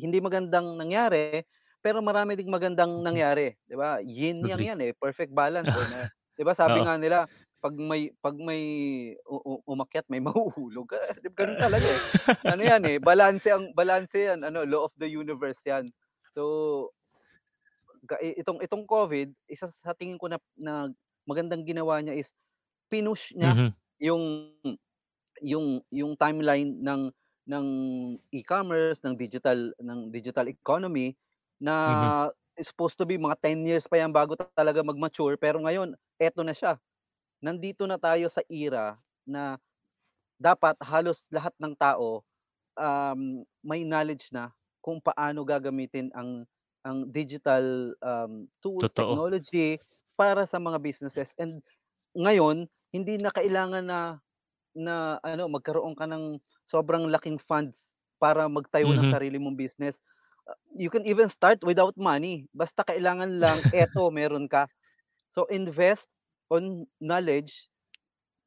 hindi 0.00 0.18
magandang 0.24 0.76
nangyari, 0.80 1.44
pero 1.84 2.00
marami 2.04 2.34
ding 2.38 2.50
magandang 2.52 2.90
Mhm. 2.96 3.04
nangyari, 3.04 3.56
'di 3.68 3.76
ba? 3.78 4.00
Yin-yang 4.04 4.62
Agree. 4.62 4.70
yan, 4.74 4.80
eh, 4.84 4.92
perfect 4.96 5.32
balance, 5.36 5.76
eh, 5.78 5.86
na 5.88 6.08
'di 6.38 6.42
ba 6.46 6.54
sabi 6.56 6.82
Oo. 6.82 6.86
nga 6.86 6.96
nila 7.00 7.28
'pag 7.60 7.76
may 7.76 8.12
'pag 8.24 8.36
may 8.40 8.62
u 9.28 9.60
umakyat 9.68 10.06
may 10.12 10.20
mahuhulog, 10.26 10.88
ah, 10.96 11.12
ganun 11.36 11.60
talaga, 11.60 11.88
eh. 12.00 12.02
Ano 12.48 12.64
yan, 12.64 12.82
eh, 12.88 12.98
balanse 13.00 13.52
ang 13.52 13.72
balanse 13.76 14.32
yan 14.32 14.42
ano, 14.44 14.64
law 14.66 14.84
of 14.88 14.94
the 15.00 15.08
universe 15.08 15.60
yan. 15.68 15.92
So 16.36 16.92
itong 18.40 18.60
itong 18.64 18.84
COVID, 18.88 19.28
isa 19.50 19.68
sa 19.70 19.92
tingin 19.96 20.16
ko 20.20 20.26
na 20.30 20.38
na 20.56 20.88
magandang 21.28 21.62
ginawa 21.68 22.00
niya 22.00 22.16
is 22.16 22.32
pinush 22.92 23.32
niya 23.36 23.56
Mhm. 23.56 23.74
yung 24.02 24.50
yung 25.44 25.82
yung 25.92 26.12
timeline 26.18 26.80
ng 26.82 27.10
ng 27.48 27.66
e-commerce, 28.34 29.02
ng 29.04 29.16
digital 29.18 29.72
ng 29.80 30.10
digital 30.14 30.46
economy 30.50 31.16
na 31.60 31.76
Mhm. 31.86 32.12
supposed 32.60 32.96
to 33.00 33.08
be 33.08 33.16
mga 33.20 33.40
10 33.42 33.64
years 33.64 33.88
pa 33.88 33.96
yan 34.00 34.12
bago 34.12 34.36
talaga 34.56 34.84
mag-mature 34.84 35.36
pero 35.40 35.58
ngayon 35.64 35.96
eto 36.20 36.44
na 36.44 36.52
siya. 36.56 36.76
Nandito 37.40 37.88
na 37.88 37.96
tayo 37.96 38.28
sa 38.28 38.44
era 38.52 39.00
na 39.24 39.56
dapat 40.40 40.76
halos 40.84 41.24
lahat 41.32 41.54
ng 41.60 41.74
tao, 41.78 42.24
um, 42.78 43.44
may 43.64 43.84
knowledge 43.86 44.30
na 44.32 44.52
kung 44.84 45.00
paano 45.02 45.44
gagamitin 45.46 46.10
ang 46.16 46.44
ang 46.86 47.08
digital, 47.12 47.94
um, 48.04 48.48
tools, 48.64 48.90
Totoo. 48.90 49.22
technology 49.30 49.80
para 50.16 50.44
sa 50.48 50.58
mga 50.62 50.78
businesses 50.80 51.32
and 51.40 51.60
ngayon 52.16 52.66
hindi 52.94 53.16
na 53.20 53.30
kailangan 53.34 53.84
na 53.86 54.00
na 54.76 55.18
ano 55.24 55.48
magkaroon 55.50 55.94
ka 55.98 56.06
ng 56.08 56.38
sobrang 56.68 57.08
laking 57.10 57.38
funds 57.42 57.90
para 58.22 58.46
magtayo 58.48 58.92
ng 58.96 59.04
Mhm. 59.04 59.12
sarili 59.12 59.36
mong 59.40 59.58
business. 59.58 59.98
You 60.74 60.88
can 60.92 61.04
even 61.08 61.28
start 61.32 61.60
without 61.66 61.96
money 62.00 62.46
basta 62.54 62.82
kailangan 62.86 63.38
lang 63.42 63.60
eto 63.74 64.08
meron 64.14 64.46
ka. 64.50 64.68
So 65.34 65.46
invest 65.52 66.08
on 66.50 66.86
knowledge. 67.00 67.70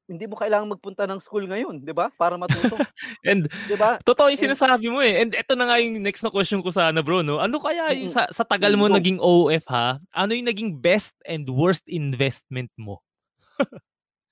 Hindi 0.10 0.28
mo 0.30 0.36
kailangang 0.39 0.74
magpunta 0.78 1.08
ng 1.10 1.22
school 1.24 1.47
ngayon, 1.49 1.84
'di 1.84 1.93
ba? 1.95 2.12
Para 2.16 2.36
matuto. 2.39 2.84
And 3.30 3.47
'Di 3.68 3.76
ba? 3.80 3.99
totoo 4.04 4.30
yung 4.32 4.41
sinasabi 4.51 4.88
mo, 4.91 4.99
eh, 5.04 5.22
and 5.24 5.32
eto 5.36 5.56
na 5.56 5.68
nga 5.70 5.78
yung 5.80 5.99
next 6.04 6.24
na 6.26 6.32
question 6.34 6.60
ko 6.64 6.70
sana 6.74 6.99
bro 7.04 7.24
'no. 7.24 7.39
Ano 7.39 7.60
kaya 7.62 7.93
yung 7.95 8.12
sa 8.12 8.28
sa 8.32 8.43
tagal 8.47 8.76
mo 8.76 8.88
naging 8.91 9.20
OF 9.22 9.66
ha, 9.72 9.99
ano 10.16 10.32
yung 10.36 10.47
naging 10.49 10.72
best 10.80 11.16
and 11.28 11.47
worst 11.49 11.86
investment 11.88 12.72
mo? 12.80 12.99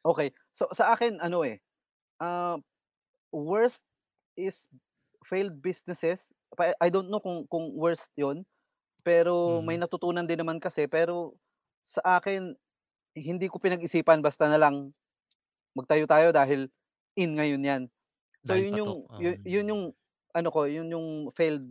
Okey. 0.06 0.34
So 0.54 0.66
sa 0.74 0.94
akin 0.98 1.22
ano, 1.22 1.46
eh, 1.46 1.62
ah, 2.22 2.58
worst 3.34 3.82
is 4.40 4.58
failed 5.28 5.60
businesses. 5.62 6.22
I 6.60 6.90
don't 6.92 7.10
know 7.12 7.22
kung 7.24 7.48
kung 7.50 7.74
worst 7.78 8.08
yun, 8.18 8.46
pero 9.06 9.62
may 9.66 9.76
Mhm. 9.76 9.82
natutunan 9.82 10.26
din 10.28 10.42
naman 10.42 10.60
kasi. 10.62 10.88
Pero 10.90 11.38
sa 11.86 12.20
akin 12.22 12.56
hindi 13.18 13.48
ko 13.52 13.60
pinag-isipan 13.62 14.22
basta 14.24 14.48
na 14.52 14.60
lang 14.62 14.94
magtayo 15.78 16.06
tayo 16.10 16.32
dahil 16.36 16.70
in 17.18 17.36
ngayon 17.38 17.64
'yan. 17.64 17.84
So 18.48 18.54
Dahil 18.54 18.68
yun 18.72 18.76
yung 18.78 18.94
yu 19.20 19.36
yun 19.46 19.68
um. 19.68 19.72
yung 19.72 19.84
ano 20.36 20.50
ko, 20.54 20.66
yun 20.70 20.90
yung 20.92 21.10
failed, 21.36 21.68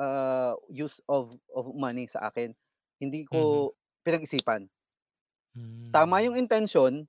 ah, 0.00 0.54
use 0.72 0.98
of 1.10 1.34
of 1.54 1.72
money 1.76 2.06
sa 2.10 2.28
akin. 2.32 2.54
Hindi 3.02 3.24
ko 3.28 3.72
pinag-isipan. 4.06 4.68
Tama 5.92 6.24
Hmm. 6.24 6.24
yung 6.24 6.40
intention, 6.40 7.04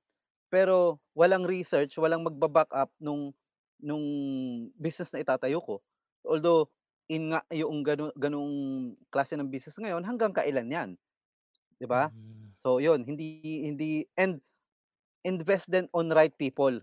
pero 0.51 0.99
walang 1.15 1.43
research, 1.47 1.99
walang 1.99 2.24
magba-backup 2.24 2.91
nung 3.03 3.36
nung 3.84 4.03
business 4.80 5.11
na 5.11 5.24
itatayo 5.24 5.59
ko. 5.63 5.84
Although 6.24 6.71
in 7.11 7.32
nga 7.36 7.43
yoong 7.51 7.84
gano 7.84 8.11
gano'ng 8.15 8.55
klase 9.11 9.36
ng 9.36 9.51
business 9.51 9.80
ngayon 9.80 10.03
hanggang 10.07 10.32
kailan 10.36 10.71
'yan, 10.71 10.89
'di 11.82 11.88
ba? 11.89 12.09
Hmm. 12.09 12.42
So 12.66 12.80
yun, 12.80 13.03
hindi 13.03 13.43
hindi 13.68 14.07
and 14.16 14.39
invest 15.28 15.68
din 15.72 15.88
on 15.95 16.09
right 16.14 16.34
people. 16.38 16.80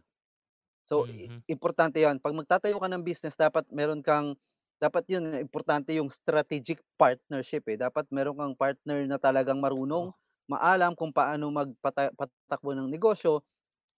So 0.89 1.07
i 1.11 1.29
Mhm. 1.29 1.43
importante 1.51 2.01
'yan 2.03 2.19
'pag 2.23 2.35
magtatayo 2.37 2.79
ka 2.81 2.89
ng 2.91 3.05
business 3.07 3.37
dapat 3.39 3.67
meron 3.73 4.01
kang 4.05 4.37
dapat 4.83 5.05
yun 5.13 5.29
importante 5.41 5.93
yung 5.97 6.09
strategic 6.13 6.81
partnership, 7.01 7.65
eh. 7.73 7.79
Dapat 7.81 8.09
meron 8.13 8.37
kang 8.39 8.55
partner 8.59 9.05
na 9.09 9.17
talagang 9.21 9.61
marunong, 9.63 10.13
maalam 10.51 10.93
kung 10.99 11.13
paano 11.15 11.49
magpata 11.55 12.11
patakbo 12.17 12.75
ng 12.77 12.89
negosyo 12.93 13.45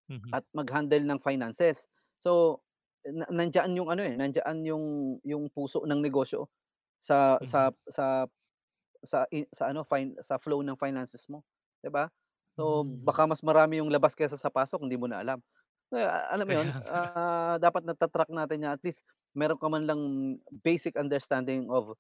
Mhm. 0.09 0.37
at 0.37 0.45
mag-handle 0.57 1.05
ng 1.07 1.21
finances. 1.23 1.81
So 2.23 2.63
na 3.07 3.27
nandiyan 3.31 3.75
yung 3.79 3.89
ano, 3.93 4.03
eh, 4.07 4.15
nandiyan 4.19 4.59
yung 4.69 4.87
yung 5.27 5.47
puso 5.55 5.85
ng 5.87 6.01
negosyo 6.03 6.51
sa 7.03 7.41
sa 7.47 7.69
Mhm. 7.69 7.75
sa 7.91 8.27
sa 9.07 9.27
i 9.35 9.45
sa 9.55 9.71
ano 9.73 9.85
fin 9.87 10.17
sa 10.25 10.39
flow 10.43 10.63
ng 10.67 10.77
finances 10.81 11.27
mo, 11.33 11.45
'di 11.83 11.91
ba? 11.93 12.09
So 12.59 12.85
Hmm. 12.85 13.07
baka 13.07 13.27
mas 13.29 13.43
marami 13.45 13.81
yung 13.83 13.91
labas 13.93 14.15
kaysa 14.17 14.37
sa 14.41 14.51
pasok 14.53 14.85
hindi 14.87 14.97
mo 15.01 15.07
na 15.11 15.21
alam. 15.25 15.41
Kaya 15.93 16.09
alam 16.33 16.47
mo 16.49 16.55
Kaya 16.55 16.59
yun, 16.59 16.69
nga. 16.69 16.83
ah, 16.89 17.57
dapat 17.63 17.85
nata-track 17.87 18.31
natin 18.33 18.65
'yan 18.67 18.75
at 18.79 18.83
least 18.87 19.03
meron 19.37 19.59
ka 19.61 19.69
man 19.73 19.85
lang 19.89 20.03
basic 20.65 20.97
understanding 21.01 21.69
of, 21.73 21.95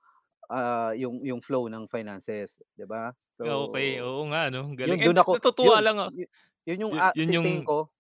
ah, 0.53 0.93
yung 0.97 1.23
yung 1.27 1.41
flow 1.45 1.69
ng 1.73 1.89
finances, 1.93 2.55
'di 2.79 2.87
ba? 2.89 3.13
So 3.41 3.79
oo 4.09 4.21
nga 4.31 4.41
'no, 4.53 4.61
ang 4.69 4.77
galing. 4.81 5.01
yun 5.01 5.03
And 5.05 5.15
dun 5.15 5.19
ako 5.21 5.33
natutuwa 5.33 5.77
yun 5.79 5.79
lang 5.85 5.97
a 6.05 6.07
yu 6.11 6.27
yun 6.69 6.79
yung, 6.89 6.95
yu 6.95 6.99
ah, 6.99 7.15
yun 7.19 7.31
si 7.31 7.39
yung 7.39 7.51
tingin 7.51 7.63
ko 7.67 7.91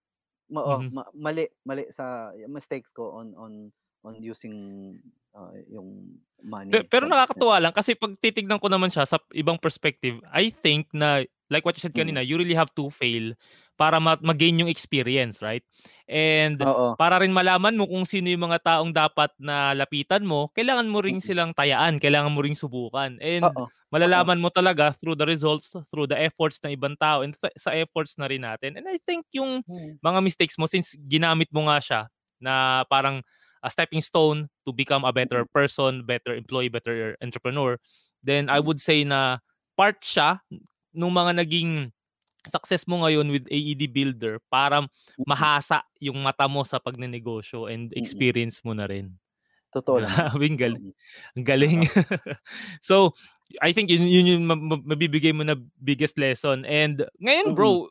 oo, 0.54 0.76
mhm. 0.76 0.92
ma 0.92 1.04
mali 1.16 1.48
mali 1.66 1.88
sa 1.94 2.32
mistakes 2.50 2.90
ko 2.94 3.18
on 3.22 3.34
on 3.38 3.52
on 4.04 4.18
using, 4.22 4.98
ah, 5.34 5.52
yung 5.70 6.18
money 6.42 6.88
pero 6.88 7.04
business. 7.04 7.08
nakakatuwa 7.08 7.60
lang 7.60 7.74
kasi 7.76 7.92
'pag 7.92 8.16
titignan 8.22 8.56
ko 8.56 8.68
naman 8.72 8.88
siya 8.88 9.04
sa 9.04 9.20
ibang 9.36 9.60
perspective, 9.60 10.20
I 10.32 10.48
think 10.52 10.88
na 10.96 11.20
like 11.52 11.64
what 11.68 11.76
you 11.76 11.84
said 11.84 11.92
Mm. 11.94 11.96
kanina, 11.96 12.24
you 12.24 12.40
really 12.40 12.56
have 12.56 12.72
to 12.80 12.88
fail 12.88 13.36
para 13.76 14.00
ma 14.00 14.16
ma-gain 14.24 14.56
yung 14.56 14.72
experience, 14.72 15.44
right? 15.44 15.60
And 16.08 16.64
Oo. 16.64 16.96
para 16.96 17.20
rin 17.20 17.32
malaman 17.34 17.76
mo 17.76 17.84
kung 17.88 18.08
sino 18.08 18.30
yung 18.32 18.48
mga 18.48 18.62
taong 18.64 18.92
dapat 18.94 19.32
na 19.36 19.76
lapitan 19.76 20.24
mo, 20.24 20.48
kailangan 20.56 20.88
mo 20.88 21.04
rin 21.04 21.20
Mm. 21.20 21.20
silang 21.20 21.52
tayaan, 21.52 22.00
kailangan 22.00 22.32
mo 22.32 22.40
ring 22.40 22.56
subukan. 22.56 23.20
And 23.20 23.52
Oo, 23.56 23.64
oo. 24.04 24.32
malalaman 24.32 24.40
mo 24.40 24.48
talaga 24.48 24.96
through 24.96 25.18
the 25.20 25.28
results, 25.28 25.76
through 25.92 26.08
the 26.08 26.16
efforts 26.16 26.56
ng 26.64 26.72
ibang 26.78 26.96
tao 26.96 27.20
and 27.20 27.36
sa 27.58 27.74
efforts 27.76 28.16
na 28.16 28.28
rin 28.32 28.44
natin. 28.48 28.80
And 28.80 28.88
I 28.88 28.96
think 29.02 29.28
yung 29.36 29.60
Mm. 29.68 29.98
mga 30.00 30.18
mistakes 30.24 30.56
mo 30.56 30.64
since 30.64 30.96
ginamit 31.04 31.52
mo 31.52 31.68
nga 31.68 31.76
siya 31.82 32.00
na 32.40 32.84
parang 32.88 33.20
a 33.62 33.70
stepping 33.70 34.02
stone 34.02 34.50
to 34.66 34.72
become 34.74 35.04
a 35.06 35.12
better 35.14 35.42
Mm. 35.42 35.50
person, 35.50 36.02
better 36.06 36.34
employee, 36.34 36.68
better 36.70 37.16
entrepreneur, 37.22 37.78
then 38.22 38.50
I 38.50 38.60
Mm. 38.60 38.66
would 38.66 38.80
say 38.82 39.02
na 39.06 39.38
part 39.78 40.02
siya 40.04 40.42
nung 40.94 41.14
mga 41.14 41.40
naging 41.42 41.90
success 42.46 42.86
mo 42.90 43.02
ngayon 43.06 43.30
with 43.30 43.46
AED 43.50 43.86
Builder 43.90 44.42
para 44.50 44.82
Mm. 45.18 45.26
mahasa 45.28 45.82
yung 46.02 46.18
mata 46.22 46.46
mo 46.50 46.66
sa 46.66 46.78
pagnenegosyo 46.82 47.70
and 47.70 47.94
experience 47.94 48.60
mo 48.66 48.74
na 48.74 48.86
rin. 48.90 49.14
Totoo. 49.72 50.00
Grabe 50.40 50.46
ang 50.48 50.58
gal 50.60 50.74
Mm. 50.76 50.92
ang 51.38 51.44
galing. 51.46 51.80
So, 52.82 53.14
I 53.62 53.72
think 53.76 53.90
yun 53.92 54.08
yun 54.08 54.26
yung 54.28 54.44
ma 54.48 54.56
ma 54.56 54.76
mabibigay 54.80 55.32
mo 55.36 55.44
na 55.44 55.56
biggest 55.78 56.16
lesson. 56.18 56.64
And 56.66 57.04
ngayon 57.20 57.52
bro, 57.54 57.88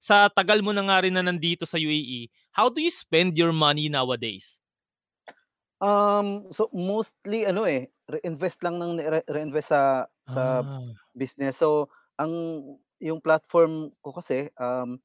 sa 0.00 0.28
tagal 0.32 0.60
mo 0.64 0.72
na 0.76 0.84
nga 0.88 1.04
rin 1.04 1.12
na 1.16 1.24
nandito 1.24 1.64
sa 1.68 1.76
UAE, 1.80 2.28
how 2.52 2.68
do 2.72 2.80
you 2.84 2.92
spend 2.92 3.36
your 3.40 3.52
money 3.52 3.88
nowadays? 3.88 4.59
Um, 5.80 6.52
so 6.52 6.68
mostly 6.76 7.48
ano, 7.48 7.64
eh, 7.64 7.88
re-invest 8.04 8.60
lang 8.60 8.76
ng 8.84 9.00
re 9.00 9.24
re-invest 9.24 9.72
sa 9.72 10.04
sa 10.28 10.60
Ah. 10.60 11.00
business. 11.16 11.56
So 11.56 11.88
ang 12.20 12.32
yung 13.00 13.24
platform 13.24 13.96
ko 14.04 14.12
kasi, 14.12 14.52
um, 14.60 15.00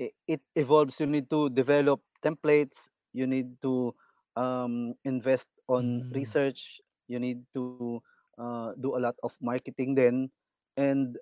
i 0.00 0.10
it 0.28 0.42
evolves. 0.58 1.00
You 1.00 1.06
need 1.10 1.30
to 1.34 1.50
develop 1.52 2.02
templates, 2.24 2.90
you 3.12 3.26
need 3.26 3.58
to, 3.62 3.94
um, 4.36 4.94
invest 5.06 5.48
on 5.70 6.02
Hmm. 6.02 6.10
research, 6.14 6.80
you 7.08 7.18
need 7.20 7.46
to, 7.54 8.02
uh, 8.40 8.74
do 8.80 8.96
a 8.96 9.02
lot 9.02 9.16
of 9.22 9.36
marketing 9.42 9.94
din 9.96 10.30
and, 10.76 11.18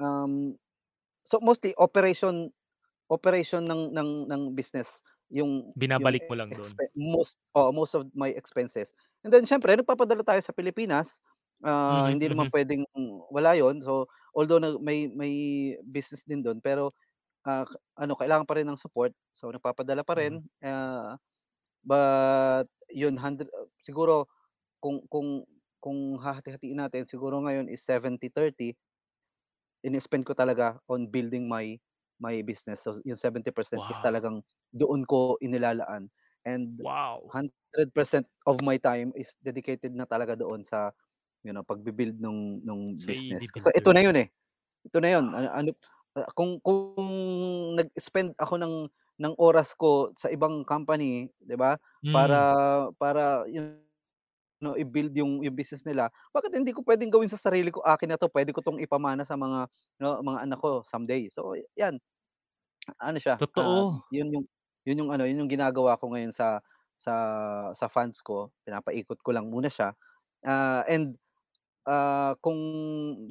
um, 0.00 0.56
so 1.26 1.40
mostly 1.42 1.74
operation 1.78 2.52
operation 3.12 3.64
ng 3.68 3.92
ng 3.96 4.10
ng 4.30 4.42
business 4.56 4.88
yung 5.32 5.72
yung 5.98 6.12
Binabalik 6.14 6.24
mo 6.28 6.34
lang 6.36 6.50
expe 6.52 6.86
most 6.96 7.36
oo, 7.56 7.70
most 7.74 7.94
of 7.98 8.06
my 8.14 8.30
expenses. 8.34 8.92
And 9.26 9.32
then 9.34 9.44
siyempre 9.48 9.74
nagpapadala 9.76 10.22
tayo 10.26 10.40
sa 10.44 10.54
Pilipinas, 10.54 11.18
ah, 11.66 12.06
Mhm, 12.06 12.12
hindi 12.12 12.28
naman 12.30 12.46
mhm. 12.46 12.52
puwedeng 12.52 12.84
wala 13.32 13.54
yun. 13.58 13.80
So 13.82 14.06
although 14.36 14.60
na 14.62 14.76
may 14.78 15.08
may 15.10 15.34
business 15.88 16.22
din 16.26 16.42
dun 16.44 16.60
pero, 16.62 16.94
ah, 17.48 17.66
ano 17.98 18.14
kailangan 18.18 18.46
pa 18.48 18.56
rin 18.60 18.68
ng 18.70 18.80
support. 18.80 19.12
So 19.36 19.50
nagpapadala 19.54 20.02
pa 20.06 20.16
rin, 20.20 20.44
ah, 20.64 21.16
but 21.84 22.66
yun 22.92 23.16
hundred 23.20 23.48
siguro 23.84 24.26
kung 24.82 25.04
kung 25.10 25.44
kung 25.82 26.18
hahati-hatiin 26.20 26.78
natin 26.82 27.04
siguro 27.08 27.38
ngayon 27.44 27.68
is 27.72 27.82
70-30. 27.84 28.74
Ini-spend 29.86 30.24
ko 30.28 30.34
talaga 30.36 30.80
on 30.90 31.08
building 31.08 31.46
my 31.48 31.78
my 32.22 32.40
business. 32.46 32.82
So 32.84 32.98
yung 33.06 33.18
70% 33.20 33.84
is 33.90 33.98
Wow. 33.98 34.02
talagang 34.02 34.42
doon 34.74 35.04
ko 35.08 35.36
inilalaan 35.42 36.10
and 36.46 36.78
Wow. 36.78 37.32
100% 37.32 38.26
of 38.46 38.62
my 38.62 38.78
time 38.80 39.12
is 39.18 39.34
dedicated 39.42 39.92
na 39.96 40.06
talaga 40.08 40.36
doon 40.38 40.62
sa, 40.66 40.92
you 41.46 41.52
know, 41.54 41.64
pagbi-build 41.66 42.18
nung 42.22 42.60
nung 42.64 42.96
Sa 42.98 43.08
business. 43.08 43.52
So 43.60 43.68
ito 43.76 43.92
na 43.92 44.00
yun, 44.00 44.16
eh, 44.16 44.28
ito 44.86 44.98
na 45.00 45.10
yun. 45.12 45.26
Ano 45.34 45.48
Wow. 45.48 45.52
ano 45.52 45.70
kung 46.36 46.58
kung 46.64 46.80
nag-spend 47.78 48.34
ako 48.40 48.56
ng 48.60 48.74
ng 49.22 49.34
oras 49.40 49.72
ko 49.78 50.12
sa 50.18 50.28
ibang 50.32 50.64
company, 50.66 51.30
'di 51.42 51.56
ba, 51.58 51.76
para 52.12 52.38
Hmm. 52.38 52.56
para 53.00 53.46
you 53.50 53.62
know, 54.64 54.74
i-build 54.78 55.12
yung 55.16 55.42
yung 55.44 55.56
business 55.56 55.84
nila, 55.86 56.08
bakit 56.34 56.52
hindi 56.56 56.72
ko 56.72 56.80
puwedeng 56.86 57.10
gawin 57.12 57.28
sa 57.32 57.40
sarili 57.40 57.68
ko, 57.74 57.82
akin 57.84 58.12
na 58.14 58.18
'to, 58.20 58.28
puwede 58.32 58.52
ko 58.56 58.60
'tong 58.64 58.80
ipamana 58.82 59.24
sa 59.26 59.36
mga 59.38 59.68
no, 60.02 60.20
mga 60.24 60.40
anak 60.48 60.58
ko 60.62 60.82
someday. 60.86 61.28
So 61.32 61.54
'yan. 61.78 61.98
Ano 63.02 63.18
siya, 63.22 63.42
ah, 63.58 63.84
Totoo. 63.84 64.06
yun 64.12 64.28
yung 64.32 64.46
yun 64.88 64.98
yung 65.06 65.10
ano, 65.14 65.24
yun 65.28 65.42
yung 65.46 65.52
ginagawa 65.52 65.98
ko 66.00 66.10
ngayon 66.14 66.32
sa 66.34 66.60
sa 67.00 67.14
sa 67.76 67.86
funds 67.92 68.20
ko, 68.24 68.50
pinapaikot 68.66 69.20
ko 69.24 69.30
lang 69.36 69.48
muna 69.52 69.68
siya. 69.72 69.92
Ah, 70.46 70.82
and, 70.90 71.16
ah, 71.88 72.34
kung 72.44 72.58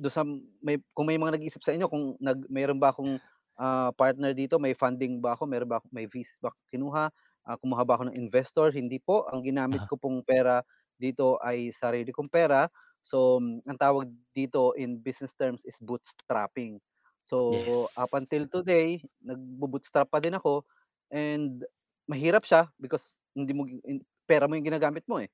dun 0.01 0.11
sa 0.13 0.23
may 0.63 0.79
kung 0.95 1.07
may 1.09 1.17
mga 1.21 1.37
nag-iisip 1.39 1.61
sa 1.65 1.73
inyo 1.75 1.87
kung 1.91 2.15
nag 2.23 2.45
meron 2.51 2.79
ba 2.81 2.91
akong, 2.95 3.19
ah, 3.59 3.91
partner 3.97 4.33
dito, 4.37 4.57
may 4.61 4.73
funding 4.77 5.19
ba 5.23 5.35
ako, 5.39 5.45
meron 5.49 5.69
ba 5.71 5.79
ako 5.83 5.87
may 5.95 6.07
VCs 6.09 6.39
ba 6.43 6.51
kinuha, 6.73 7.09
ah, 7.49 7.57
kumuha 7.61 7.83
ba 7.87 7.95
ako 7.99 8.03
ng 8.11 8.17
investor, 8.19 8.71
hindi 8.75 8.99
po. 9.03 9.25
Ang 9.31 9.43
ginamit 9.47 9.83
ko 9.89 9.95
pong 9.99 10.21
pera 10.27 10.61
dito 10.99 11.37
ay 11.43 11.71
sarili 11.75 12.11
kong 12.15 12.29
pera. 12.31 12.67
So, 13.05 13.37
ang 13.43 13.77
tawag 13.79 14.09
dito 14.33 14.73
in 14.77 14.97
business 15.01 15.33
terms 15.37 15.61
is 15.67 15.77
bootstrapping. 15.81 16.81
So, 17.21 17.89
up 17.97 18.13
Yes. 18.13 18.17
until 18.17 18.45
today, 18.49 19.01
nagbo-bootstrap 19.21 20.09
pa 20.13 20.19
din 20.21 20.37
ako 20.37 20.65
and 21.13 21.65
mahirap 22.09 22.45
siya 22.45 22.69
because 22.81 23.21
hindi 23.37 23.53
mo 23.53 23.65
pera 24.29 24.45
mo 24.49 24.57
yung 24.57 24.65
ginagamit 24.69 25.05
mo, 25.09 25.21
eh. 25.21 25.29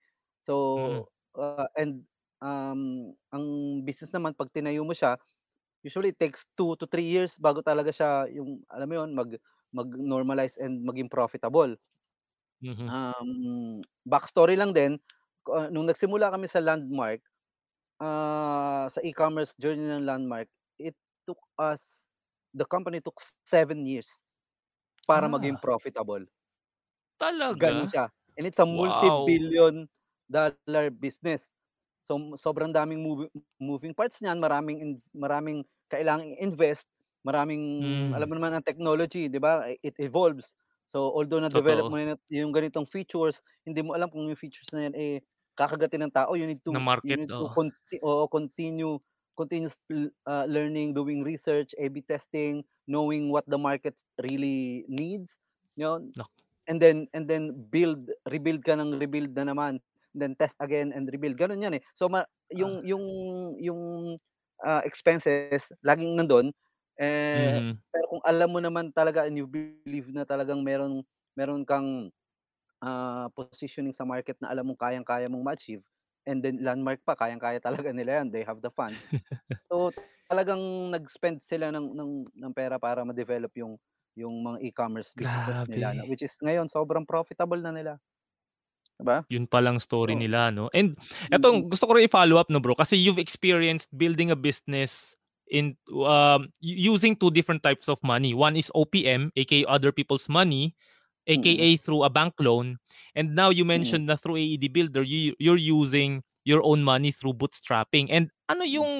Mm. 0.75 1.03
So, 1.03 1.07
ah, 1.37 1.67
and, 1.79 2.03
um, 2.43 3.13
ang 3.31 3.45
business 3.87 4.11
naman 4.15 4.33
'pag 4.35 4.51
tinayo 4.51 4.83
mo 4.87 4.91
siya, 4.95 5.15
usually 5.85 6.11
it 6.15 6.19
takes 6.21 6.45
2 6.57 6.75
to 6.79 6.85
3 6.89 7.07
years 7.07 7.37
bago 7.41 7.61
talaga 7.65 7.91
siya 7.93 8.27
yung 8.33 8.61
alam 8.71 8.87
mo 8.89 8.95
yun, 9.03 9.11
mag 9.17 9.29
mag-normalize 9.73 10.57
and 10.61 10.83
maging 10.83 11.07
profitable. 11.11 11.77
Mhm. 12.61 12.91
Um, 12.91 13.81
backstory 14.09 14.57
lang 14.57 14.73
din, 14.73 14.97
ah, 15.49 15.69
nung 15.73 15.87
nagsimula 15.89 16.29
kami 16.33 16.45
sa 16.51 16.61
Landmark, 16.63 17.21
ah, 18.03 18.87
sa 18.91 19.01
e-commerce 19.05 19.55
journey 19.59 19.85
ng 19.87 20.05
Landmark, 20.07 20.49
it 20.81 20.95
took 21.27 21.39
us 21.59 22.01
the 22.55 22.65
company 22.67 22.99
took 23.03 23.17
7 23.47 23.83
years 23.87 24.07
para 25.07 25.27
maging 25.31 25.57
Ah. 25.57 25.61
profitable. 25.61 26.25
Gano'n 27.49 27.83
Talaga? 27.83 27.89
siya, 27.89 28.07
and 28.37 28.45
it's 28.45 28.59
a 28.61 28.67
Wow! 28.69 29.41
multi-billion 29.49 29.89
dollar 30.29 30.87
business. 30.93 31.41
So, 32.05 32.17
sobrang 32.37 32.73
daming 32.75 33.01
movi 33.03 33.27
moving 33.61 33.93
parts 33.93 34.19
niyan, 34.21 34.39
maraming 34.41 34.77
in 34.81 34.91
maraming 35.15 35.65
kailangang 35.91 36.37
i-invest, 36.37 36.85
maraming 37.25 37.97
alam 38.13 38.25
Hmm. 38.25 38.31
mo 38.31 38.35
naman 38.39 38.53
ang 38.57 38.65
technology 38.65 39.27
'di 39.29 39.39
ba, 39.41 39.67
it 39.83 39.95
evolves. 40.01 40.53
So, 40.91 41.07
although 41.15 41.39
na-develop 41.39 41.87
mo 41.87 41.95
Totoo. 41.95 42.03
na 42.03 42.19
yung 42.27 42.51
ganitong 42.51 42.83
features, 42.91 43.39
hindi 43.63 43.79
mo 43.79 43.95
alam 43.95 44.11
kung 44.11 44.27
yung 44.27 44.35
features 44.39 44.67
na 44.75 44.91
yan, 44.91 44.95
eh, 44.99 45.17
kakagatin 45.55 46.03
ng 46.07 46.13
tao, 46.15 46.35
you 46.35 46.43
need 46.43 46.59
Na 46.69 46.79
to 46.79 46.83
you 47.03 47.15
market, 47.19 47.19
need 47.19 47.31
to 47.39 47.47
oo. 47.47 47.55
conti 47.55 47.97
oo, 48.03 48.27
continue 48.27 48.99
continuous 49.39 49.79
ah, 50.27 50.43
learning, 50.45 50.91
doing 50.93 51.23
research, 51.23 51.71
A/B 51.79 52.03
testing, 52.05 52.61
knowing 52.91 53.31
what 53.31 53.47
the 53.47 53.55
market 53.57 53.95
really 54.19 54.83
needs, 54.91 55.39
yun. 55.79 56.11
Nak 56.15 56.31
And 56.69 56.79
then 56.81 57.07
and 57.15 57.27
then 57.29 57.67
build, 57.71 58.09
rebuild 58.29 58.63
ka 58.67 58.75
ng 58.79 58.97
rebuild 58.99 59.33
na 59.37 59.49
naman, 59.51 59.79
then 60.15 60.35
test 60.39 60.55
again 60.61 60.91
and 60.95 61.09
rebuild, 61.11 61.37
gano'n 61.39 61.63
yan, 61.63 61.75
eh. 61.79 61.83
So, 61.97 62.09
ma 62.11 62.23
yung 62.53 62.79
Ah. 62.79 62.85
yung 62.85 63.05
yung, 63.61 63.81
ah, 64.65 64.81
expenses 64.85 65.69
laging 65.85 66.17
nandun, 66.19 66.51
eh, 67.01 67.57
Mhm. 67.57 67.81
pero 67.91 68.05
kung 68.11 68.23
alam 68.23 68.49
mo 68.53 68.59
naman 68.61 68.93
talaga 68.93 69.25
and 69.27 69.37
you 69.41 69.47
believe 69.49 70.09
na 70.13 70.23
talagang 70.27 70.61
meron 70.63 71.01
meron 71.35 71.65
kang, 71.65 72.11
ah, 72.83 73.27
positioning 73.35 73.93
sa 73.95 74.05
market 74.07 74.37
na 74.41 74.51
alam 74.53 74.67
mong 74.69 74.79
kayang-kaya 74.81 75.27
mong 75.31 75.45
ma-achieve 75.45 75.83
and 76.29 76.41
then 76.45 76.61
Landmark 76.63 77.01
pa 77.05 77.15
kayang-kaya 77.17 77.59
talaga 77.63 77.91
nila 77.95 78.21
yan, 78.23 78.29
they 78.33 78.43
have 78.45 78.61
the 78.63 78.71
funds. 78.73 79.09
So, 79.71 79.91
talagang 80.31 80.61
nag-spend 80.93 81.43
sila 81.45 81.71
ng 81.75 81.93
ng 81.97 82.11
ng 82.35 82.53
pera 82.55 82.77
para 82.81 83.03
ma-develop 83.07 83.51
yung 83.59 83.75
yung 84.17 84.35
mga 84.43 84.59
e-commerce 84.67 85.13
businesses 85.17 85.61
nila 85.67 85.93
na 85.95 86.03
Grabe. 86.03 86.09
which 86.09 86.21
is 86.25 86.35
ngayon 86.43 86.67
sobrang 86.71 87.05
profitable 87.07 87.59
na 87.61 87.71
nila. 87.75 87.93
'Di 88.99 89.03
ba? 89.07 89.19
Yun 89.31 89.47
palang 89.47 89.79
story 89.79 90.11
Oo. 90.11 90.19
nila 90.19 90.51
'no, 90.51 90.67
and 90.75 90.99
etong 91.31 91.63
gusto 91.71 91.87
ko 91.87 91.95
rin 91.95 92.03
i-follow 92.11 92.35
up 92.35 92.51
'no 92.51 92.59
bro, 92.59 92.75
kasi 92.75 92.99
you've 92.99 93.21
experienced 93.21 93.87
building 93.95 94.27
a 94.27 94.35
business 94.35 95.15
in 95.51 95.75
um, 95.91 96.47
using 96.63 97.15
2 97.19 97.29
different 97.31 97.61
types 97.61 97.91
of 97.91 97.99
money. 98.03 98.33
One 98.33 98.55
is 98.55 98.71
OPM, 98.73 99.29
aka 99.35 99.65
other 99.67 99.91
people's 99.91 100.29
money, 100.31 100.73
Mm. 101.35 101.37
aka 101.45 101.77
through 101.77 102.03
a 102.03 102.09
bank 102.11 102.33
loan, 102.39 102.79
and 103.15 103.35
now 103.35 103.51
you 103.51 103.65
Mm. 103.75 103.77
mentioned 103.77 104.07
na 104.07 104.15
through 104.17 104.39
AED 104.39 104.71
Builder, 104.73 105.03
you 105.03 105.35
you're 105.39 105.59
using 105.59 106.23
your 106.47 106.63
own 106.65 106.81
money 106.83 107.11
through 107.13 107.35
bootstrapping. 107.37 108.09
And 108.09 108.31
ano 108.49 108.63
Hmm. 108.75 108.83
yung 108.83 108.91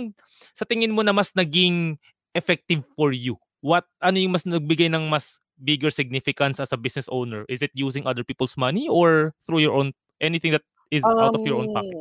sa 0.54 0.66
tingin 0.68 0.94
mo 0.94 1.02
na 1.02 1.16
mas 1.16 1.34
naging 1.34 1.98
effective 2.38 2.84
for 2.96 3.12
you? 3.16 3.40
What 3.66 3.88
ano 4.04 4.20
yung 4.22 4.36
mas 4.36 4.46
nagbigay 4.46 4.92
ng 4.94 5.10
mas 5.10 5.40
bigger 5.62 5.90
significance 5.90 6.60
as 6.62 6.72
a 6.74 6.80
business 6.80 7.10
owner? 7.10 7.46
Is 7.50 7.62
it 7.66 7.72
using 7.74 8.06
other 8.06 8.24
people's 8.24 8.58
money 8.60 8.88
or 8.90 9.34
through 9.48 9.64
your 9.66 9.74
own 9.74 9.94
anything 10.22 10.52
that 10.54 10.66
is 10.92 11.10
out 11.18 11.34
of 11.34 11.42
your 11.46 11.58
own 11.58 11.70
pocket? 11.72 11.98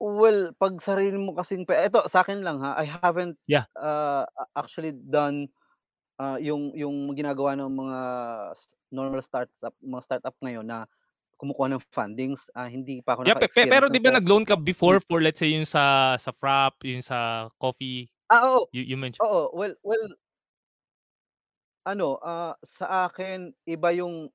Well, 0.00 0.52
'pag 0.60 0.76
sarili 0.84 1.16
mo 1.16 1.32
kasing 1.32 1.64
pe 1.64 1.72
eto 1.72 2.04
sa'kin 2.04 2.44
lang 2.44 2.60
ha, 2.60 2.76
I 2.76 2.84
haven't, 2.84 3.40
Yeah. 3.48 3.66
ah, 3.80 4.28
actually 4.52 4.92
done, 4.92 5.48
ah, 6.20 6.36
yung 6.40 6.76
yung 6.76 7.12
ginagawa 7.16 7.56
ng 7.56 7.70
mga 7.72 7.98
normal 8.92 9.22
startup 9.24 9.74
mga 9.80 10.02
startup 10.06 10.36
ngayon 10.44 10.66
na 10.68 10.84
kumukuha 11.40 11.72
ng 11.76 11.84
fundings, 11.94 12.48
ah, 12.56 12.68
hindi 12.68 13.00
pa 13.00 13.16
ako 13.16 13.24
Yeah, 13.24 13.36
pe 13.38 13.48
pe 13.48 13.64
naka-experience 13.64 13.86
pero 13.86 13.88
'di 13.88 14.02
ba 14.02 14.12
so 14.12 14.12
nag-loan 14.12 14.44
ka 14.44 14.58
hmm. 14.84 14.98
before 14.98 15.00
for 15.00 15.22
let's 15.24 15.40
say 15.40 15.54
yung 15.54 15.64
sa 15.64 16.16
sa 16.20 16.30
Frapp, 16.34 16.84
yung 16.84 17.00
sa 17.00 17.48
coffee, 17.56 18.10
Ah, 18.30 18.42
oo. 18.58 18.66
you 18.74 18.82
you 18.84 18.96
mention 18.98 19.22
Oo, 19.22 19.50
well 19.56 19.74
well 19.84 20.16
ano, 21.86 22.18
ah, 22.18 22.58
sa 22.66 23.06
akin 23.06 23.54
iba 23.62 23.94
yung 23.94 24.26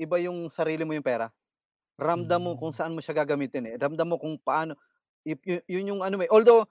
iba 0.00 0.16
yung 0.22 0.50
sarili 0.50 0.82
mo 0.86 0.94
yung 0.96 1.04
pera. 1.06 1.32
Ramdam 2.00 2.40
mo 2.40 2.52
kung 2.56 2.72
Hmm. 2.72 2.72
saan 2.72 2.96
mo 2.96 3.04
siya 3.04 3.12
gagamitin, 3.24 3.68
eh, 3.68 3.74
ramdam 3.76 4.08
mo 4.08 4.16
kung 4.16 4.40
paano 4.40 4.72
if 5.28 5.38
yu 5.44 5.60
yun 5.68 5.92
yung 5.96 6.00
ano 6.02 6.16
mo, 6.18 6.24
eh, 6.24 6.32
although 6.32 6.64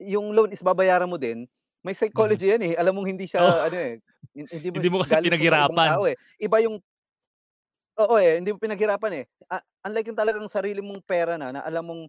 yung 0.00 0.32
loan 0.32 0.52
is 0.54 0.64
babayaran 0.64 1.10
mo 1.10 1.20
din, 1.20 1.44
may 1.84 1.92
Mhm. 2.14 2.38
psychology 2.38 2.48
yan, 2.54 2.62
eh, 2.62 2.72
alam 2.78 2.94
mong 2.96 3.10
hindi 3.10 3.26
Oo. 3.40 3.52
siya 3.52 3.66
ano, 3.68 3.76
eh, 3.76 3.98
hin 4.32 4.46
hindi 4.48 4.70
mo 4.72 4.78
Hindi 4.78 4.88
mo 4.92 4.98
kasi 5.02 5.18
galing 5.18 5.34
sa 5.34 5.42
mga 5.44 5.58
ibang 5.60 5.82
pinaghirapan. 5.82 5.92
tao, 5.92 6.06
eh. 6.08 6.16
Iba 6.40 6.62
yung 6.64 6.82
Oo, 8.00 8.16
eh, 8.16 8.40
hindi 8.40 8.56
mo 8.56 8.58
pinaghirapan, 8.60 9.12
eh. 9.20 9.24
Ah, 9.52 9.60
unlike 9.84 10.08
yung 10.08 10.16
talagang 10.16 10.48
sarili 10.48 10.80
mong 10.80 11.04
pera 11.04 11.36
na, 11.36 11.52
na 11.52 11.60
alam 11.60 11.84
mong 11.84 12.02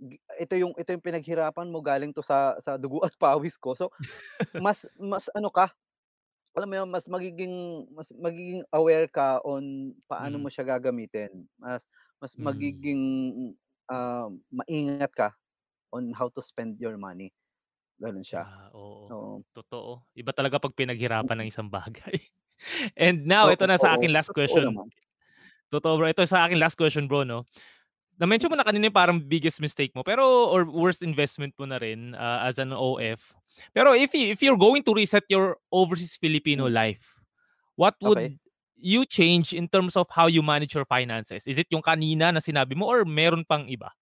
gi 0.00 0.16
ito 0.40 0.54
yung 0.56 0.72
ito 0.76 0.92
yung 0.96 1.04
pinaghirapan 1.04 1.68
mo, 1.72 1.80
galing 1.84 2.12
'to 2.12 2.20
sa 2.24 2.56
sa 2.64 2.76
dugo 2.80 3.00
at 3.04 3.12
pawis 3.20 3.56
ko. 3.60 3.72
So, 3.76 3.92
mas 4.56 4.84
mas 5.00 5.28
ano 5.36 5.48
ka, 5.52 5.72
alam 6.56 6.68
mo 6.72 6.76
yun, 6.80 6.88
mas 6.90 7.04
magiging 7.08 7.54
mas 7.92 8.08
magiging 8.16 8.64
aware 8.72 9.06
ka 9.12 9.40
on 9.44 9.92
paano 10.08 10.36
Mhm. 10.36 10.46
mo 10.46 10.48
siya 10.52 10.64
gagamitin. 10.66 11.46
Mas 11.60 11.84
mas 12.22 12.34
Hmm. 12.38 12.86
magiging, 12.88 13.02
um, 13.92 14.30
maingat 14.50 15.12
ka 15.14 15.28
on 15.94 16.12
how 16.16 16.28
to 16.32 16.40
spend 16.44 16.78
your 16.82 16.96
money, 17.00 17.32
gano'n 18.02 18.24
siya. 18.26 18.44
Ah, 18.44 18.72
oo, 18.74 19.14
Oo. 19.14 19.44
totoo. 19.54 20.02
Iba 20.18 20.34
talaga 20.34 20.58
'pag 20.58 20.74
pinaghirapan 20.74 21.44
ang 21.46 21.48
Mm. 21.48 21.50
isang 21.50 21.68
bagay. 21.70 22.18
And 22.98 23.28
now 23.28 23.52
ito 23.52 23.62
Oo, 23.62 23.68
na 23.68 23.78
sa 23.78 23.92
oo, 23.92 23.98
aking 23.98 24.10
last 24.14 24.32
totoo 24.32 24.58
question. 24.58 24.72
naman. 24.72 24.88
Totoo 25.72 25.96
bro, 26.00 26.08
ito 26.10 26.24
sa 26.28 26.46
aking 26.48 26.60
last 26.62 26.76
question 26.78 27.06
bro 27.10 27.24
'no. 27.26 27.44
Na-mention 28.16 28.48
mo 28.48 28.56
na 28.56 28.64
kanina 28.64 28.88
yung 28.88 28.96
parang 28.96 29.18
biggest 29.20 29.60
mistake 29.60 29.92
mo, 29.92 30.00
pero 30.00 30.24
or 30.48 30.64
worst 30.64 31.04
investment 31.04 31.52
mo 31.60 31.68
na 31.68 31.76
rin, 31.76 32.16
ah, 32.16 32.48
as 32.48 32.56
an 32.56 32.72
OF. 32.72 33.20
Pero 33.76 33.92
if 33.92 34.16
you 34.16 34.32
if 34.32 34.40
you're 34.40 34.56
going 34.56 34.80
to 34.88 34.96
reset 34.96 35.24
your 35.28 35.60
overseas 35.68 36.16
Filipino 36.16 36.64
Hmm. 36.64 36.72
life, 36.72 37.20
what 37.76 37.96
would 38.00 38.24
you 38.76 39.04
change 39.04 39.52
in 39.52 39.68
terms 39.68 39.96
of 39.96 40.08
how 40.12 40.28
you 40.28 40.40
manage 40.44 40.72
your 40.76 40.84
finances? 40.88 41.44
Is 41.48 41.60
it 41.60 41.68
yung 41.72 41.84
kanina 41.84 42.32
na 42.32 42.40
sinabi 42.40 42.76
mo 42.76 42.88
or 42.88 43.04
meron 43.04 43.44
pang 43.44 43.68
iba? 43.68 43.92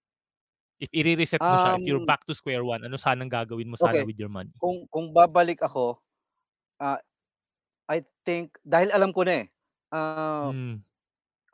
If 0.83 0.91
ire-reset 0.95 1.43
mo 1.49 1.57
siya, 1.59 1.75
if 1.79 1.87
you're 1.87 2.03
Um 2.03 2.07
back 2.07 2.27
to 2.31 2.35
square 2.35 2.63
one, 2.67 2.83
ano 2.87 2.97
sanang 3.01 3.31
gagawin 3.33 3.71
mo 3.71 3.79
sana 3.79 4.03
Okey, 4.03 4.07
with 4.07 4.19
your 4.19 4.31
money? 4.33 4.55
kung 4.63 4.87
kung 4.87 5.11
babalik 5.11 5.59
ako, 5.67 5.99
ah, 6.83 7.01
I 7.91 8.05
think 8.27 8.57
dahil 8.65 8.91
alam 8.95 9.13
ko 9.13 9.23
na, 9.27 9.45
eh, 9.45 9.47
ah, 9.95 10.53
Hmm. 10.53 10.85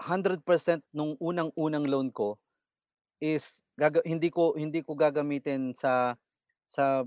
100% 0.01 0.83
nung 0.97 1.17
unang-unang 1.21 1.87
loan 1.89 2.11
ko 2.15 2.39
is 3.23 3.47
gaga 3.79 4.03
hindi 4.05 4.29
ko 4.33 4.57
hindi 4.59 4.83
ko 4.85 4.97
gagamitin 4.99 5.73
sa 5.79 6.17
sa, 6.69 7.05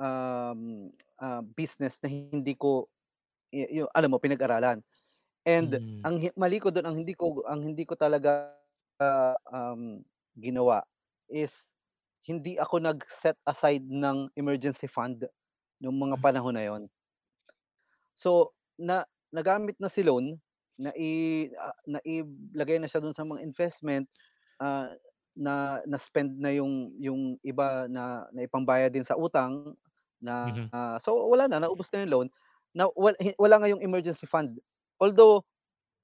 um, 0.00 0.90
ah, 1.22 1.42
business 1.56 1.98
na 2.04 2.08
hindi 2.12 2.54
ko 2.58 2.88
yu 3.54 3.66
yu 3.70 3.86
alam 3.96 4.12
mo 4.14 4.18
pinag-aralan. 4.22 4.82
And 5.48 5.76
Hmm. 5.76 6.02
ang 6.06 6.20
mali 6.38 6.58
ko 6.62 6.70
dun, 6.74 6.86
ang 6.88 6.96
hindi 7.04 7.14
ko 7.18 7.42
ang 7.48 7.62
hindi 7.64 7.84
ko 7.88 7.94
talaga, 7.98 8.54
um, 9.52 10.02
ginawa 10.38 10.84
is 11.30 11.52
hindi 12.26 12.56
ako 12.60 12.80
nag-set 12.84 13.38
aside 13.48 13.84
ng 13.86 14.30
emergency 14.38 14.86
fund 14.90 15.26
nung 15.82 15.98
mga 16.00 16.16
Hmm. 16.16 16.22
panahon 16.22 16.54
na 16.56 16.64
yun. 16.66 16.84
So, 18.18 18.52
na 18.78 19.04
nagamit 19.32 19.76
na 19.80 19.88
si 19.88 20.04
loan, 20.04 20.40
nai 20.80 21.48
ah, 21.56 21.76
nailagay 21.88 22.80
na 22.80 22.88
siya 22.90 23.00
dun 23.04 23.14
sa 23.16 23.24
mga 23.24 23.40
investment, 23.44 24.08
ah, 24.62 24.92
na 25.36 25.80
na-spend 25.88 26.36
na 26.40 26.52
yung 26.54 26.92
yung 27.00 27.36
iba 27.46 27.86
na 27.88 28.28
naipambayad 28.36 28.92
din 28.92 29.04
sa 29.06 29.16
utang 29.18 29.74
na 30.22 30.34
Mhm. 30.40 30.72
so 31.02 31.14
wala 31.30 31.46
na, 31.50 31.60
naubos 31.62 31.88
na 31.92 32.04
yung 32.06 32.12
loan. 32.12 32.28
Na 32.76 32.88
wa 32.96 33.12
hi 33.20 33.34
wala 33.40 33.60
ngayong 33.62 33.84
emergency 33.84 34.26
fund. 34.28 34.58
Although 35.02 35.44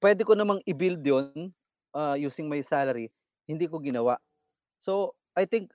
puwede 0.02 0.22
ko 0.26 0.34
namang 0.38 0.62
i-build 0.68 1.02
'yun, 1.06 1.52
ah, 1.96 2.14
using 2.18 2.48
my 2.50 2.60
salary, 2.64 3.10
hindi 3.50 3.66
ko 3.70 3.80
ginawa. 3.82 4.18
So, 4.82 5.16
I 5.38 5.46
think 5.48 5.72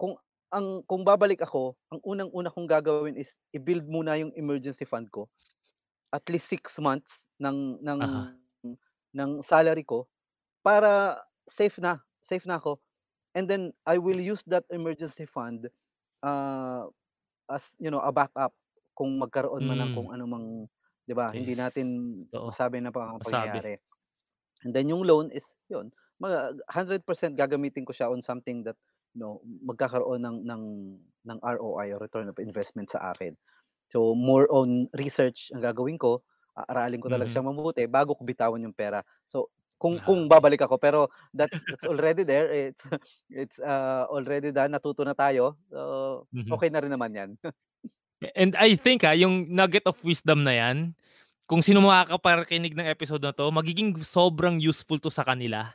kung 0.00 0.16
ang 0.54 0.82
kung 0.88 1.02
babalik 1.06 1.42
ako, 1.44 1.76
ang 1.92 2.00
unang-una 2.06 2.50
kong 2.52 2.68
gagawin 2.70 3.16
is 3.20 3.36
i-build 3.56 3.86
muna 3.88 4.16
yung 4.20 4.32
emergency 4.38 4.84
fund 4.88 5.08
ko. 5.14 5.28
At 6.14 6.26
least 6.32 6.48
6 6.52 6.78
months 6.82 7.28
ng 7.42 7.80
ng 7.84 8.00
Uh-huh. 8.00 8.34
ng 9.16 9.30
salary 9.44 9.84
ko 9.86 10.06
para 10.64 11.20
safe 11.50 11.78
na, 11.82 12.00
safe 12.24 12.46
na 12.48 12.58
ako. 12.60 12.80
And 13.36 13.46
then 13.50 13.72
I 13.86 13.98
will 13.98 14.20
use 14.20 14.42
that 14.50 14.64
emergency 14.72 15.26
fund, 15.26 15.68
ah, 16.24 16.88
as 17.50 17.64
you 17.80 17.90
know, 17.92 18.02
a 18.02 18.12
backup 18.14 18.54
kung 18.96 19.18
magkaroon 19.20 19.66
man 19.68 19.82
ng 19.86 19.92
Hmm. 19.92 19.94
kung 19.94 20.10
anumang 20.14 20.68
'di 21.08 21.14
ba, 21.16 21.32
hindi 21.34 21.54
Yes, 21.54 21.58
natin 21.58 22.26
totoo. 22.32 22.54
masabi 22.54 22.80
na 22.82 22.92
pangyayari. 22.94 23.78
And 24.64 24.72
then 24.74 24.88
yung 24.88 25.04
loan 25.04 25.28
is 25.34 25.44
'yun, 25.68 25.92
mga 26.22 26.56
100% 26.70 27.36
gagamitin 27.36 27.84
ko 27.84 27.92
siya 27.92 28.08
on 28.12 28.22
something 28.24 28.64
that, 28.64 28.76
you 29.12 29.20
know, 29.20 29.40
magkakaroon 29.64 30.24
ng 30.24 30.38
ng 30.48 30.62
ng 31.28 31.38
ROI 31.44 31.92
or 31.92 32.00
return 32.00 32.28
of 32.32 32.38
investment 32.40 32.88
sa 32.92 33.12
akin. 33.12 33.36
So, 33.92 34.14
more 34.18 34.48
on 34.52 34.90
research 34.98 35.50
ang 35.54 35.62
gagawin 35.64 35.96
ko, 36.00 36.24
aaralin 36.58 37.00
ko 37.02 37.08
talaga 37.12 37.30
Mhm. 37.30 37.40
siyang 37.40 37.48
mabuti 37.52 37.86
bago 37.88 38.16
ko 38.18 38.22
bitawan 38.26 38.62
yung 38.64 38.76
pera. 38.76 39.00
So, 39.28 39.53
kung 39.80 40.00
Ah, 40.00 40.04
kung 40.06 40.26
babalik 40.30 40.62
ako, 40.64 40.76
pero 40.80 41.00
that's 41.34 41.60
that's 41.68 41.86
already 41.86 42.22
there, 42.26 42.48
it's 42.50 42.82
it's, 43.30 43.56
ah, 43.62 44.06
already 44.10 44.50
done, 44.54 44.72
natuto 44.74 45.02
na 45.04 45.14
tayo, 45.16 45.56
so 45.70 45.78
Mhm. 46.32 46.52
okey 46.56 46.70
na 46.72 46.80
rin 46.82 46.92
naman 46.94 47.12
'yan. 47.14 47.30
And 48.38 48.56
I 48.56 48.76
think, 48.78 49.04
ah, 49.04 49.12
yung 49.16 49.50
nugget 49.52 49.84
of 49.84 50.00
wisdom 50.00 50.46
na 50.46 50.54
'yan, 50.56 50.94
kung 51.48 51.60
sino 51.64 51.80
makakapakinig 51.84 52.74
ng 52.76 52.88
episode 52.88 53.22
na 53.24 53.32
'to, 53.34 53.48
magiging 53.52 53.96
sobrang 54.04 54.60
useful 54.60 54.98
'to 55.00 55.12
sa 55.12 55.24
kanila. 55.26 55.72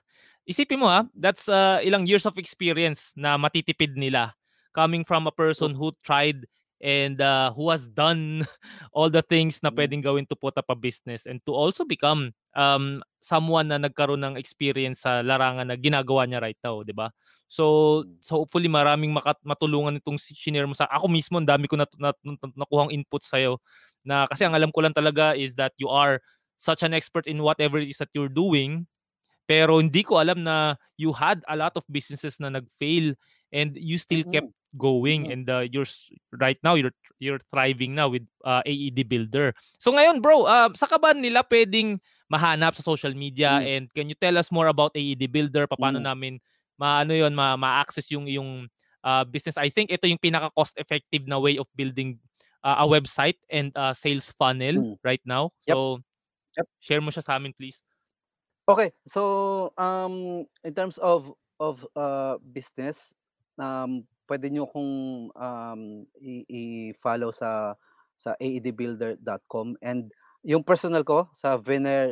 Isipin 0.49 0.81
mo, 0.81 0.89
ah, 0.89 1.05
that's, 1.13 1.47
ah, 1.49 1.79
ilang 1.83 2.05
years 2.09 2.25
of 2.25 2.37
experience 2.41 3.13
na 3.17 3.37
matitipid 3.37 3.95
nila 3.97 4.33
coming 4.73 5.03
from 5.05 5.27
a 5.29 5.33
person 5.35 5.73
who 5.77 5.91
tried 6.05 6.45
and, 6.81 7.19
ah, 7.21 7.51
who 7.53 7.69
has 7.69 7.87
done 7.91 8.43
all 8.95 9.09
the 9.11 9.21
things 9.23 9.59
na 9.63 9.69
Mm. 9.69 9.75
puwedeng 9.75 10.03
gawin 10.03 10.25
to 10.27 10.35
put 10.35 10.55
up 10.57 10.67
a 10.71 10.77
business 10.77 11.25
and 11.27 11.43
to 11.45 11.51
also 11.55 11.83
become, 11.85 12.31
um, 12.55 13.03
someone 13.19 13.67
na 13.71 13.77
nagkaroon 13.79 14.23
ng 14.23 14.35
experience 14.39 15.03
sa 15.03 15.19
larangan 15.23 15.67
na 15.67 15.75
ginagawa 15.75 16.23
niya 16.23 16.39
right 16.39 16.59
now, 16.63 16.79
'di 16.83 16.95
ba? 16.95 17.11
So 17.51 18.03
Hmm. 18.03 18.19
so 18.23 18.43
hopefully 18.45 18.69
maraming 18.71 19.11
maka 19.11 19.35
matulungan 19.43 19.99
itong 19.99 20.15
shinare 20.21 20.67
mo 20.69 20.75
sa 20.77 20.87
ako 20.87 21.09
mismo 21.11 21.35
ang 21.41 21.47
dami 21.49 21.67
ko 21.67 21.75
nat 21.75 21.91
nat 21.99 22.15
nat 22.23 22.53
nakuhang 22.55 22.93
input 22.95 23.19
sa'yo 23.25 23.59
na 24.05 24.23
kasi 24.29 24.45
ang 24.47 24.55
alam 24.55 24.71
ko 24.71 24.79
lang 24.85 24.95
talaga 24.95 25.35
is 25.35 25.55
that 25.59 25.73
you 25.81 25.89
are 25.91 26.21
such 26.59 26.83
an 26.83 26.93
expert 26.95 27.27
in 27.27 27.39
whatever 27.43 27.79
it 27.79 27.89
is 27.91 27.99
that 27.99 28.11
you're 28.15 28.31
doing. 28.31 28.87
Pero 29.49 29.81
hindi 29.81 30.05
ko 30.05 30.21
alam 30.21 30.45
na 30.45 30.77
you 30.97 31.11
had 31.15 31.41
a 31.49 31.57
lot 31.57 31.73
of 31.75 31.83
businesses 31.89 32.37
na 32.39 32.49
nag-fail 32.53 33.17
and 33.51 33.73
you 33.79 33.97
still 33.97 34.21
kept 34.29 34.45
Mm. 34.45 34.53
Going 34.77 35.25
Mm. 35.25 35.33
and, 35.33 35.49
uh, 35.49 35.65
you're 35.65 35.87
right 36.37 36.57
now 36.61 36.75
you're 36.75 36.93
you're 37.19 37.41
thriving 37.51 37.95
now 37.97 38.07
with, 38.09 38.23
ah, 38.45 38.61
AED 38.67 39.07
Builder. 39.09 39.53
So 39.81 39.91
ngayon 39.95 40.21
bro, 40.21 40.45
ah, 40.45 40.69
saan 40.77 40.91
ka 40.93 40.97
ba 41.01 41.11
nila 41.17 41.41
puwedeng 41.47 41.97
mahanap 42.31 42.75
sa 42.77 42.83
social 42.85 43.11
media 43.17 43.59
Hmm. 43.59 43.65
and 43.65 43.89
can 43.93 44.07
you 44.11 44.15
tell 44.19 44.37
us 44.37 44.51
more 44.53 44.67
about 44.69 44.93
AED 44.95 45.25
Builder, 45.31 45.65
papaano 45.65 45.97
Mm. 45.99 46.03
namin 46.03 46.37
maano 46.79 47.11
'yun, 47.17 47.33
ma 47.35 47.57
ma-access 47.59 48.07
yung 48.13 48.29
iyong, 48.29 48.69
ah, 49.03 49.25
business? 49.25 49.57
I 49.59 49.67
think 49.73 49.89
ito 49.91 50.05
yung 50.07 50.21
pinaka 50.21 50.53
cost 50.55 50.77
effective 50.79 51.25
na 51.27 51.41
way 51.41 51.57
of 51.59 51.67
building, 51.75 52.21
ah, 52.63 52.83
a 52.83 52.87
website 52.87 53.39
and 53.51 53.73
a 53.75 53.91
sales 53.97 54.29
funnel 54.31 54.75
Hmm. 54.75 54.93
right 55.03 55.21
now. 55.27 55.51
Yep. 55.67 55.79
So, 55.79 55.99
Yep. 56.57 56.67
share 56.83 57.01
mo 57.03 57.11
siya 57.11 57.23
sa'min 57.25 57.53
please. 57.57 57.81
Okey. 58.67 58.91
So, 59.07 59.71
um, 59.77 60.45
in 60.63 60.73
terms 60.75 60.97
of 60.99 61.31
of, 61.59 61.85
ah, 61.95 62.37
business, 62.53 63.11
um, 63.59 64.07
puwede 64.29 64.53
niyo 64.53 64.69
akong, 64.69 64.93
um, 65.33 65.81
i-follow 66.21 67.33
sa 67.33 67.73
sa 68.21 68.37
aedbuilder.com 68.37 69.79
and 69.81 70.13
yung 70.45 70.61
personal 70.63 71.01
ko 71.07 71.25
sa 71.33 71.57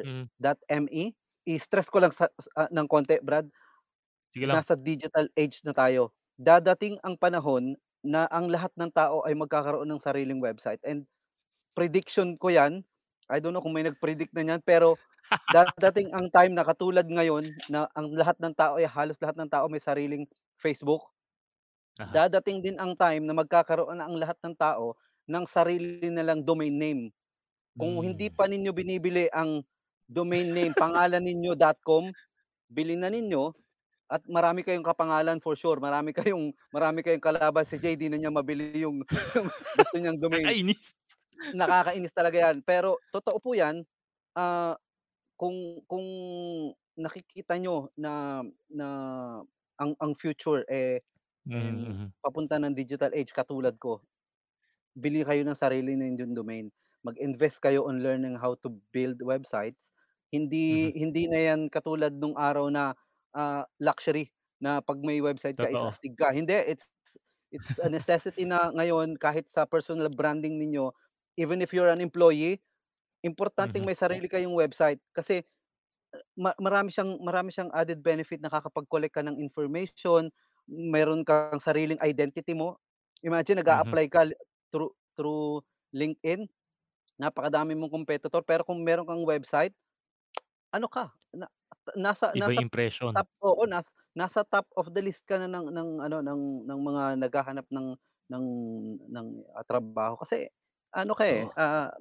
Mm. 0.03 0.27
vener.me. 0.41 1.13
I-stress 1.47 1.87
ko 1.93 2.01
lang 2.03 2.11
sa 2.15 2.27
sa 2.41 2.67
ng 2.73 2.87
konti 2.89 3.21
Brad, 3.21 3.47
Sige 4.33 4.45
lang. 4.47 4.63
nasa 4.63 4.73
digital 4.77 5.27
age 5.35 5.61
na 5.67 5.73
tayo. 5.75 6.13
Dadating 6.39 6.97
ang 7.03 7.17
panahon 7.19 7.75
na 8.05 8.29
ang 8.31 8.47
lahat 8.47 8.71
ng 8.77 8.91
tao 8.93 9.25
ay 9.27 9.33
magkakaroon 9.35 9.89
ng 9.89 10.01
sariling 10.03 10.39
website 10.39 10.79
and 10.87 11.03
prediction 11.77 12.35
ko 12.39 12.51
'yan, 12.53 12.83
I 13.31 13.39
don't 13.43 13.53
know 13.55 13.63
kung 13.63 13.75
may 13.75 13.85
nag-predict 13.87 14.33
na 14.35 14.43
niyan, 14.45 14.61
pero 14.65 14.99
dadating 15.49 16.11
ang 16.15 16.29
time 16.33 16.53
na 16.55 16.65
katulad 16.67 17.05
ngayon 17.07 17.55
na 17.71 17.87
ang 17.97 18.11
lahat 18.15 18.37
ng 18.41 18.53
tao 18.57 18.77
ay 18.81 18.87
halos 18.89 19.17
lahat 19.23 19.37
ng 19.39 19.49
tao 19.51 19.67
may 19.71 19.81
sariling 19.83 20.25
Facebook. 20.59 21.03
Uh-huh. 21.99 22.21
Dadating 22.21 22.61
din 22.63 22.77
ang 22.79 22.93
time 22.95 23.25
na 23.27 23.33
magkakaroon 23.37 23.97
na 23.99 24.05
ang 24.09 24.15
lahat 24.19 24.37
ng 24.45 24.55
tao 24.57 24.95
ng 25.27 25.45
sarili 25.49 26.07
nilang 26.09 26.45
domain 26.45 26.73
name. 26.73 27.11
Kung 27.77 27.99
hindi 28.05 28.27
Hmm. 28.27 28.33
pa 28.33 28.47
ninyo 28.49 28.71
binibili 28.75 29.27
ang 29.33 29.63
domain 30.09 30.47
name 30.51 30.73
pangalan 30.77 31.23
ninyo.com, 31.23 32.13
bilhin 32.71 33.01
na 33.03 33.09
ninyo 33.13 33.53
at 34.11 34.23
marami 34.29 34.61
kayong 34.67 34.85
kapangalan 34.85 35.39
for 35.43 35.55
sure, 35.57 35.79
marami 35.81 36.13
kayong 36.15 36.53
marami 36.73 37.01
kayong 37.05 37.23
kalaban, 37.23 37.65
si 37.67 37.77
'di 37.81 38.09
na 38.11 38.17
niya 38.21 38.31
mabili 38.33 38.83
yung 38.85 39.03
gusto 39.77 39.95
niyang 39.99 40.19
domain. 40.21 40.53
Nakakainis. 40.53 40.93
Nakakainis 41.53 42.13
talaga 42.15 42.37
'yan, 42.49 42.57
pero 42.65 43.01
totoo 43.13 43.39
po 43.41 43.55
'yan. 43.55 43.83
Ah, 44.37 44.75
kung 45.39 45.81
kung 45.89 46.07
nakikita 46.99 47.57
niyo 47.59 47.91
na 47.97 48.43
na 48.71 48.87
ang 49.79 49.93
ang 50.01 50.13
future, 50.17 50.63
eh, 50.71 51.01
Mhm, 51.47 51.59
em, 51.61 51.89
mhm. 51.89 52.13
papunta 52.23 52.57
ng 52.61 52.75
digital 52.75 53.11
age 53.15 53.31
katulad 53.35 53.75
ko, 53.79 54.03
bili 54.97 55.23
kayo 55.25 55.43
ng 55.47 55.57
sarili 55.57 55.95
ninyong 55.97 56.35
domain. 56.37 56.67
Mag-invest 57.05 57.61
kayo 57.63 57.87
on 57.87 58.01
learning 58.03 58.35
how 58.39 58.55
to 58.59 58.73
build 58.95 59.19
websites. 59.23 59.89
Hindi 60.33 60.93
hindi 60.97 61.27
na 61.31 61.39
'yan 61.41 61.61
katulad 61.71 62.13
nung 62.17 62.35
araw 62.37 62.69
na, 62.73 62.93
ah, 63.35 63.63
luxury 63.81 64.31
na 64.61 64.81
'pag 64.83 64.99
may 65.03 65.19
website 65.23 65.57
ka 65.61 65.67
Totoo. 65.67 65.91
astig 65.91 66.15
ka. 66.19 66.31
Hindi, 66.35 66.55
it's 66.67 66.87
it's 67.53 67.77
a 67.81 67.89
necessity 67.91 68.43
na 68.47 68.71
ngayon 68.75 69.15
kahit 69.19 69.47
sa 69.51 69.65
personal 69.69 70.09
branding 70.11 70.59
ninyo, 70.61 70.91
even 71.39 71.61
if 71.63 71.71
you're 71.75 71.89
an 71.91 72.01
employee, 72.03 72.59
importanteng 73.25 73.83
Mhm. 73.83 73.89
may 73.89 73.95
sarili 73.97 74.27
kayong 74.31 74.55
website 74.57 74.99
kasi 75.15 75.43
ma 76.39 76.53
marami 76.61 76.89
siyang 76.93 77.19
marami 77.23 77.51
siyang 77.53 77.71
added 77.75 78.01
benefit, 78.03 78.39
nakakapag-collect 78.43 79.13
ka 79.15 79.23
ng 79.25 79.37
information, 79.41 80.29
meron 80.69 81.23
kang 81.27 81.59
sariling 81.63 81.99
identity 82.03 82.53
mo. 82.55 82.77
Imagine 83.25 83.61
Mhm. 83.65 83.97
nag-a-apply 83.99 84.05
ka 84.11 84.27
through 84.71 84.93
through 85.17 85.63
LinkedIn, 85.95 86.47
napakadami 87.21 87.73
mong 87.77 87.93
competitor, 87.93 88.41
pero 88.45 88.63
kung 88.67 88.81
meron 88.85 89.07
kang 89.09 89.23
website, 89.27 89.73
ano 90.73 90.87
ka, 90.91 91.13
na 91.35 91.47
nasa 91.97 92.33
Iba 92.33 92.53
nasa 92.53 92.61
impression. 92.63 93.17
top 93.17 93.29
oo, 93.43 93.63
nas 93.69 93.87
nasa 94.17 94.43
top 94.47 94.67
of 94.77 94.91
the 94.95 95.01
list 95.03 95.23
ka 95.29 95.37
na 95.41 95.47
ng 95.51 95.71
ng 95.73 95.89
ano, 96.03 96.17
ng 96.25 96.41
ng 96.69 96.79
mga 96.83 97.03
naghahanap 97.23 97.67
ng 97.71 97.87
ng 98.31 98.45
ng, 99.11 99.27
ah, 99.57 99.65
trabaho 99.67 100.15
kasi 100.21 100.49
ano 100.95 101.13
ka, 101.17 101.25
eh, 101.27 101.45
Totoo. 101.45 101.57
ah, 101.59 101.91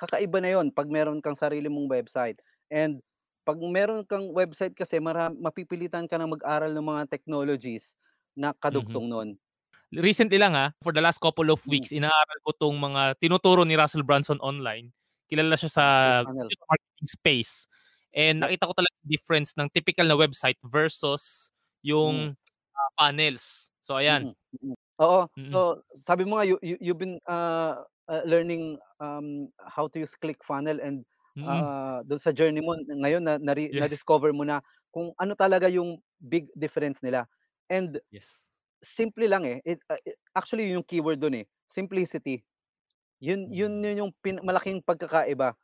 kakaiba 0.00 0.38
na 0.44 0.50
'yun 0.56 0.70
'pag 0.74 0.88
meron 0.92 1.20
kang 1.24 1.36
sarili 1.38 1.68
mong 1.72 1.88
website 1.92 2.38
and 2.72 3.00
'pag 3.46 3.58
meron 3.58 4.06
kang 4.06 4.30
website 4.30 4.74
kasi 4.78 5.02
mara 5.02 5.30
mapipilitan 5.34 6.06
ka 6.06 6.14
ng 6.18 6.38
mag-aral 6.38 6.70
ng 6.74 6.86
mga 6.86 7.02
technologies 7.10 7.98
na 8.38 8.54
Mhm. 8.70 9.02
kadugtong 9.02 9.10
nun. 9.10 9.38
Recently 9.94 10.38
lang, 10.40 10.54
ah, 10.56 10.72
for 10.82 10.92
the 10.92 11.00
last 11.04 11.20
couple 11.22 11.50
of 11.52 11.62
Hmm. 11.66 11.84
weeks 11.84 11.92
inaaral 11.94 12.38
ko 12.44 12.52
'tong 12.56 12.76
mga 12.78 13.16
tinuturo 13.22 13.64
ni 13.64 13.76
Russell 13.78 14.04
Brunson 14.06 14.38
online. 14.42 14.92
Kilala 15.30 15.56
siya 15.56 15.70
sa 15.72 15.84
marketing 16.68 17.08
space 17.10 17.52
and 18.14 18.42
nakita 18.44 18.68
ko 18.68 18.74
talaga 18.76 18.96
difference 19.08 19.54
ng 19.56 19.68
tipikal 19.72 20.04
na 20.08 20.18
website 20.18 20.58
versus 20.64 21.52
yung, 21.84 22.36
ah, 22.76 22.90
funnels. 22.98 23.70
So 23.82 23.96
ayan. 24.00 24.26
Mm, 24.26 24.34
mm. 24.62 24.74
Oo, 25.02 25.26
Mm. 25.38 25.62
so 25.62 25.82
sabi 26.02 26.26
mo 26.26 26.38
nga 26.38 26.46
you 26.46 26.58
you 26.62 26.76
you've 26.82 26.98
been, 26.98 27.18
ah, 27.30 27.82
ah, 28.10 28.22
learning, 28.26 28.78
um, 28.98 29.46
how 29.62 29.86
to 29.86 29.98
use 30.02 30.14
ClickFunnels 30.18 30.82
and, 30.82 31.06
Mm. 31.36 31.72
ah, 31.72 32.02
dun 32.06 32.20
sa 32.20 32.32
journey 32.34 32.60
mo 32.64 32.76
ngayon 32.78 33.22
na 33.24 33.36
nare 33.40 33.70
Yes. 33.70 34.04
na-discover 34.12 34.30
mo 34.36 34.44
na 34.46 34.60
kung 34.94 35.12
ano 35.20 35.34
talaga 35.38 35.66
yung 35.72 35.98
big 36.22 36.48
difference 36.58 37.00
nila 37.04 37.26
and 37.72 37.98
Yes. 38.10 38.42
simple 38.84 39.26
lang, 39.28 39.44
eh, 39.48 39.58
it 39.66 39.80
ah, 39.90 39.98
actually 40.36 40.68
yun 40.70 40.82
yung 40.82 40.88
keyword 40.88 41.18
dun, 41.22 41.38
eh, 41.42 41.46
simplicity. 41.70 42.44
Yun 43.22 43.48
yun 43.52 43.80
Hmm. 43.80 43.86
yun 43.86 43.98
yung 44.08 44.12
pin 44.24 44.40
malaking 44.44 44.82
pagkakaiba. 44.84 45.54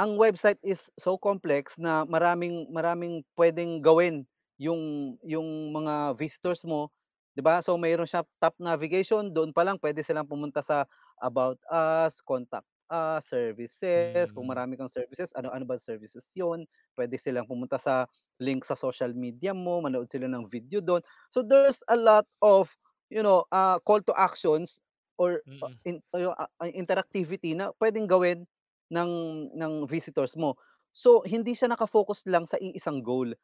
Ang 0.00 0.16
website 0.20 0.58
is 0.64 0.88
so 1.00 1.16
complex 1.20 1.76
na 1.80 2.04
maraming 2.08 2.66
maraming 2.72 3.22
puwedeng 3.38 3.80
gawin 3.84 4.24
yung 4.60 5.14
yung 5.26 5.72
mga 5.74 6.14
visitors 6.18 6.62
mo, 6.66 6.90
'di 7.36 7.42
ba? 7.44 7.60
So 7.64 7.76
mayro'n 7.80 8.08
siya 8.08 8.24
top 8.42 8.56
navigation, 8.62 9.30
doon 9.34 9.52
pa 9.56 9.64
lang 9.66 9.78
puwede 9.82 10.02
silang 10.06 10.28
pumunta 10.30 10.62
sa 10.64 10.86
about 11.22 11.58
us, 11.72 12.18
contact 12.24 12.66
ah, 12.90 13.20
services, 13.24 14.32
kung 14.34 14.46
Mm. 14.46 14.52
marami 14.52 14.76
kang 14.80 14.90
services, 14.92 15.30
ano-ano 15.36 15.64
ba 15.68 15.76
services 15.80 16.28
'yun. 16.36 16.64
Puwede 16.96 17.16
silang 17.20 17.46
pumunta 17.48 17.76
sa 17.80 18.08
link 18.42 18.62
sa 18.66 18.74
social 18.78 19.12
media 19.16 19.52
mo, 19.56 19.80
manood 19.82 20.08
sila 20.10 20.26
ng 20.30 20.46
video 20.50 20.78
do'n. 20.82 21.02
So, 21.34 21.42
there's 21.42 21.80
a 21.90 21.96
lot 21.98 22.26
of, 22.44 22.70
you 23.10 23.22
know, 23.24 23.44
ah, 23.54 23.78
call 23.82 24.00
to 24.06 24.14
actions 24.16 24.80
or, 25.18 25.42
ah, 25.64 25.70
Mm. 25.70 25.78
in 25.88 26.00
yu 26.16 26.30
ah, 26.34 26.48
interactivity 26.70 27.54
na 27.58 27.72
puwedeng 27.78 28.06
gawin 28.10 28.46
ng 28.94 29.10
ng 29.56 29.74
visitors 29.90 30.34
mo. 30.38 30.56
So, 30.96 31.22
hindi 31.26 31.52
siya 31.54 31.70
naka-focus 31.74 32.24
lang 32.30 32.46
sa 32.48 32.56
iisang 32.62 33.02
goal. 33.04 33.34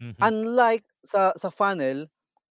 Mhm. 0.00 0.30
Unlike 0.30 0.84
sa 1.08 1.32
sa 1.40 1.48
funnel, 1.52 2.08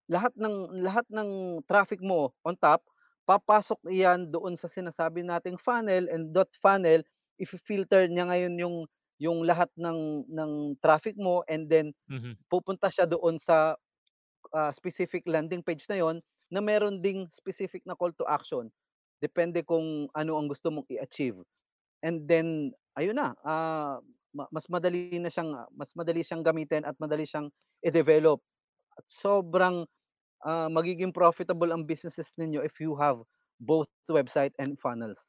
lahat 0.09 0.33
ng 0.37 0.81
lahat 0.85 1.05
ng 1.13 1.61
traffic 1.69 2.01
mo 2.03 2.33
on 2.45 2.57
top, 2.59 2.85
papasok 3.29 3.85
iyan 3.93 4.33
doon 4.33 4.57
sa 4.57 4.65
sinasabi 4.73 5.21
nating 5.21 5.61
funnel 5.61 6.09
and 6.09 6.33
that 6.33 6.49
funnel, 6.57 7.05
ifi-filter 7.37 8.09
niya 8.09 8.25
ngayon 8.29 8.55
yung 8.57 8.77
yung 9.21 9.45
lahat 9.45 9.69
ng 9.77 10.25
ng 10.33 10.51
traffic 10.81 11.13
mo 11.21 11.45
and 11.45 11.69
then 11.69 11.93
Mhm. 12.07 12.39
pupunta 12.51 12.89
siya 12.93 13.05
doon 13.09 13.37
sa, 13.41 13.75
ah, 14.55 14.71
specific 14.75 15.25
landing 15.29 15.61
page 15.65 15.85
na 15.91 15.99
'yun 16.01 16.17
na 16.53 16.61
meron 16.63 17.01
ding 17.03 17.27
specific 17.33 17.83
na 17.87 17.95
call 17.97 18.13
to 18.17 18.25
action. 18.29 18.69
Depende 19.23 19.61
kung 19.67 20.09
ano 20.15 20.33
ang 20.39 20.47
gusto 20.51 20.69
mong 20.73 20.87
i-achieve. 20.91 21.41
And 22.05 22.25
then 22.29 22.73
ayun 22.99 23.17
na, 23.19 23.35
ma 24.35 24.45
mas 24.53 24.67
madali 24.71 25.17
na 25.21 25.29
siyang, 25.33 25.53
mas 25.75 25.91
madali 25.97 26.21
siyang 26.25 26.43
gamitin 26.45 26.85
at 26.87 26.95
madali 27.01 27.25
siyang 27.27 27.49
i-develop 27.85 28.41
at 28.99 29.05
sobrang, 29.09 29.85
ah, 30.45 30.67
magiging 30.71 31.13
profitable 31.13 31.71
ang 31.71 31.83
businesses 31.83 32.27
ninyo 32.39 32.63
if 32.63 32.77
you 32.79 32.95
have 32.95 33.19
both 33.59 33.87
website 34.07 34.55
and 34.59 34.79
funnels. 34.79 35.19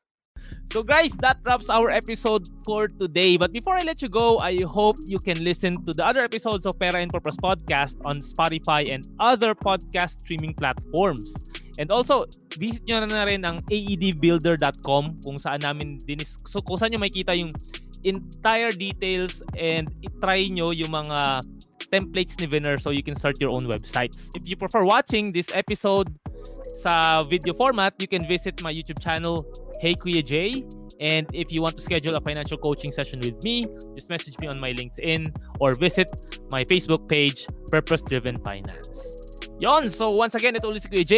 So 0.71 0.83
guys, 0.83 1.13
that 1.19 1.43
wraps 1.43 1.69
our 1.69 1.91
episode 1.91 2.47
for 2.65 2.87
today. 2.87 3.37
But 3.37 3.53
before 3.53 3.75
I 3.75 3.83
let 3.83 4.03
you 4.03 4.09
go, 4.09 4.39
I 4.39 4.63
hope 4.63 4.97
you 5.07 5.19
can 5.19 5.43
listen 5.43 5.85
to 5.85 5.93
the 5.93 6.07
other 6.07 6.23
episodes 6.23 6.65
of 6.65 6.79
Pera 6.79 7.03
and 7.03 7.11
Purpose 7.11 7.37
podcast 7.37 7.99
on 8.07 8.23
Spotify 8.23 8.87
and 8.87 9.07
other 9.19 9.55
podcast 9.55 10.23
streaming 10.23 10.55
platforms. 10.55 11.35
And 11.79 11.91
also, 11.91 12.27
visit 12.59 12.87
nyo 12.87 13.03
na 13.07 13.27
rin 13.27 13.43
ang 13.47 13.63
aedbuilder.com 13.71 15.23
kung 15.23 15.37
saan 15.39 15.63
namin 15.63 16.03
dinis 16.03 16.37
so 16.45 16.59
kung 16.61 16.77
saan 16.77 16.93
nyo 16.93 17.01
makikita 17.01 17.33
yung 17.33 17.55
entire 18.03 18.75
details 18.75 19.41
and 19.55 19.87
i-try 20.03 20.51
nyo 20.51 20.75
yung 20.75 20.91
mga 20.91 21.45
templates 21.93 22.39
ni 22.41 22.47
Winner 22.47 22.79
so 22.79 22.91
you 22.91 23.03
can 23.03 23.15
start 23.15 23.41
your 23.41 23.51
own 23.51 23.67
websites. 23.67 24.31
If 24.35 24.49
you 24.49 24.57
prefer 24.57 24.85
watching 24.85 25.33
this 25.33 25.51
episode 25.55 26.09
sa 26.81 27.23
video 27.23 27.53
format, 27.55 27.95
you 27.99 28.09
can 28.09 28.27
visit 28.27 28.63
my 28.63 28.73
YouTube 28.73 29.03
channel, 29.03 29.45
Hey 29.81 29.95
Kuya 29.95 30.25
J. 30.25 30.65
And 31.01 31.27
if 31.33 31.51
you 31.51 31.63
want 31.63 31.77
to 31.77 31.83
schedule 31.83 32.15
a 32.17 32.21
financial 32.21 32.59
coaching 32.59 32.93
session 32.93 33.21
with 33.21 33.43
me, 33.43 33.67
just 33.95 34.11
message 34.11 34.39
me 34.39 34.47
on 34.47 34.61
my 34.61 34.73
LinkedIn 34.73 35.35
or 35.59 35.75
visit 35.75 36.09
my 36.53 36.65
Facebook 36.65 37.09
page, 37.09 37.47
Purpose 37.69 38.03
Driven 38.03 38.39
Finance. 38.45 39.49
Yon! 39.61 39.89
So 39.89 40.11
once 40.11 40.35
again, 40.35 40.57
ito 40.57 40.69
ulit 40.69 40.85
si 40.85 40.89
Kuya 40.89 41.05
J, 41.05 41.15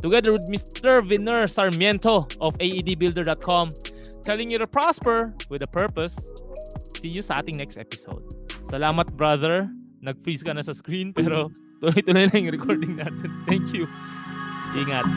together 0.00 0.32
with 0.32 0.44
Mr. 0.48 1.04
Viner 1.04 1.48
Sarmiento 1.48 2.28
of 2.40 2.56
aedbuilder.com, 2.60 3.72
telling 4.24 4.48
you 4.52 4.56
to 4.60 4.68
prosper 4.68 5.32
with 5.48 5.60
a 5.64 5.68
purpose. 5.68 6.16
See 7.00 7.12
you 7.12 7.20
sa 7.20 7.40
ating 7.40 7.60
next 7.60 7.76
episode. 7.76 8.24
Salamat, 8.68 9.12
brother. 9.16 9.68
Nag-freeze 10.04 10.44
ka 10.44 10.52
na 10.52 10.60
sa 10.60 10.76
screen 10.76 11.16
pero 11.16 11.48
tuloy-tuloy 11.80 12.28
na 12.28 12.36
yung 12.36 12.52
recording 12.52 13.00
natin. 13.00 13.32
Thank 13.48 13.72
you. 13.72 13.88
Ingat. 14.76 15.08